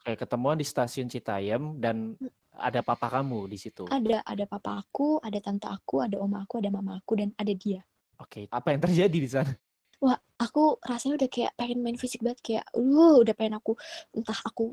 Kayak 0.00 0.18
ketemuan 0.24 0.56
di 0.56 0.64
stasiun 0.64 1.12
Citayam 1.12 1.76
dan 1.76 2.16
ada 2.56 2.80
papa 2.80 3.12
kamu 3.12 3.46
di 3.52 3.58
situ. 3.60 3.84
ada 3.86 4.24
ada 4.24 4.44
papa 4.48 4.80
aku 4.80 5.20
ada 5.20 5.38
tante 5.38 5.68
aku 5.68 6.00
ada 6.00 6.16
oma 6.18 6.42
aku 6.44 6.58
ada 6.58 6.72
mama 6.72 6.96
aku 6.98 7.20
dan 7.20 7.30
ada 7.36 7.52
dia. 7.52 7.84
Oke, 8.20 8.48
apa 8.52 8.72
yang 8.72 8.80
terjadi 8.84 9.18
di 9.20 9.30
sana? 9.30 9.52
wah 10.00 10.16
aku 10.40 10.80
rasanya 10.80 11.20
udah 11.20 11.28
kayak 11.28 11.52
pengen 11.60 11.84
main 11.84 11.96
fisik 12.00 12.24
banget 12.24 12.40
kayak 12.40 12.64
uh 12.72 13.20
udah 13.20 13.36
pengen 13.36 13.60
aku 13.60 13.76
entah 14.16 14.40
aku 14.48 14.72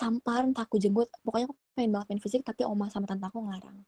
tampar 0.00 0.48
entah 0.48 0.64
aku 0.64 0.80
jenggot. 0.80 1.12
Pokoknya 1.20 1.46
aku 1.52 1.56
pengen 1.76 1.90
banget 1.92 2.06
main 2.16 2.22
fisik 2.24 2.40
tapi 2.42 2.64
oma 2.64 2.88
sama 2.88 3.04
tante 3.04 3.28
aku 3.28 3.44
ngelarang. 3.44 3.78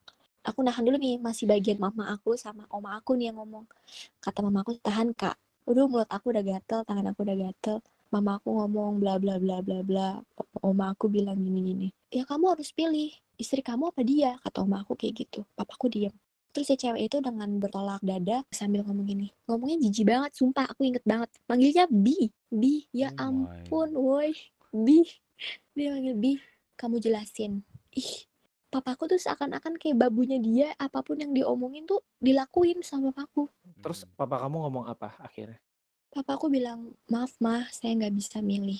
Aku 0.44 0.60
nahan 0.60 0.84
dulu 0.84 1.00
nih 1.00 1.16
masih 1.16 1.48
bagian 1.48 1.80
mama 1.80 2.12
aku 2.12 2.36
sama 2.36 2.68
oma 2.68 3.00
aku 3.00 3.16
nih 3.16 3.32
yang 3.32 3.40
ngomong. 3.40 3.64
Kata 4.20 4.44
mama 4.44 4.60
aku 4.60 4.76
tahan 4.84 5.16
kak. 5.16 5.40
Udah 5.64 5.88
mulut 5.88 6.10
aku 6.12 6.28
udah 6.28 6.44
gatel 6.44 6.84
tangan 6.84 7.16
aku 7.16 7.24
udah 7.24 7.36
gatel 7.48 7.80
mama 8.14 8.38
aku 8.38 8.54
ngomong 8.54 9.02
bla 9.02 9.18
bla 9.18 9.42
bla 9.42 9.58
bla 9.58 9.82
bla. 9.82 10.08
Oma 10.62 10.94
aku 10.94 11.10
bilang 11.10 11.36
gini 11.42 11.60
gini 11.60 11.88
ya 12.14 12.22
kamu 12.22 12.54
harus 12.54 12.70
pilih 12.70 13.10
istri 13.34 13.58
kamu 13.58 13.90
apa 13.90 14.06
dia? 14.06 14.38
Kata 14.38 14.62
oma 14.62 14.86
aku 14.86 14.94
kayak 14.94 15.26
gitu. 15.26 15.42
Papaku 15.58 15.90
diem. 15.90 16.14
Terus 16.54 16.70
si 16.70 16.78
cewek 16.78 17.10
itu 17.10 17.18
dengan 17.18 17.50
bertolak 17.58 17.98
dada 18.06 18.46
sambil 18.54 18.86
ngomong 18.86 19.10
gini 19.10 19.26
ngomongnya 19.50 19.82
jijik 19.82 20.06
banget 20.06 20.30
sumpah 20.38 20.70
aku 20.70 20.86
inget 20.86 21.02
banget. 21.02 21.26
Manggilnya 21.50 21.90
bi. 21.90 22.30
Bi 22.46 22.86
ya 22.94 23.10
Oh 23.18 23.34
my. 23.34 23.58
ampun 23.66 23.90
woi. 23.98 24.30
Bi. 24.70 25.02
Dia 25.74 25.98
manggil 25.98 26.14
bi. 26.14 26.32
Kamu 26.78 27.02
jelasin. 27.02 27.66
Ih 27.90 28.30
papaku 28.70 29.06
tuh 29.10 29.18
seakan-akan 29.22 29.78
kayak 29.78 29.98
babunya 29.98 30.38
dia 30.42 30.74
apa 30.78 31.02
pun 31.02 31.18
yang 31.18 31.30
diomongin 31.30 31.86
tuh 31.86 32.02
dilakuin 32.22 32.82
sama 32.86 33.10
papaku. 33.10 33.50
Terus 33.82 34.06
papa 34.14 34.38
kamu 34.38 34.66
ngomong 34.66 34.86
apa 34.86 35.18
akhirnya? 35.18 35.58
Papaku 36.14 36.46
bilang 36.46 36.94
maaf 37.10 37.34
mah 37.42 37.66
saya 37.68 37.92
nggak 37.98 38.14
bisa 38.14 38.38
milih. 38.38 38.78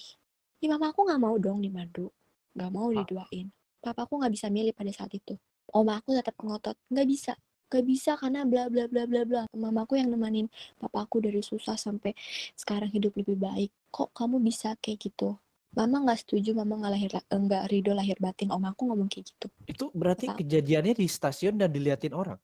Ya 0.63 0.71
mama 0.71 0.95
aku 0.95 1.03
nggak 1.03 1.19
mau 1.21 1.35
dong 1.37 1.61
dimadu 1.61 2.09
nggak 2.55 2.71
mau 2.71 2.89
Ah. 2.89 3.03
diduain. 3.03 3.51
Papaku 3.83 4.23
nggak 4.23 4.33
bisa 4.33 4.47
milih 4.49 4.71
pada 4.71 4.89
saat 4.89 5.11
itu. 5.13 5.35
Oma 5.69 5.99
aku 5.99 6.15
tetap 6.15 6.39
ngotot 6.39 6.79
nggak 6.89 7.07
bisa 7.07 7.35
nggak 7.67 7.85
bisa 7.85 8.15
karena 8.15 8.47
bla 8.47 8.71
bla 8.71 8.87
bla 8.87 9.03
bla 9.05 9.23
bla. 9.27 9.43
Mamaku 9.51 9.99
yang 9.99 10.09
nemanin 10.09 10.47
papaku 10.79 11.19
dari 11.19 11.43
susah 11.43 11.75
sampai 11.75 12.15
sekarang 12.55 12.89
hidup 12.89 13.19
lebih 13.19 13.35
baik. 13.35 13.75
Kok 13.91 14.15
kamu 14.15 14.39
bisa 14.39 14.79
kayak 14.79 15.03
gitu? 15.03 15.35
Mama 15.75 16.07
nggak 16.07 16.23
setuju 16.23 16.55
mama 16.55 16.79
nggak 16.79 16.93
lahir 16.95 17.11
nggak 17.27 17.63
ridho 17.67 17.93
lahir 17.93 18.15
batin. 18.23 18.55
Oma 18.55 18.71
aku 18.71 18.87
ngomong 18.87 19.11
kayak 19.11 19.35
gitu. 19.35 19.47
Itu 19.67 19.85
berarti 19.91 20.31
Tahu. 20.31 20.39
kejadiannya 20.39 20.95
di 20.95 21.07
stasiun 21.11 21.59
dan 21.59 21.75
diliatin 21.75 22.15
orang. 22.15 22.39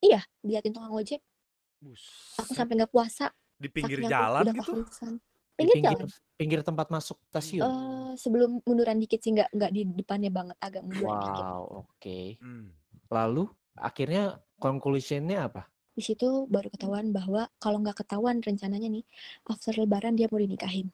iya 0.00 0.24
liatin 0.40 0.72
tukang 0.72 0.96
ojek. 0.96 1.20
Aku 1.20 1.92
Buset. 1.92 2.56
sampai 2.56 2.80
nggak 2.80 2.88
puasa 2.88 3.28
di 3.60 3.68
pinggir 3.68 4.00
saking 4.00 4.10
jalan 4.10 4.42
udah 4.48 4.54
gitu. 4.56 4.72
pinggir 5.54 5.74
pinggir 5.76 5.98
jalan. 6.00 6.08
pinggir 6.40 6.60
tempat 6.64 6.86
masuk 6.88 7.20
stasiun. 7.28 7.68
Eh, 7.68 8.10
sebelum 8.16 8.64
munduran 8.64 8.96
dikit 8.96 9.20
sih, 9.20 9.36
nggak 9.36 9.52
nggak 9.52 9.70
di 9.76 9.82
depannya 9.92 10.32
banget, 10.32 10.56
agak 10.56 10.82
munduran 10.88 11.20
dikit. 11.20 11.44
Wow, 11.44 11.84
oke. 11.84 12.18
Hmm. 12.40 12.72
Lalu 13.12 13.44
akhirnya 13.76 14.40
conclusion-nya 14.56 15.52
apa? 15.52 15.68
Di 15.92 16.00
situ 16.00 16.48
baru 16.48 16.72
ketahuan 16.72 17.12
bahwa 17.12 17.44
kalau 17.60 17.84
nggak 17.84 18.00
ketahuan 18.00 18.40
rencananya 18.40 18.88
nih, 18.88 19.04
after 19.44 19.76
lebaran 19.76 20.16
dia 20.16 20.32
mau 20.32 20.40
dinikahin. 20.40 20.88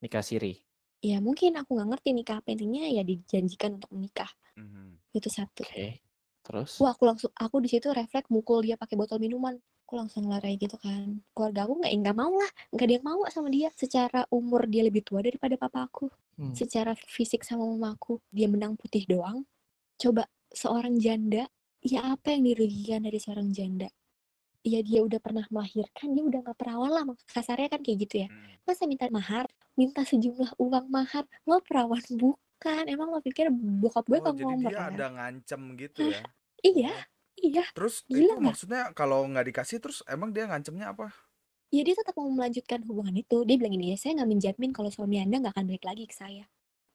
Nikah 0.00 0.24
siri. 0.24 0.56
Ya 1.04 1.20
mungkin 1.20 1.60
aku 1.60 1.76
nggak 1.76 1.88
ngerti 1.94 2.10
nikah 2.16 2.40
apa 2.40 2.48
intinya 2.56 2.88
ya 2.88 3.04
dijanjikan 3.04 3.76
untuk 3.76 3.92
menikah. 3.92 4.30
Mhm. 4.56 5.12
Itu 5.12 5.28
satu. 5.28 5.68
Oke. 5.68 6.00
Terus? 6.48 6.80
Wah, 6.80 6.96
aku 6.96 7.04
langsung 7.04 7.28
aku 7.36 7.60
di 7.60 7.68
situ 7.68 7.92
refleks 7.92 8.32
mukul 8.32 8.64
dia 8.64 8.80
pakai 8.80 8.96
botol 8.96 9.20
minuman. 9.20 9.60
Aku 9.88 9.96
langsung 9.96 10.28
lari 10.28 10.60
gitu 10.60 10.76
kan. 10.76 11.24
Keluarga 11.32 11.64
aku 11.64 11.80
nggak 11.80 11.92
nggak 12.04 12.16
mau 12.20 12.28
lah, 12.28 12.52
nggak 12.76 12.84
ada 12.84 12.94
yang 13.00 13.06
mau 13.08 13.24
sama 13.32 13.48
dia. 13.48 13.72
Secara 13.72 14.28
umur 14.28 14.68
dia 14.68 14.84
lebih 14.84 15.00
tua 15.00 15.24
daripada 15.24 15.56
papa 15.56 15.88
aku. 15.88 16.12
Hmm. 16.36 16.52
Secara 16.52 16.92
fisik 16.92 17.40
sama 17.40 17.64
mama 17.64 17.96
aku, 17.96 18.20
dia 18.28 18.52
menang 18.52 18.76
putih 18.76 19.08
doang. 19.08 19.48
Coba 19.96 20.28
seorang 20.52 21.00
janda, 21.00 21.48
ya 21.80 22.04
apa 22.04 22.36
yang 22.36 22.44
dirugikan 22.52 23.00
dari 23.08 23.16
seorang 23.16 23.48
janda? 23.48 23.88
Ya 24.60 24.84
dia 24.84 25.00
udah 25.00 25.16
pernah 25.24 25.48
melahirkan, 25.48 26.12
dia 26.12 26.20
udah 26.20 26.44
nggak 26.44 26.58
perawan 26.60 26.92
lah. 26.92 27.04
Kasarnya 27.24 27.72
kan 27.72 27.80
kayak 27.80 27.98
gitu 28.04 28.14
ya. 28.22 28.28
Hmm. 28.28 28.60
Masa 28.68 28.84
minta 28.84 29.08
mahar, 29.08 29.48
minta 29.72 30.04
sejumlah 30.04 30.52
uang 30.60 30.92
mahar, 30.92 31.24
lo 31.48 31.64
perawan 31.64 32.04
bukan? 32.12 32.84
Emang 32.92 33.08
lo 33.08 33.24
pikir 33.24 33.48
bokap 33.48 34.04
gue 34.04 34.20
Oh, 34.20 34.28
kalau 34.28 34.36
jadi 34.36 34.44
ngomong 34.44 34.60
dia 34.60 34.68
perawan? 34.68 34.92
ada 34.92 35.06
ngancem 35.16 35.62
gitu 35.80 36.00
ya? 36.12 36.20
Iya, 36.60 36.92
iya. 37.42 37.64
Terus 37.72 38.02
Gila 38.06 38.18
itu 38.18 38.32
nggak? 38.34 38.44
maksudnya 38.44 38.82
kalau 38.92 39.24
nggak 39.26 39.46
dikasih 39.52 39.78
terus 39.78 40.02
emang 40.06 40.30
dia 40.34 40.46
ngancemnya 40.46 40.92
apa? 40.92 41.12
Ya 41.68 41.84
dia 41.84 41.94
tetap 41.94 42.16
mau 42.16 42.28
melanjutkan 42.32 42.80
hubungan 42.88 43.12
itu. 43.12 43.44
Dia 43.44 43.56
bilang 43.60 43.76
gini, 43.76 43.92
ya 43.92 43.96
saya 44.00 44.16
nggak 44.20 44.30
menjamin 44.30 44.70
kalau 44.72 44.88
suami 44.88 45.20
anda 45.20 45.36
nggak 45.38 45.52
akan 45.52 45.64
balik 45.68 45.84
lagi 45.84 46.04
ke 46.08 46.14
saya. 46.16 46.44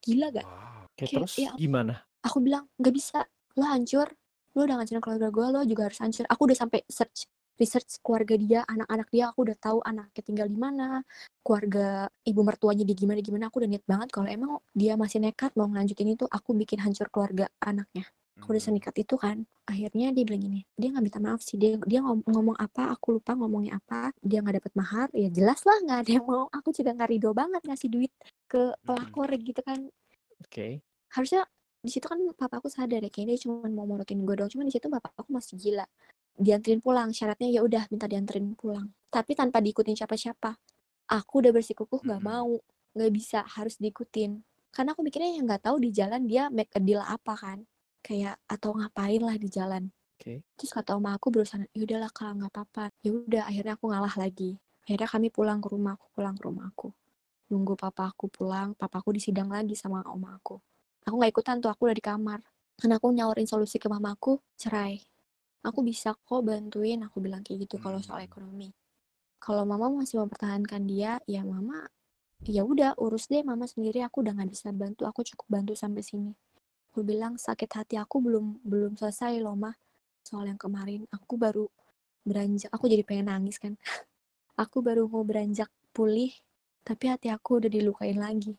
Gila 0.04 0.34
gak? 0.34 0.46
Wow. 0.46 0.74
Oke, 0.94 1.10
Kayak, 1.10 1.26
terus 1.26 1.34
ya 1.42 1.52
gimana? 1.58 2.06
Aku 2.22 2.38
bilang, 2.42 2.70
nggak 2.78 2.94
bisa. 2.94 3.26
Lo 3.58 3.66
hancur. 3.66 4.14
Lo 4.54 4.70
udah 4.70 4.78
ngancurin 4.78 5.02
keluarga 5.02 5.30
gue, 5.34 5.46
lo 5.50 5.60
juga 5.66 5.82
harus 5.90 6.00
hancur. 6.02 6.26
Aku 6.30 6.46
udah 6.46 6.58
sampai 6.58 6.86
search 6.86 7.26
research 7.58 8.02
keluarga 8.02 8.34
dia, 8.38 8.62
anak-anak 8.66 9.08
dia, 9.14 9.24
aku 9.30 9.46
udah 9.46 9.58
tahu 9.62 9.80
anaknya 9.86 10.22
tinggal 10.26 10.48
di 10.50 10.58
mana, 10.58 11.06
keluarga 11.46 12.10
ibu 12.26 12.42
mertuanya 12.42 12.86
di 12.86 12.94
gimana 12.98 13.22
gimana. 13.22 13.50
Aku 13.50 13.62
udah 13.62 13.70
niat 13.70 13.86
banget 13.86 14.10
kalau 14.10 14.30
emang 14.30 14.52
dia 14.74 14.98
masih 14.98 15.22
nekat 15.22 15.54
mau 15.54 15.70
ngelanjutin 15.70 16.18
itu, 16.18 16.26
aku 16.26 16.58
bikin 16.58 16.82
hancur 16.82 17.10
keluarga 17.14 17.46
anaknya. 17.62 18.10
Aku 18.42 18.50
udah 18.50 18.62
Mhm. 18.62 18.68
senikat 18.74 18.96
itu 18.98 19.16
kan. 19.16 19.46
Akhirnya 19.64 20.10
dia 20.10 20.24
bilang 20.26 20.42
gini, 20.42 20.62
dia 20.74 20.90
nggak 20.90 21.04
minta 21.06 21.20
maaf 21.22 21.42
sih. 21.46 21.56
Dia 21.56 21.78
dia 21.86 22.02
ngom- 22.02 22.26
ngomong 22.26 22.58
apa, 22.58 22.90
aku 22.90 23.22
lupa 23.22 23.38
ngomongnya 23.38 23.78
apa. 23.78 24.10
Dia 24.20 24.42
nggak 24.42 24.56
dapet 24.60 24.74
mahar, 24.74 25.08
ya 25.14 25.30
jelas 25.30 25.62
lah 25.64 25.78
nggak 25.86 26.00
ada 26.04 26.12
yang 26.18 26.26
mau. 26.26 26.46
Aku 26.50 26.74
juga 26.74 26.92
nggak 26.98 27.10
ridho 27.14 27.32
banget 27.32 27.62
ngasih 27.64 27.90
duit 27.94 28.12
ke 28.50 28.74
pelakor 28.82 29.30
gitu 29.38 29.62
kan. 29.62 29.80
Oke. 30.42 30.82
Harusnya 31.14 31.46
di 31.84 31.92
situ 31.92 32.08
kan 32.10 32.18
papa 32.34 32.58
aku 32.58 32.68
sadar 32.72 33.04
ya 33.04 33.12
kayaknya 33.12 33.36
dia 33.38 33.42
cuma 33.48 33.68
mau 33.70 33.86
morotin 33.86 34.24
gue 34.26 34.36
doang. 34.36 34.50
Cuman 34.50 34.66
di 34.68 34.74
situ 34.74 34.90
bapak 34.90 35.14
aku 35.14 35.30
masih 35.30 35.56
gila. 35.56 35.86
Dianterin 36.34 36.82
pulang, 36.82 37.14
syaratnya 37.14 37.48
ya 37.54 37.62
udah 37.62 37.86
minta 37.94 38.10
dianterin 38.10 38.58
pulang. 38.58 38.90
Tapi 39.14 39.38
tanpa 39.38 39.62
diikutin 39.62 39.94
siapa-siapa. 39.94 40.58
Aku 41.14 41.46
udah 41.46 41.54
bersikukuh 41.54 42.02
nggak 42.02 42.22
Mm-mm. 42.24 42.34
mau, 42.34 42.52
nggak 42.98 43.12
bisa, 43.14 43.40
harus 43.46 43.78
diikutin. 43.78 44.42
Karena 44.74 44.98
aku 44.98 45.06
mikirnya 45.06 45.30
yang 45.38 45.46
nggak 45.46 45.70
tahu 45.70 45.78
di 45.78 45.94
jalan 45.94 46.26
dia 46.26 46.50
make 46.50 46.74
a 46.74 46.82
deal 46.82 47.00
apa 47.06 47.38
kan 47.38 47.62
kayak 48.06 48.36
atau 48.46 48.70
ngapain 48.78 49.22
lah 49.24 49.36
di 49.40 49.50
jalan? 49.50 49.90
Oke. 50.20 50.46
terus 50.56 50.72
kata 50.72 50.96
oma 50.96 51.18
aku 51.18 51.28
berusaha 51.34 51.66
ya 51.76 51.82
udahlah 51.84 52.12
kalau 52.14 52.34
nggak 52.40 52.52
apa-apa. 52.54 52.84
Ya 53.04 53.12
udah 53.12 53.44
akhirnya 53.50 53.74
aku 53.76 53.86
ngalah 53.92 54.14
lagi. 54.20 54.56
Akhirnya 54.86 55.08
kami 55.10 55.28
pulang 55.34 55.60
ke 55.64 55.68
rumah 55.74 55.96
aku 55.98 56.06
pulang 56.16 56.36
ke 56.38 56.44
rumah 56.48 56.66
aku. 56.72 56.90
Nunggu 57.52 57.74
papa 57.80 58.12
aku 58.14 58.26
pulang 58.32 58.76
papa 58.80 59.00
aku 59.04 59.12
disidang 59.18 59.50
lagi 59.52 59.76
sama 59.76 60.04
oma 60.08 60.38
aku. 60.40 60.60
Aku 61.08 61.16
nggak 61.20 61.32
ikutan 61.36 61.60
tuh 61.64 61.72
aku 61.74 61.88
udah 61.92 61.98
di 61.98 62.04
kamar. 62.04 62.40
Karena 62.80 62.96
aku 63.00 63.08
nyawarin 63.12 63.48
solusi 63.50 63.78
ke 63.82 63.88
mama 63.92 64.16
aku 64.16 64.40
cerai. 64.60 65.00
Aku 65.64 65.80
bisa 65.84 66.16
kok 66.16 66.42
bantuin 66.44 67.00
aku 67.08 67.18
bilang 67.24 67.42
kayak 67.44 67.68
gitu 67.68 67.76
kalau 67.80 68.00
soal 68.04 68.20
Hmm. 68.24 68.30
ekonomi. 68.30 68.70
Kalau 69.44 69.64
mama 69.68 69.92
masih 69.92 70.24
mempertahankan 70.24 70.84
dia 70.88 71.20
ya 71.28 71.44
mama 71.44 71.88
ya 72.48 72.64
udah 72.68 72.96
urus 73.00 73.28
deh 73.32 73.44
mama 73.44 73.68
sendiri 73.68 74.04
aku 74.04 74.24
udah 74.24 74.36
nggak 74.36 74.52
bisa 74.52 74.72
bantu 74.76 75.08
aku 75.08 75.24
cukup 75.24 75.48
bantu 75.48 75.74
sampai 75.80 76.04
sini 76.04 76.32
aku 76.94 77.02
bilang 77.02 77.42
sakit 77.42 77.66
hati 77.74 77.98
aku 77.98 78.22
belum 78.22 78.62
belum 78.62 78.94
selesai 78.94 79.42
loh 79.42 79.58
mah 79.58 79.74
soal 80.22 80.46
yang 80.46 80.62
kemarin 80.62 81.10
aku 81.10 81.42
baru 81.42 81.66
beranjak 82.22 82.70
aku 82.70 82.86
jadi 82.86 83.02
pengen 83.02 83.34
nangis 83.34 83.58
kan. 83.58 83.74
Aku 84.54 84.86
baru 84.86 85.10
mau 85.10 85.26
beranjak 85.26 85.66
pulih 85.98 86.30
tapi 86.86 87.10
hati 87.10 87.34
aku 87.34 87.58
udah 87.58 87.74
dilukain 87.74 88.22
lagi. 88.22 88.54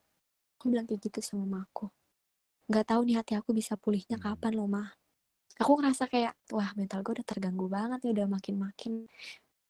Aku 0.59 0.67
bilang 0.67 0.91
kayak 0.91 1.07
gitu 1.07 1.23
sama 1.23 1.47
mama 1.47 1.71
aku. 1.71 1.87
Nggak 2.67 2.91
tahu 2.91 3.01
nih 3.07 3.17
hati 3.23 3.39
aku 3.39 3.55
bisa 3.55 3.79
pulihnya 3.79 4.19
Hmm. 4.19 4.35
kapan 4.35 4.59
loh 4.59 4.67
mah 4.67 4.91
aku 5.55 5.79
ngerasa 5.79 6.11
kayak 6.11 6.35
wah 6.51 6.71
mental 6.75 7.01
gue 7.07 7.23
udah 7.23 7.27
terganggu 7.27 7.67
banget 7.71 7.99
nih 8.03 8.13
udah 8.19 8.27
makin 8.27 8.57
makin 8.59 8.93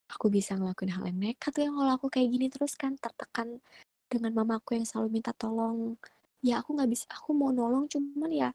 aku 0.09 0.33
bisa 0.33 0.57
ngelakuin 0.57 0.97
hal 0.97 1.05
yang 1.05 1.21
nekat 1.21 1.53
tuh 1.53 1.63
yang 1.69 1.77
kalau 1.77 1.93
aku 1.93 2.07
kayak 2.09 2.29
gini 2.33 2.47
terus 2.49 2.73
kan 2.81 2.97
tertekan 2.97 3.61
dengan 4.09 4.33
mamaku 4.33 4.81
yang 4.81 4.87
selalu 4.89 5.21
minta 5.21 5.37
tolong 5.37 6.01
ya 6.49 6.55
aku 6.63 6.71
nggak 6.77 6.91
bisa 6.95 7.07
aku 7.17 7.31
mau 7.41 7.51
nolong 7.59 7.85
cuman 7.93 8.31
ya 8.43 8.51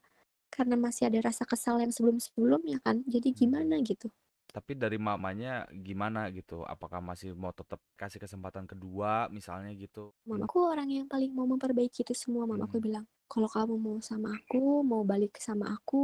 karena 0.56 0.76
masih 0.86 1.04
ada 1.10 1.20
rasa 1.30 1.44
kesal 1.52 1.76
yang 1.84 1.94
sebelum 1.96 2.18
sebelumnya 2.26 2.78
kan 2.86 2.98
jadi 3.14 3.30
gimana 3.40 3.76
gitu 3.90 4.08
Tapi 4.50 4.74
dari 4.74 4.98
mamanya 4.98 5.70
gimana 5.70 6.22
gitu? 6.34 6.66
Apakah 6.66 7.00
masih 7.10 7.30
mau 7.38 7.54
tetap 7.54 7.80
kasih 8.02 8.18
kesempatan 8.24 8.66
kedua 8.66 9.30
misalnya 9.30 9.70
gitu? 9.78 10.10
mamaku 10.30 10.58
orang 10.74 10.90
yang 10.98 11.08
paling 11.14 11.32
mau 11.38 11.48
memperbaiki 11.54 12.00
itu 12.06 12.14
semua 12.24 12.44
mamaku 12.52 12.76
Hmm. 12.76 12.86
bilang 12.86 13.06
kalau 13.32 13.50
kamu 13.56 13.76
mau 13.86 13.98
sama 14.10 14.30
aku 14.38 14.64
mau 14.92 15.02
balik 15.12 15.34
sama 15.48 15.66
aku 15.76 16.04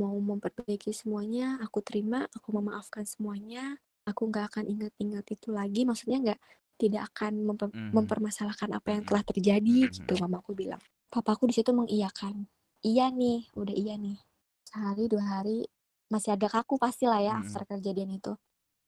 mau 0.00 0.16
memperbaiki 0.30 0.90
semuanya 1.00 1.46
aku 1.64 1.78
terima 1.88 2.20
aku 2.36 2.48
memaafkan 2.58 3.04
semuanya 3.12 3.64
aku 4.10 4.22
nggak 4.30 4.44
akan 4.54 4.64
ingat-ingat 4.72 5.24
itu 5.36 5.48
lagi 5.58 5.80
maksudnya 5.88 6.18
nggak 6.24 6.40
tidak 6.80 7.02
akan 7.12 7.32
memper- 7.48 7.74
Mhm. 7.74 7.90
mempermasalahkan 7.96 8.70
apa 8.78 8.88
yang 8.96 9.02
Mhm. 9.02 9.08
telah 9.08 9.22
terjadi 9.30 9.78
Mhm. 9.82 9.92
gitu 9.96 10.12
mamaku 10.22 10.50
bilang 10.56 10.80
papaku 11.10 11.50
di 11.50 11.54
situ 11.58 11.74
mengiyakan 11.74 12.46
iya 12.86 13.10
nih 13.10 13.50
udah 13.58 13.74
iya 13.74 13.94
nih 13.98 14.16
sehari 14.64 15.10
dua 15.10 15.24
hari 15.26 15.66
masih 16.10 16.34
agak 16.34 16.54
kaku 16.54 16.78
pasti 16.78 17.06
lah 17.06 17.20
ya 17.22 17.38
after 17.42 17.62
kejadian 17.66 18.14
itu 18.18 18.34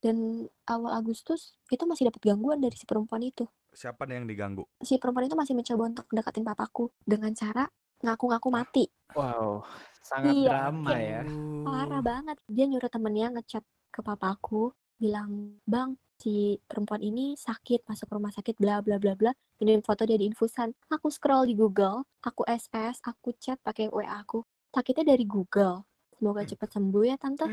dan 0.02 0.46
awal 0.66 0.94
Agustus 0.98 1.54
itu 1.70 1.82
masih 1.86 2.10
dapat 2.10 2.22
gangguan 2.22 2.58
dari 2.58 2.74
si 2.74 2.86
perempuan 2.86 3.22
itu 3.22 3.46
Siapa 3.72 4.04
nih 4.04 4.20
yang 4.20 4.26
diganggu? 4.28 4.64
si 4.82 4.98
perempuan 4.98 5.30
itu 5.30 5.36
masih 5.38 5.54
mencoba 5.56 5.82
untuk 5.88 6.06
deketin 6.12 6.44
papaku 6.44 6.92
dengan 7.06 7.32
cara 7.32 7.64
ngaku-ngaku 8.02 8.48
mati. 8.50 8.84
Wow, 9.14 9.62
sangat 10.02 10.34
Iya, 10.34 10.50
drama 10.50 10.92
ya. 10.98 11.22
Parah 11.62 12.02
banget. 12.02 12.36
Dia 12.50 12.66
nyuruh 12.66 12.90
temennya 12.90 13.30
ngechat 13.38 13.62
ke 13.94 14.00
papaku, 14.02 14.74
bilang, 15.02 15.58
"Bang, 15.66 15.98
si 16.22 16.62
perempuan 16.70 17.02
ini 17.02 17.34
sakit, 17.34 17.90
masuk 17.90 18.06
rumah 18.14 18.30
sakit, 18.30 18.54
bla 18.62 18.78
bla 18.78 19.02
bla 19.02 19.18
bla." 19.18 19.32
Kirim 19.58 19.82
foto 19.82 20.06
dia 20.06 20.14
di 20.14 20.30
infusan. 20.30 20.70
Aku 20.94 21.10
scroll 21.10 21.50
di 21.50 21.54
Google, 21.58 22.06
aku 22.22 22.46
SS, 22.46 23.02
aku 23.02 23.34
chat 23.42 23.58
pakai 23.58 23.90
WA 23.90 24.22
aku. 24.22 24.46
Sakitnya 24.70 25.18
dari 25.18 25.26
Google. 25.26 25.82
Semoga 26.14 26.46
cepet 26.46 26.68
sembuh 26.70 27.04
ya 27.04 27.16
tante. 27.18 27.46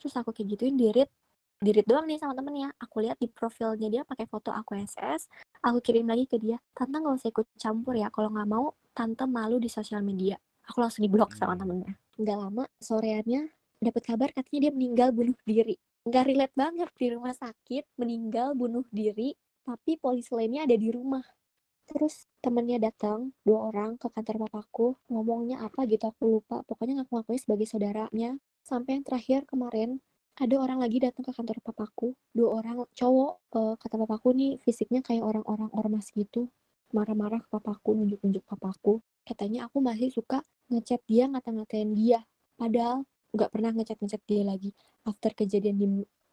Terus 0.00 0.12
aku 0.16 0.32
kayak 0.32 0.56
gituin 0.56 0.76
di 0.76 0.88
read 0.92 1.08
dirit 1.56 1.88
doang 1.88 2.04
nih 2.04 2.20
sama 2.20 2.36
temennya 2.36 2.68
aku 2.76 3.00
lihat 3.00 3.16
di 3.16 3.32
profilnya 3.32 3.88
dia 3.88 4.04
pakai 4.04 4.28
foto 4.28 4.52
aku 4.52 4.76
SS 4.76 5.24
aku 5.64 5.80
kirim 5.80 6.04
lagi 6.04 6.28
ke 6.28 6.36
dia 6.36 6.60
tante 6.76 7.00
nggak 7.00 7.16
usah 7.16 7.32
ikut 7.32 7.48
campur 7.56 7.96
ya 7.96 8.12
kalau 8.12 8.28
nggak 8.28 8.44
mau 8.44 8.76
tante 8.92 9.24
malu 9.24 9.56
di 9.56 9.72
sosial 9.72 10.04
media 10.04 10.36
aku 10.68 10.84
langsung 10.84 11.00
diblok 11.08 11.32
sama 11.32 11.56
Hmm. 11.56 11.64
temennya 11.64 11.92
nggak 12.20 12.36
lama 12.36 12.64
soreannya 12.76 13.48
dapat 13.80 14.02
kabar 14.04 14.28
katanya 14.36 14.68
dia 14.68 14.72
meninggal 14.76 15.08
bunuh 15.16 15.32
diri 15.48 15.80
nggak 16.06 16.24
relate 16.30 16.54
banget. 16.54 16.88
Di 16.94 17.06
rumah 17.12 17.34
sakit 17.34 17.98
meninggal 17.98 18.54
bunuh 18.54 18.86
diri 18.94 19.34
tapi 19.66 19.98
polis 19.98 20.30
lainnya 20.30 20.62
ada 20.64 20.78
di 20.78 20.94
rumah. 20.94 21.26
Terus 21.86 22.30
temennya 22.42 22.78
datang 22.78 23.34
dua 23.42 23.70
orang 23.70 23.98
ke 23.98 24.06
kantor 24.10 24.46
papaku 24.46 24.94
ngomongnya 25.10 25.62
apa 25.66 25.86
gitu 25.90 26.06
aku 26.06 26.38
lupa. 26.38 26.62
Pokoknya 26.66 27.02
ngaku-ngakunya 27.02 27.40
sebagai 27.42 27.66
saudaranya. 27.66 28.30
Sampai 28.62 28.98
yang 28.98 29.04
terakhir 29.06 29.46
kemarin 29.46 30.02
ada 30.36 30.54
orang 30.60 30.78
lagi 30.82 31.02
datang 31.02 31.26
ke 31.26 31.32
kantor 31.34 31.58
papaku. 31.62 32.14
Dua 32.30 32.62
orang 32.62 32.86
cowok 32.94 33.32
eh, 33.58 33.74
kata 33.78 33.94
papaku 34.06 34.28
nih 34.34 34.52
fisiknya 34.62 35.02
kayak 35.02 35.22
orang-orang 35.26 35.70
ormas 35.74 36.10
gitu. 36.14 36.50
Marah-marah 36.94 37.42
ke 37.42 37.48
papaku 37.50 37.98
nunjuk-nunjuk 37.98 38.46
papaku. 38.46 39.02
Katanya 39.26 39.66
aku 39.66 39.82
masih 39.82 40.14
suka 40.14 40.42
ngechat 40.70 41.02
dia 41.06 41.26
ngata-ngatain 41.26 41.90
dia. 41.94 42.22
Padahal 42.54 43.06
nggak 43.34 43.50
pernah 43.52 43.70
ngechat-ngechat 43.74 44.22
dia 44.28 44.42
lagi 44.46 44.70
after 45.06 45.32
kejadian 45.34 45.76
di 45.80 45.86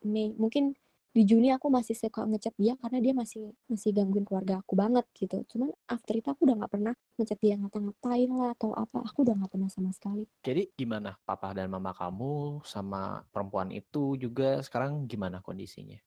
Mei 0.03 0.35
mungkin 0.35 0.75
di 1.13 1.29
Juni 1.29 1.53
aku 1.53 1.69
masih 1.69 1.93
suka 1.93 2.25
ngechat 2.25 2.57
dia 2.57 2.73
karena 2.81 2.97
dia 2.97 3.13
masih 3.13 3.53
masih 3.69 3.93
gangguin 3.93 4.25
keluarga 4.25 4.65
aku 4.65 4.73
banget 4.73 5.05
gitu 5.13 5.45
cuman 5.45 5.69
after 5.85 6.17
itu 6.17 6.25
aku 6.33 6.49
udah 6.49 6.57
nggak 6.57 6.73
pernah 6.73 6.93
ngechat 7.21 7.37
dia 7.37 7.55
ngata-ngatain 7.61 8.29
lah 8.33 8.57
atau 8.57 8.73
apa 8.73 8.97
aku 9.05 9.21
udah 9.21 9.37
nggak 9.37 9.51
pernah 9.53 9.69
sama 9.69 9.93
sekali 9.93 10.25
Jadi 10.41 10.73
gimana 10.73 11.13
papa 11.21 11.53
dan 11.53 11.69
mama 11.69 11.93
kamu 11.93 12.65
sama 12.65 13.21
perempuan 13.29 13.69
itu 13.69 14.17
juga 14.17 14.59
sekarang 14.65 15.05
gimana 15.05 15.39
kondisinya? 15.39 16.01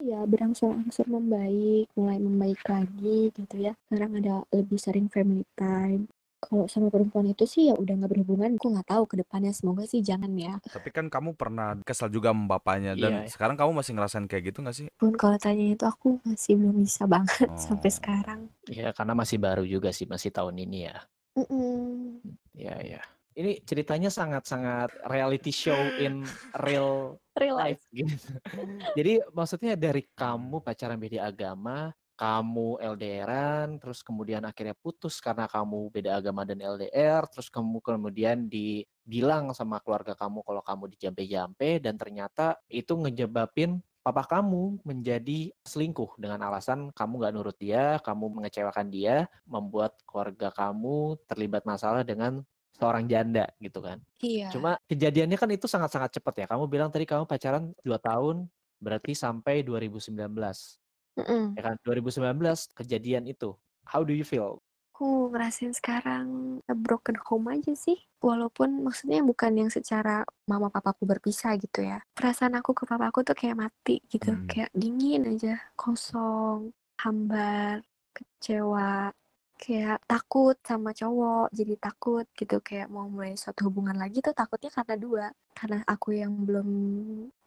Ya 0.00 0.24
berangsur-angsur 0.24 1.04
membaik, 1.12 1.92
mulai 1.92 2.16
membaik 2.16 2.64
lagi 2.64 3.28
gitu 3.36 3.56
ya. 3.60 3.76
Sekarang 3.84 4.16
ada 4.16 4.34
lebih 4.48 4.80
sering 4.80 5.12
family 5.12 5.44
time. 5.58 6.08
Kalau 6.40 6.64
sama 6.66 6.88
perempuan 6.88 7.28
itu 7.28 7.44
sih 7.44 7.68
ya 7.68 7.76
udah 7.76 7.94
nggak 8.00 8.10
berhubungan. 8.10 8.56
Aku 8.56 8.72
nggak 8.72 8.88
tahu 8.88 9.04
ke 9.04 9.20
depannya. 9.20 9.52
Semoga 9.52 9.84
sih 9.84 10.00
jangan 10.00 10.32
ya. 10.34 10.56
Tapi 10.64 10.88
kan 10.88 11.12
kamu 11.12 11.36
pernah 11.36 11.76
kesal 11.84 12.08
juga 12.08 12.32
sama 12.32 12.56
bapaknya 12.56 12.96
dan 12.96 13.24
Iya. 13.24 13.28
sekarang 13.28 13.60
kamu 13.60 13.70
masih 13.76 13.92
ngerasain 13.92 14.24
kayak 14.24 14.44
gitu 14.48 14.64
gak 14.64 14.72
sih? 14.74 14.86
Pun 14.96 15.12
kalau 15.14 15.36
tanya 15.36 15.76
itu 15.76 15.84
aku 15.84 16.16
masih 16.24 16.56
belum 16.56 16.80
bisa 16.80 17.04
banget 17.04 17.28
sampai 17.68 17.90
Oh. 17.92 17.96
sekarang. 18.00 18.40
Ya 18.66 18.88
karena 18.90 19.12
masih 19.12 19.36
baru 19.36 19.62
juga 19.62 19.92
sih, 19.92 20.08
masih 20.08 20.32
tahun 20.32 20.56
ini 20.58 20.88
ya. 20.88 20.96
Mm-mm. 21.36 22.24
Ya 22.56 22.74
ya. 22.80 23.02
Ini 23.30 23.62
ceritanya 23.62 24.10
sangat-sangat 24.10 24.90
reality 25.06 25.54
show 25.54 25.78
in 25.96 26.26
real 26.58 27.20
Real 27.38 27.56
life. 27.56 27.78
life 27.78 27.84
gitu. 27.94 28.10
Jadi 28.98 29.12
maksudnya 29.30 29.78
dari 29.78 30.02
kamu 30.10 30.60
pacaran 30.60 30.98
beda 30.98 31.30
agama, 31.30 31.94
kamu 32.20 32.76
LDRan, 32.84 33.80
terus 33.80 34.04
kemudian 34.04 34.44
akhirnya 34.44 34.76
putus 34.76 35.24
karena 35.24 35.48
kamu 35.48 35.88
beda 35.88 36.20
agama 36.20 36.44
dan 36.44 36.60
LDR, 36.60 37.24
terus 37.32 37.48
kamu 37.48 37.80
kemudian 37.80 38.44
dibilang 38.44 39.56
sama 39.56 39.80
keluarga 39.80 40.12
kamu 40.12 40.44
kalau 40.44 40.60
kamu 40.60 40.84
dijampe-jampe 40.92 41.80
dan 41.80 41.96
ternyata 41.96 42.60
itu 42.68 42.92
ngejebabin 42.92 43.80
papa 44.04 44.28
kamu 44.28 44.84
menjadi 44.84 45.48
selingkuh 45.64 46.20
dengan 46.20 46.44
alasan 46.44 46.92
kamu 46.92 47.24
nggak 47.24 47.32
nurut 47.32 47.56
dia, 47.56 47.96
kamu 48.04 48.28
mengecewakan 48.36 48.92
dia, 48.92 49.24
membuat 49.48 49.96
keluarga 50.04 50.52
kamu 50.52 51.16
terlibat 51.24 51.64
masalah 51.64 52.04
dengan 52.04 52.44
seorang 52.76 53.08
janda 53.08 53.48
gitu 53.60 53.80
kan. 53.80 54.00
Iya. 54.20 54.52
Cuma 54.52 54.76
kejadiannya 54.88 55.36
kan 55.40 55.48
itu 55.52 55.68
sangat-sangat 55.68 56.20
cepat 56.20 56.44
ya. 56.44 56.46
Kamu 56.48 56.68
bilang 56.68 56.88
tadi 56.92 57.04
kamu 57.04 57.28
pacaran 57.28 57.76
2 57.84 57.96
tahun, 58.00 58.48
berarti 58.80 59.12
sampai 59.12 59.60
2019. 59.64 60.79
Mm-mm. 61.20 61.44
Ya 61.56 61.62
kan? 61.62 61.76
2019 61.84 62.76
kejadian 62.76 63.24
itu. 63.28 63.52
How 63.84 64.06
do 64.06 64.14
you 64.14 64.24
feel? 64.24 64.62
Aku 65.00 65.32
ngerasain 65.32 65.72
sekarang 65.72 66.60
a 66.68 66.76
broken 66.76 67.16
home 67.24 67.56
aja 67.56 67.72
sih. 67.72 67.96
Walaupun 68.20 68.84
maksudnya 68.84 69.24
bukan 69.24 69.56
yang 69.56 69.70
secara 69.72 70.28
mama 70.44 70.68
papaku 70.68 71.08
berpisah 71.08 71.56
gitu 71.56 71.80
ya. 71.80 72.04
Perasaan 72.12 72.52
aku 72.60 72.76
ke 72.76 72.84
papaku 72.84 73.24
tuh 73.24 73.32
kayak 73.32 73.56
mati 73.56 74.04
gitu. 74.12 74.36
Hmm. 74.36 74.44
Kayak 74.44 74.68
dingin 74.76 75.24
aja. 75.24 75.56
Kosong. 75.72 76.76
Hambar. 77.00 77.80
Kecewa. 78.12 79.08
Kayak 79.56 80.04
takut 80.04 80.60
sama 80.60 80.92
cowok. 80.92 81.48
Jadi 81.56 81.74
takut 81.80 82.28
gitu. 82.36 82.60
Kayak 82.60 82.92
mau 82.92 83.08
mulai 83.08 83.40
suatu 83.40 83.72
hubungan 83.72 83.96
lagi 83.96 84.20
tuh 84.20 84.36
takutnya 84.36 84.68
karena 84.68 84.96
dua. 85.00 85.26
Karena 85.56 85.80
aku 85.88 86.12
yang 86.12 86.44
belum 86.44 86.68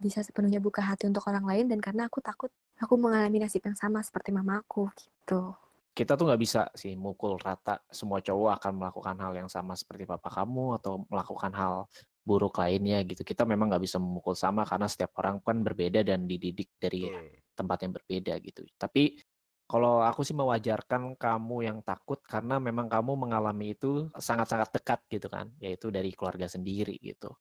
bisa 0.01 0.26
sepenuhnya 0.26 0.57
buka 0.57 0.82
hati 0.82 1.05
untuk 1.05 1.30
orang 1.30 1.45
lain. 1.45 1.69
Dan 1.69 1.78
karena 1.86 2.09
aku 2.09 2.17
takut 2.17 2.49
aku 2.80 2.93
mengalami 2.97 3.43
nasib 3.43 3.63
yang 3.65 3.78
sama 3.78 4.01
seperti 4.01 4.34
mamaku 4.34 4.89
gitu. 4.97 5.53
Kita 5.93 6.17
tuh 6.17 6.26
nggak 6.26 6.41
bisa 6.41 6.65
sih 6.74 6.97
mukul 6.97 7.38
rata 7.38 7.78
semua 7.93 8.17
cowok 8.17 8.57
akan 8.57 8.74
melakukan 8.82 9.15
hal 9.21 9.34
yang 9.38 9.49
sama 9.49 9.78
seperti 9.78 10.09
papa 10.09 10.26
kamu 10.34 10.82
atau 10.82 11.05
melakukan 11.05 11.53
hal 11.53 11.86
buruk 12.26 12.57
lainnya 12.57 13.05
gitu. 13.05 13.21
Kita 13.21 13.45
memang 13.45 13.69
nggak 13.69 13.84
bisa 13.86 14.01
memukul 14.01 14.34
sama 14.34 14.65
karena 14.65 14.89
setiap 14.89 15.13
orang 15.21 15.38
kan 15.45 15.61
berbeda 15.61 16.01
dan 16.01 16.26
dididik 16.26 16.74
dari 16.82 17.05
tempat 17.53 17.78
yang 17.86 17.93
berbeda 17.93 18.34
gitu. 18.41 18.65
Tapi 18.74 19.21
kalau 19.69 20.01
aku 20.01 20.26
sih 20.26 20.34
mewajarkan 20.34 21.13
kamu 21.13 21.57
yang 21.69 21.80
takut 21.86 22.19
karena 22.26 22.57
memang 22.57 22.89
kamu 22.89 23.13
mengalami 23.13 23.78
itu 23.78 24.09
sangat-sangat 24.17 24.74
dekat 24.74 24.99
gitu 25.13 25.30
kan, 25.30 25.53
yaitu 25.61 25.93
dari 25.93 26.09
keluarga 26.13 26.49
sendiri 26.49 26.97
gitu. 26.99 27.38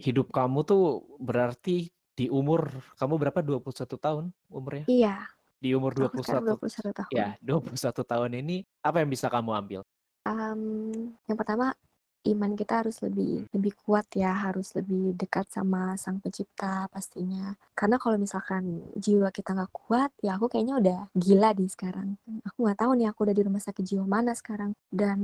Hidup 0.00 0.32
kamu 0.32 0.64
tuh 0.64 1.04
berarti 1.20 1.92
di 2.20 2.28
umur 2.28 2.68
kamu 3.00 3.16
berapa? 3.16 3.40
21 3.40 3.96
tahun 3.96 4.24
umurnya? 4.52 4.84
Iya. 4.84 5.24
Di 5.56 5.72
umur 5.72 5.96
Aku 5.96 6.20
sekarang 6.20 6.52
21 6.52 6.92
21 6.92 7.00
tahun. 7.00 7.12
ya, 7.16 7.28
21 7.40 8.04
tahun 8.04 8.30
ini 8.44 8.56
apa 8.84 8.96
yang 9.00 9.08
bisa 9.08 9.32
kamu 9.32 9.50
ambil? 9.56 9.80
Em, 10.28 10.60
yang 11.24 11.36
pertama 11.40 11.72
iman 12.28 12.52
kita 12.52 12.84
harus 12.84 13.00
lebih 13.00 13.48
lebih 13.54 13.72
kuat 13.80 14.06
ya, 14.12 14.32
harus 14.36 14.76
lebih 14.76 15.16
dekat 15.16 15.48
sama 15.48 15.96
Sang 15.96 16.20
Pencipta 16.20 16.84
pastinya. 16.92 17.56
Karena 17.72 17.96
kalau 17.96 18.20
misalkan 18.20 18.84
jiwa 18.96 19.32
kita 19.32 19.56
nggak 19.56 19.72
kuat, 19.72 20.10
ya 20.20 20.36
aku 20.36 20.52
kayaknya 20.52 20.74
udah 20.76 21.00
gila 21.16 21.50
di 21.56 21.66
sekarang. 21.70 22.20
Aku 22.44 22.68
nggak 22.68 22.78
tahu 22.84 22.92
nih 23.00 23.08
aku 23.08 23.20
udah 23.24 23.36
di 23.36 23.42
rumah 23.46 23.62
sakit 23.62 23.84
jiwa 23.84 24.04
mana 24.04 24.36
sekarang 24.36 24.76
dan 24.92 25.18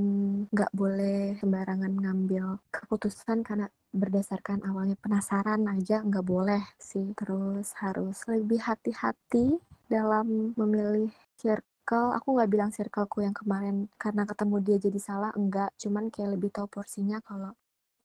nggak 0.48 0.72
boleh 0.72 1.36
sembarangan 1.36 1.92
ngambil 1.92 2.60
keputusan 2.72 3.44
karena 3.44 3.68
berdasarkan 3.92 4.64
awalnya 4.64 4.96
penasaran 5.00 5.68
aja 5.68 6.00
nggak 6.00 6.24
boleh 6.24 6.64
sih. 6.80 7.12
Terus 7.12 7.76
harus 7.76 8.24
lebih 8.24 8.60
hati-hati 8.64 9.60
dalam 9.86 10.56
memilih 10.56 11.12
circle 11.36 11.75
aku 11.94 12.28
nggak 12.34 12.50
bilang 12.52 12.70
circleku 12.74 13.22
yang 13.26 13.36
kemarin 13.36 13.86
karena 14.02 14.22
ketemu 14.26 14.56
dia 14.66 14.76
jadi 14.82 14.98
salah 14.98 15.30
enggak 15.38 15.70
cuman 15.78 16.10
kayak 16.10 16.30
lebih 16.34 16.50
tahu 16.54 16.66
porsinya 16.66 17.18
kalau 17.22 17.52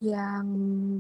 yang 0.02 0.46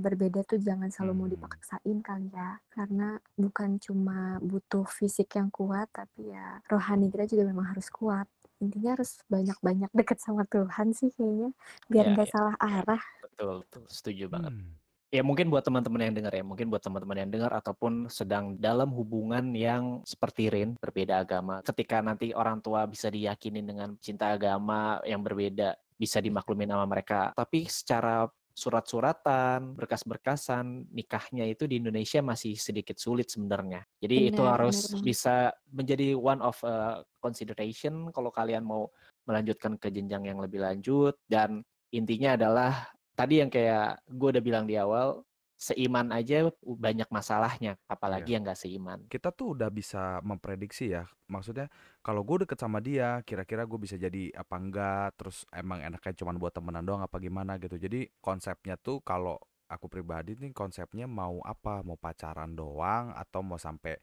berbeda 0.05 0.45
tuh 0.45 0.61
jangan 0.61 0.89
selalu 0.93 1.13
mau 1.17 1.27
Hmm. 1.27 1.34
dipaksain 1.34 1.97
kali 2.05 2.29
ya 2.34 2.61
karena 2.69 3.17
bukan 3.38 3.82
cuma 3.82 4.38
butuh 4.45 4.86
fisik 4.86 5.34
yang 5.38 5.49
kuat 5.49 5.89
tapi 5.93 6.29
ya 6.34 6.61
rohani 6.69 7.09
kita 7.09 7.25
juga 7.29 7.43
memang 7.49 7.73
harus 7.73 7.89
kuat 7.89 8.27
intinya 8.61 8.93
harus 8.97 9.17
banyak-banyak 9.25 9.89
deket 9.99 10.17
sama 10.21 10.45
Tuhan 10.45 10.93
sih 10.93 11.09
kayaknya 11.17 11.49
biar 11.89 12.05
Ya, 12.05 12.11
nggak 12.13 12.29
ya. 12.29 12.34
salah 12.34 12.55
arah 12.61 13.01
Betul, 13.21 13.63
betul, 13.65 13.84
setuju 13.89 14.25
banget. 14.34 14.53
Hmm. 14.53 14.80
Ya 15.12 15.28
mungkin 15.28 15.51
buat 15.51 15.59
teman-teman 15.68 16.07
yang 16.07 16.16
dengar 16.16 16.32
ya, 16.32 16.39
mungkin 16.39 16.72
buat 16.72 16.80
teman-teman 16.80 17.28
yang 17.28 17.32
dengar 17.36 17.51
ataupun 17.51 18.07
sedang 18.07 18.55
dalam 18.55 18.95
hubungan 18.95 19.51
yang 19.51 19.99
seperti 20.07 20.47
Rin, 20.47 20.80
berbeda 20.80 21.20
agama. 21.28 21.59
Ketika 21.68 21.99
nanti 21.99 22.32
orang 22.32 22.64
tua 22.64 22.88
bisa 22.88 23.12
diyakinin 23.12 23.68
dengan 23.68 23.99
cinta 23.99 24.32
agama 24.32 25.03
yang 25.03 25.20
berbeda, 25.20 25.76
bisa 25.99 26.24
dimaklumin 26.24 26.72
sama 26.72 26.88
mereka. 26.88 27.36
Tapi 27.36 27.68
secara 27.68 28.24
surat-suratan, 28.55 29.76
berkas-berkasan, 29.76 30.88
nikahnya 30.95 31.43
itu 31.43 31.68
di 31.68 31.84
Indonesia 31.84 32.24
masih 32.24 32.55
sedikit 32.55 32.95
sulit 32.95 33.28
sebenarnya. 33.28 33.84
Jadi 33.99 34.32
itu 34.32 34.43
Benar, 34.43 34.64
harus 34.64 34.95
benar 34.95 35.03
bisa 35.03 35.36
menjadi 35.72 36.07
one 36.16 36.39
of 36.39 36.55
uh, 36.64 37.03
consideration 37.20 38.16
kalau 38.16 38.32
kalian 38.32 38.64
mau 38.64 38.88
melanjutkan 39.28 39.76
ke 39.76 39.91
jenjang 39.91 40.24
yang 40.24 40.39
lebih 40.39 40.64
lanjut 40.64 41.20
dan 41.28 41.64
intinya 41.91 42.36
adalah 42.36 42.91
tadi 43.16 43.43
yang 43.43 43.51
kayak 43.51 44.01
gue 44.07 44.30
udah 44.38 44.43
bilang 44.43 44.66
di 44.66 44.76
awal 44.80 45.24
seiman 45.62 46.09
aja 46.09 46.49
banyak 46.66 47.05
masalahnya 47.14 47.78
apalagi 47.86 48.34
yang 48.34 48.41
nggak 48.41 48.57
seiman 48.57 49.05
Kita 49.05 49.30
tuh 49.30 49.53
udah 49.53 49.70
bisa 49.70 50.18
memprediksi 50.26 50.89
ya. 50.89 51.05
Maksudnya 51.30 51.70
kalau 52.01 52.26
gue 52.26 52.49
deket 52.49 52.57
sama 52.57 52.82
dia, 52.82 53.22
kira-kira 53.22 53.70
gue 53.70 53.78
bisa 53.78 53.93
jadi 53.93 54.34
apa 54.34 54.57
enggak, 54.57 55.22
terus 55.22 55.45
emang 55.53 55.86
enaknya 55.86 56.18
cuman 56.18 56.41
buat 56.41 56.49
temenan 56.57 56.82
doang 56.82 57.05
apa 57.05 57.22
gimana 57.22 57.62
gitu. 57.62 57.78
Jadi 57.78 58.09
konsepnya 58.18 58.74
tuh 58.82 59.05
kalau 59.05 59.38
aku 59.70 59.86
pribadi 59.86 60.34
nih 60.34 60.49
konsepnya 60.49 61.05
mau 61.05 61.38
apa? 61.45 61.86
Mau 61.86 61.93
pacaran 61.93 62.57
doang 62.57 63.14
atau 63.14 63.45
mau 63.45 63.62
sampai 63.62 64.01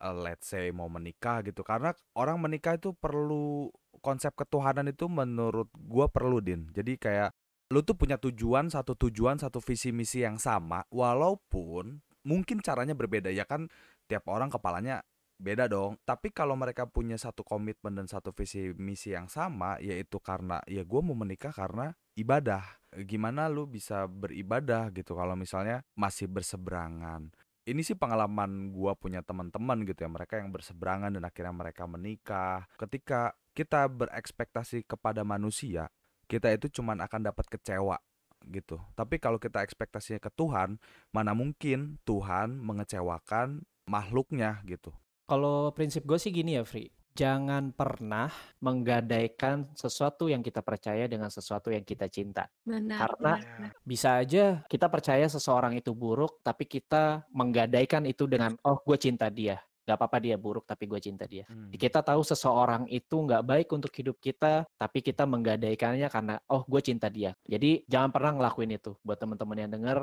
eh, 0.00 0.16
let's 0.24 0.48
say 0.48 0.72
mau 0.72 0.88
menikah 0.88 1.44
gitu. 1.44 1.60
Karena 1.60 1.92
orang 2.16 2.40
menikah 2.40 2.80
itu 2.80 2.96
perlu 2.96 3.68
konsep 4.00 4.32
ketuhanan 4.32 4.88
itu 4.88 5.04
menurut 5.12 5.68
gua 5.76 6.08
perlu 6.08 6.40
Din. 6.40 6.72
Jadi 6.72 6.96
kayak 6.96 7.36
lu 7.72 7.80
tuh 7.80 7.96
punya 7.96 8.20
tujuan, 8.20 8.68
satu 8.68 8.96
tujuan, 8.96 9.40
satu 9.40 9.60
visi 9.64 9.94
misi 9.94 10.20
yang 10.20 10.36
sama 10.36 10.84
walaupun 10.92 12.02
mungkin 12.24 12.60
caranya 12.64 12.96
berbeda 12.96 13.28
ya 13.32 13.44
kan 13.44 13.68
tiap 14.08 14.28
orang 14.28 14.52
kepalanya 14.52 15.00
beda 15.40 15.68
dong. 15.68 15.96
Tapi 16.04 16.30
kalau 16.30 16.54
mereka 16.54 16.84
punya 16.88 17.16
satu 17.16 17.42
komitmen 17.42 17.96
dan 17.96 18.06
satu 18.06 18.30
visi 18.36 18.72
misi 18.76 19.16
yang 19.16 19.26
sama 19.32 19.80
yaitu 19.80 20.20
karena 20.20 20.60
ya 20.68 20.84
gua 20.84 21.00
mau 21.00 21.16
menikah 21.16 21.52
karena 21.52 21.92
ibadah. 22.16 22.62
Gimana 22.94 23.50
lu 23.50 23.66
bisa 23.66 24.06
beribadah 24.06 24.92
gitu 24.94 25.18
kalau 25.18 25.34
misalnya 25.34 25.82
masih 25.98 26.30
berseberangan 26.30 27.34
ini 27.64 27.80
sih 27.80 27.96
pengalaman 27.96 28.70
gua 28.76 28.92
punya 28.92 29.24
teman-teman 29.24 29.88
gitu 29.88 30.04
ya 30.04 30.10
mereka 30.12 30.36
yang 30.36 30.52
berseberangan 30.52 31.16
dan 31.16 31.24
akhirnya 31.24 31.54
mereka 31.56 31.88
menikah 31.88 32.68
ketika 32.76 33.32
kita 33.56 33.88
berekspektasi 33.88 34.84
kepada 34.84 35.24
manusia 35.24 35.88
kita 36.24 36.52
itu 36.52 36.80
cuman 36.80 37.00
akan 37.04 37.20
dapat 37.30 37.46
kecewa 37.48 37.96
gitu. 38.44 38.76
Tapi 38.92 39.16
kalau 39.16 39.40
kita 39.40 39.64
ekspektasinya 39.64 40.20
ke 40.20 40.28
Tuhan 40.32 40.76
mana 41.10 41.32
mungkin 41.32 41.96
Tuhan 42.04 42.60
mengecewakan 42.60 43.64
makhluknya 43.88 44.60
gitu. 44.68 44.92
Kalau 45.24 45.72
prinsip 45.72 46.04
gue 46.04 46.20
sih 46.20 46.28
gini 46.28 46.60
ya 46.60 46.64
Fri. 46.64 46.92
Jangan 47.14 47.70
pernah 47.70 48.26
menggadaikan 48.58 49.70
sesuatu 49.72 50.26
yang 50.26 50.42
kita 50.42 50.60
percaya 50.66 51.06
dengan 51.06 51.30
sesuatu 51.30 51.70
yang 51.70 51.86
kita 51.86 52.10
cinta. 52.10 52.50
Benar 52.66 53.06
Karena- 53.06 53.38
benar, 53.38 53.56
benar. 53.56 53.72
bisa 53.86 54.08
aja 54.18 54.44
kita 54.66 54.90
percaya 54.90 55.24
seseorang 55.30 55.78
itu 55.78 55.94
buruk 55.94 56.42
tapi 56.42 56.66
kita 56.66 57.22
menggadaikan 57.30 58.04
itu 58.04 58.26
dengan 58.26 58.58
oh 58.66 58.82
gue 58.82 58.98
cinta 58.98 59.30
dia 59.30 59.62
Gak 59.84 60.00
apa-apa 60.00 60.16
dia 60.20 60.36
buruk 60.40 60.64
tapi 60.64 60.88
gue 60.88 61.00
cinta 61.00 61.28
dia 61.28 61.44
kita 61.84 62.00
tahu 62.00 62.24
seseorang 62.24 62.88
itu 62.88 63.12
nggak 63.12 63.44
baik 63.44 63.68
untuk 63.76 63.92
hidup 63.92 64.16
kita, 64.16 64.64
tapi 64.80 65.04
kita 65.04 65.28
menggadaikannya 65.28 66.08
karena 66.08 66.40
oh 66.48 66.64
gue 66.64 66.80
cinta 66.80 67.12
dia. 67.12 67.36
Jadi 67.44 67.84
jangan 67.84 68.08
pernah 68.08 68.32
ngelakuin 68.40 68.72
itu. 68.72 68.96
Buat 69.04 69.20
teman-teman 69.20 69.58
yang 69.60 69.70
denger, 69.70 69.98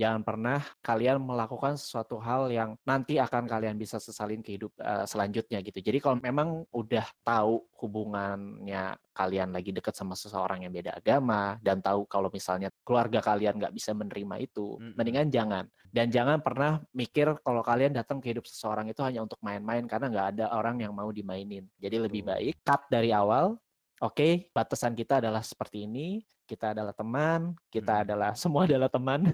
Jangan 0.00 0.24
pernah 0.24 0.64
kalian 0.80 1.20
melakukan 1.20 1.76
sesuatu 1.76 2.16
hal 2.16 2.48
yang 2.48 2.72
nanti 2.88 3.20
akan 3.20 3.44
kalian 3.44 3.76
bisa 3.76 4.00
sesalin 4.00 4.40
ke 4.40 4.56
hidup 4.56 4.72
uh, 4.80 5.04
selanjutnya 5.04 5.60
gitu. 5.60 5.76
Jadi 5.84 6.00
kalau 6.00 6.16
memang 6.16 6.64
udah 6.72 7.04
tahu 7.20 7.68
hubungannya 7.76 8.96
kalian 9.12 9.52
lagi 9.52 9.76
deket 9.76 9.92
sama 9.92 10.16
seseorang 10.16 10.64
yang 10.64 10.72
beda 10.72 10.96
agama 10.96 11.60
dan 11.60 11.84
tahu 11.84 12.08
kalau 12.08 12.32
misalnya 12.32 12.72
keluarga 12.80 13.20
kalian 13.20 13.60
nggak 13.60 13.76
bisa 13.76 13.92
menerima 13.92 14.40
itu, 14.40 14.80
Mm-mm. 14.80 14.96
mendingan 14.96 15.28
jangan. 15.28 15.64
Dan 15.90 16.08
jangan 16.08 16.40
pernah 16.40 16.80
mikir 16.96 17.36
kalau 17.44 17.60
kalian 17.60 17.92
datang 17.92 18.22
ke 18.22 18.32
hidup 18.32 18.48
seseorang 18.48 18.88
itu 18.88 19.04
hanya 19.04 19.20
untuk 19.20 19.36
main-main 19.44 19.84
karena 19.84 20.06
nggak 20.08 20.28
ada 20.38 20.44
orang 20.56 20.80
yang 20.80 20.96
mau 20.96 21.12
dimainin. 21.12 21.68
Jadi 21.76 21.96
lebih 22.00 22.24
baik 22.24 22.64
cut 22.64 22.88
dari 22.88 23.12
awal. 23.12 23.58
Oke, 24.00 24.48
batasan 24.56 24.96
kita 24.96 25.20
adalah 25.20 25.44
seperti 25.44 25.84
ini. 25.84 26.24
Kita 26.48 26.72
adalah 26.72 26.96
teman, 26.96 27.52
kita 27.68 28.00
Hmm. 28.00 28.02
adalah 28.08 28.32
semua 28.42 28.64
adalah 28.64 28.88
teman. 28.88 29.28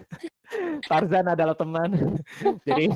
Tarzan 0.82 1.26
adalah 1.28 1.54
teman. 1.54 1.90
jadi 2.68 2.86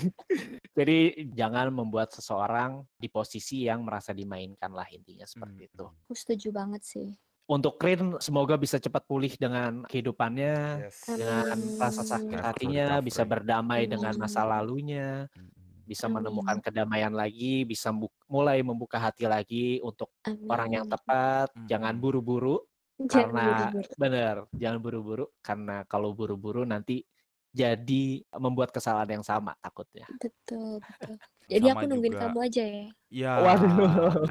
jadi 0.72 0.98
jangan 1.30 1.70
membuat 1.70 2.14
seseorang 2.14 2.86
di 2.94 3.06
posisi 3.06 3.66
yang 3.66 3.82
merasa 3.82 4.10
dimainkan 4.10 4.70
lah 4.70 4.86
intinya 4.88 5.24
seperti 5.24 5.66
itu. 5.66 5.84
Mm-mm. 5.84 6.06
Aku 6.06 6.14
setuju 6.14 6.48
banget 6.50 6.82
sih. 6.82 7.08
Untuk 7.44 7.82
Rin 7.82 8.14
semoga 8.22 8.54
bisa 8.54 8.78
cepat 8.78 9.02
pulih 9.04 9.34
dengan 9.34 9.82
kehidupannya, 9.82 10.86
Yes. 10.86 11.02
dengan 11.10 11.58
rasa 11.82 12.06
sakit 12.06 12.38
Amin. 12.38 12.46
hatinya, 12.46 12.86
bisa 13.02 13.26
berdamai 13.26 13.90
dengan 13.90 14.14
masa 14.14 14.46
Amin. 14.46 14.50
lalunya, 14.54 15.08
Mm-mm. 15.34 15.82
bisa 15.82 16.06
Amin. 16.06 16.22
menemukan 16.22 16.62
kedamaian 16.62 17.10
lagi, 17.10 17.66
bisa 17.66 17.90
bu- 17.90 18.14
mulai 18.30 18.62
membuka 18.62 19.02
hati 19.02 19.26
lagi 19.26 19.82
untuk 19.82 20.14
orang 20.46 20.78
yang 20.78 20.86
Amin. 20.86 20.94
tepat. 20.94 21.48
Jangan 21.66 21.94
buru-buru 21.98 22.62
Jangan 23.00 23.10
karena 23.10 23.42
buru-buru. 23.42 23.90
benar, 23.98 24.36
jangan 24.54 24.78
buru-buru 24.78 25.24
karena 25.42 25.76
kalau 25.90 26.14
buru-buru 26.14 26.62
nanti 26.62 27.02
jadi 27.50 28.04
membuat 28.38 28.70
kesalahan 28.70 29.20
yang 29.20 29.24
sama 29.26 29.54
takutnya. 29.58 30.06
Betul, 30.18 30.78
betul. 30.80 31.16
Jadi 31.50 31.66
Sama 31.66 31.82
aku 31.82 31.84
nungguin 31.90 32.14
juga. 32.14 32.22
kamu 32.30 32.38
aja 32.46 32.62
ya. 32.62 32.86
Ya. 33.10 33.32
Waduh. 33.42 33.74
aduh. 33.74 34.30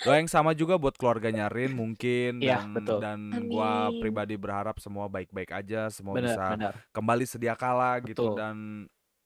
Doa 0.00 0.16
yang 0.20 0.28
sama 0.28 0.52
juga 0.56 0.76
buat 0.76 0.96
keluarganya 0.96 1.48
Rin 1.48 1.72
mungkin 1.72 2.40
Iya, 2.40 2.64
dan 2.64 2.72
betul. 2.72 2.98
dan 3.00 3.18
gua 3.48 3.88
Amin. 3.88 4.00
pribadi 4.00 4.36
berharap 4.40 4.76
semua 4.80 5.08
baik-baik 5.08 5.52
aja, 5.52 5.88
semua 5.92 6.16
Benar, 6.16 6.32
bisa 6.36 6.44
benar. 6.52 6.74
kembali 6.92 7.24
sedia 7.28 7.52
kala 7.56 8.00
gitu 8.04 8.32
Betul. 8.32 8.40
dan 8.40 8.56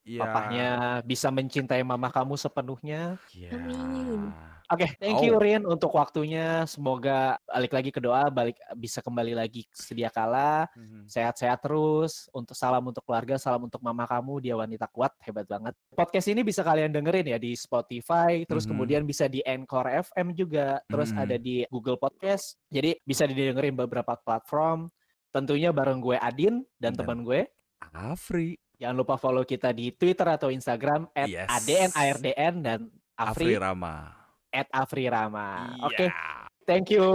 ya 0.03 0.22
Papahnya 0.26 0.68
bisa 1.07 1.31
mencintai 1.31 1.83
mama 1.87 2.11
kamu 2.11 2.35
sepenuhnya. 2.35 3.18
ya. 3.31 3.51
Amin. 3.55 4.31
Oke, 4.71 4.87
thank 5.03 5.18
you 5.27 5.35
Oh. 5.35 5.43
Rin 5.43 5.66
untuk 5.66 5.91
waktunya. 5.99 6.62
Semoga 6.62 7.43
balik 7.43 7.75
lagi 7.75 7.91
ke 7.91 7.99
doa, 7.99 8.31
balik 8.31 8.55
bisa 8.79 9.03
kembali 9.03 9.35
lagi 9.35 9.66
sedia 9.75 10.07
kala. 10.14 10.71
Mhm. 10.79 11.11
Sehat-sehat 11.11 11.59
terus. 11.59 12.31
Untuk 12.31 12.55
salam 12.55 12.87
untuk 12.87 13.03
keluarga, 13.03 13.35
salam 13.35 13.66
untuk 13.66 13.83
mama 13.83 14.07
kamu, 14.07 14.39
dia 14.39 14.55
wanita 14.55 14.87
kuat, 14.95 15.11
hebat 15.27 15.51
banget. 15.51 15.75
Podcast 15.91 16.31
ini 16.31 16.47
bisa 16.47 16.62
kalian 16.62 16.95
dengerin 16.95 17.35
ya 17.35 17.39
di 17.43 17.59
Spotify, 17.59 18.47
terus 18.47 18.62
Mhm. 18.62 18.71
kemudian 18.71 19.03
bisa 19.03 19.27
di 19.27 19.43
Anchor 19.43 19.91
FM 19.91 20.39
juga, 20.39 20.79
terus 20.87 21.11
Mhm. 21.11 21.18
ada 21.18 21.35
di 21.35 21.66
Google 21.66 21.99
Podcast. 21.99 22.55
Jadi 22.71 22.95
bisa 23.03 23.27
didengerin 23.27 23.75
beberapa 23.75 24.14
platform. 24.14 24.87
Tentunya 25.35 25.75
bareng 25.75 25.99
gue 25.99 26.14
Adin 26.14 26.62
dan 26.79 26.95
Dan- 26.95 27.03
teman 27.03 27.27
gue. 27.27 27.43
Afri. 27.91 28.55
Jangan 28.79 28.97
lupa 29.03 29.18
follow 29.18 29.43
kita 29.43 29.75
di 29.75 29.91
Twitter 29.91 30.31
atau 30.31 30.47
Instagram 30.47 31.11
Yes. 31.27 31.51
@adnardn 31.51 32.57
dan 32.62 32.81
Afri 33.18 33.51
Afri 33.51 33.59
Rama. 33.59 34.20
@afrirama. 34.53 35.79
Oke, 35.87 36.07
Iya. 36.11 36.47
thank 36.67 36.91
you. 36.91 37.07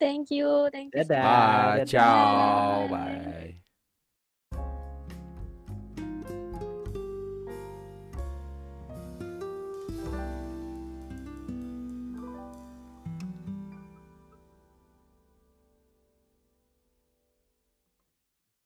Thank 0.00 0.32
you, 0.32 0.68
thank 0.72 0.90
you. 0.92 1.04
Dadah. 1.04 1.22
Bye. 1.22 1.76
dadah. 1.84 1.88
Ciao. 1.88 2.88
Bye. 2.88 3.16
Bye. 3.56 3.67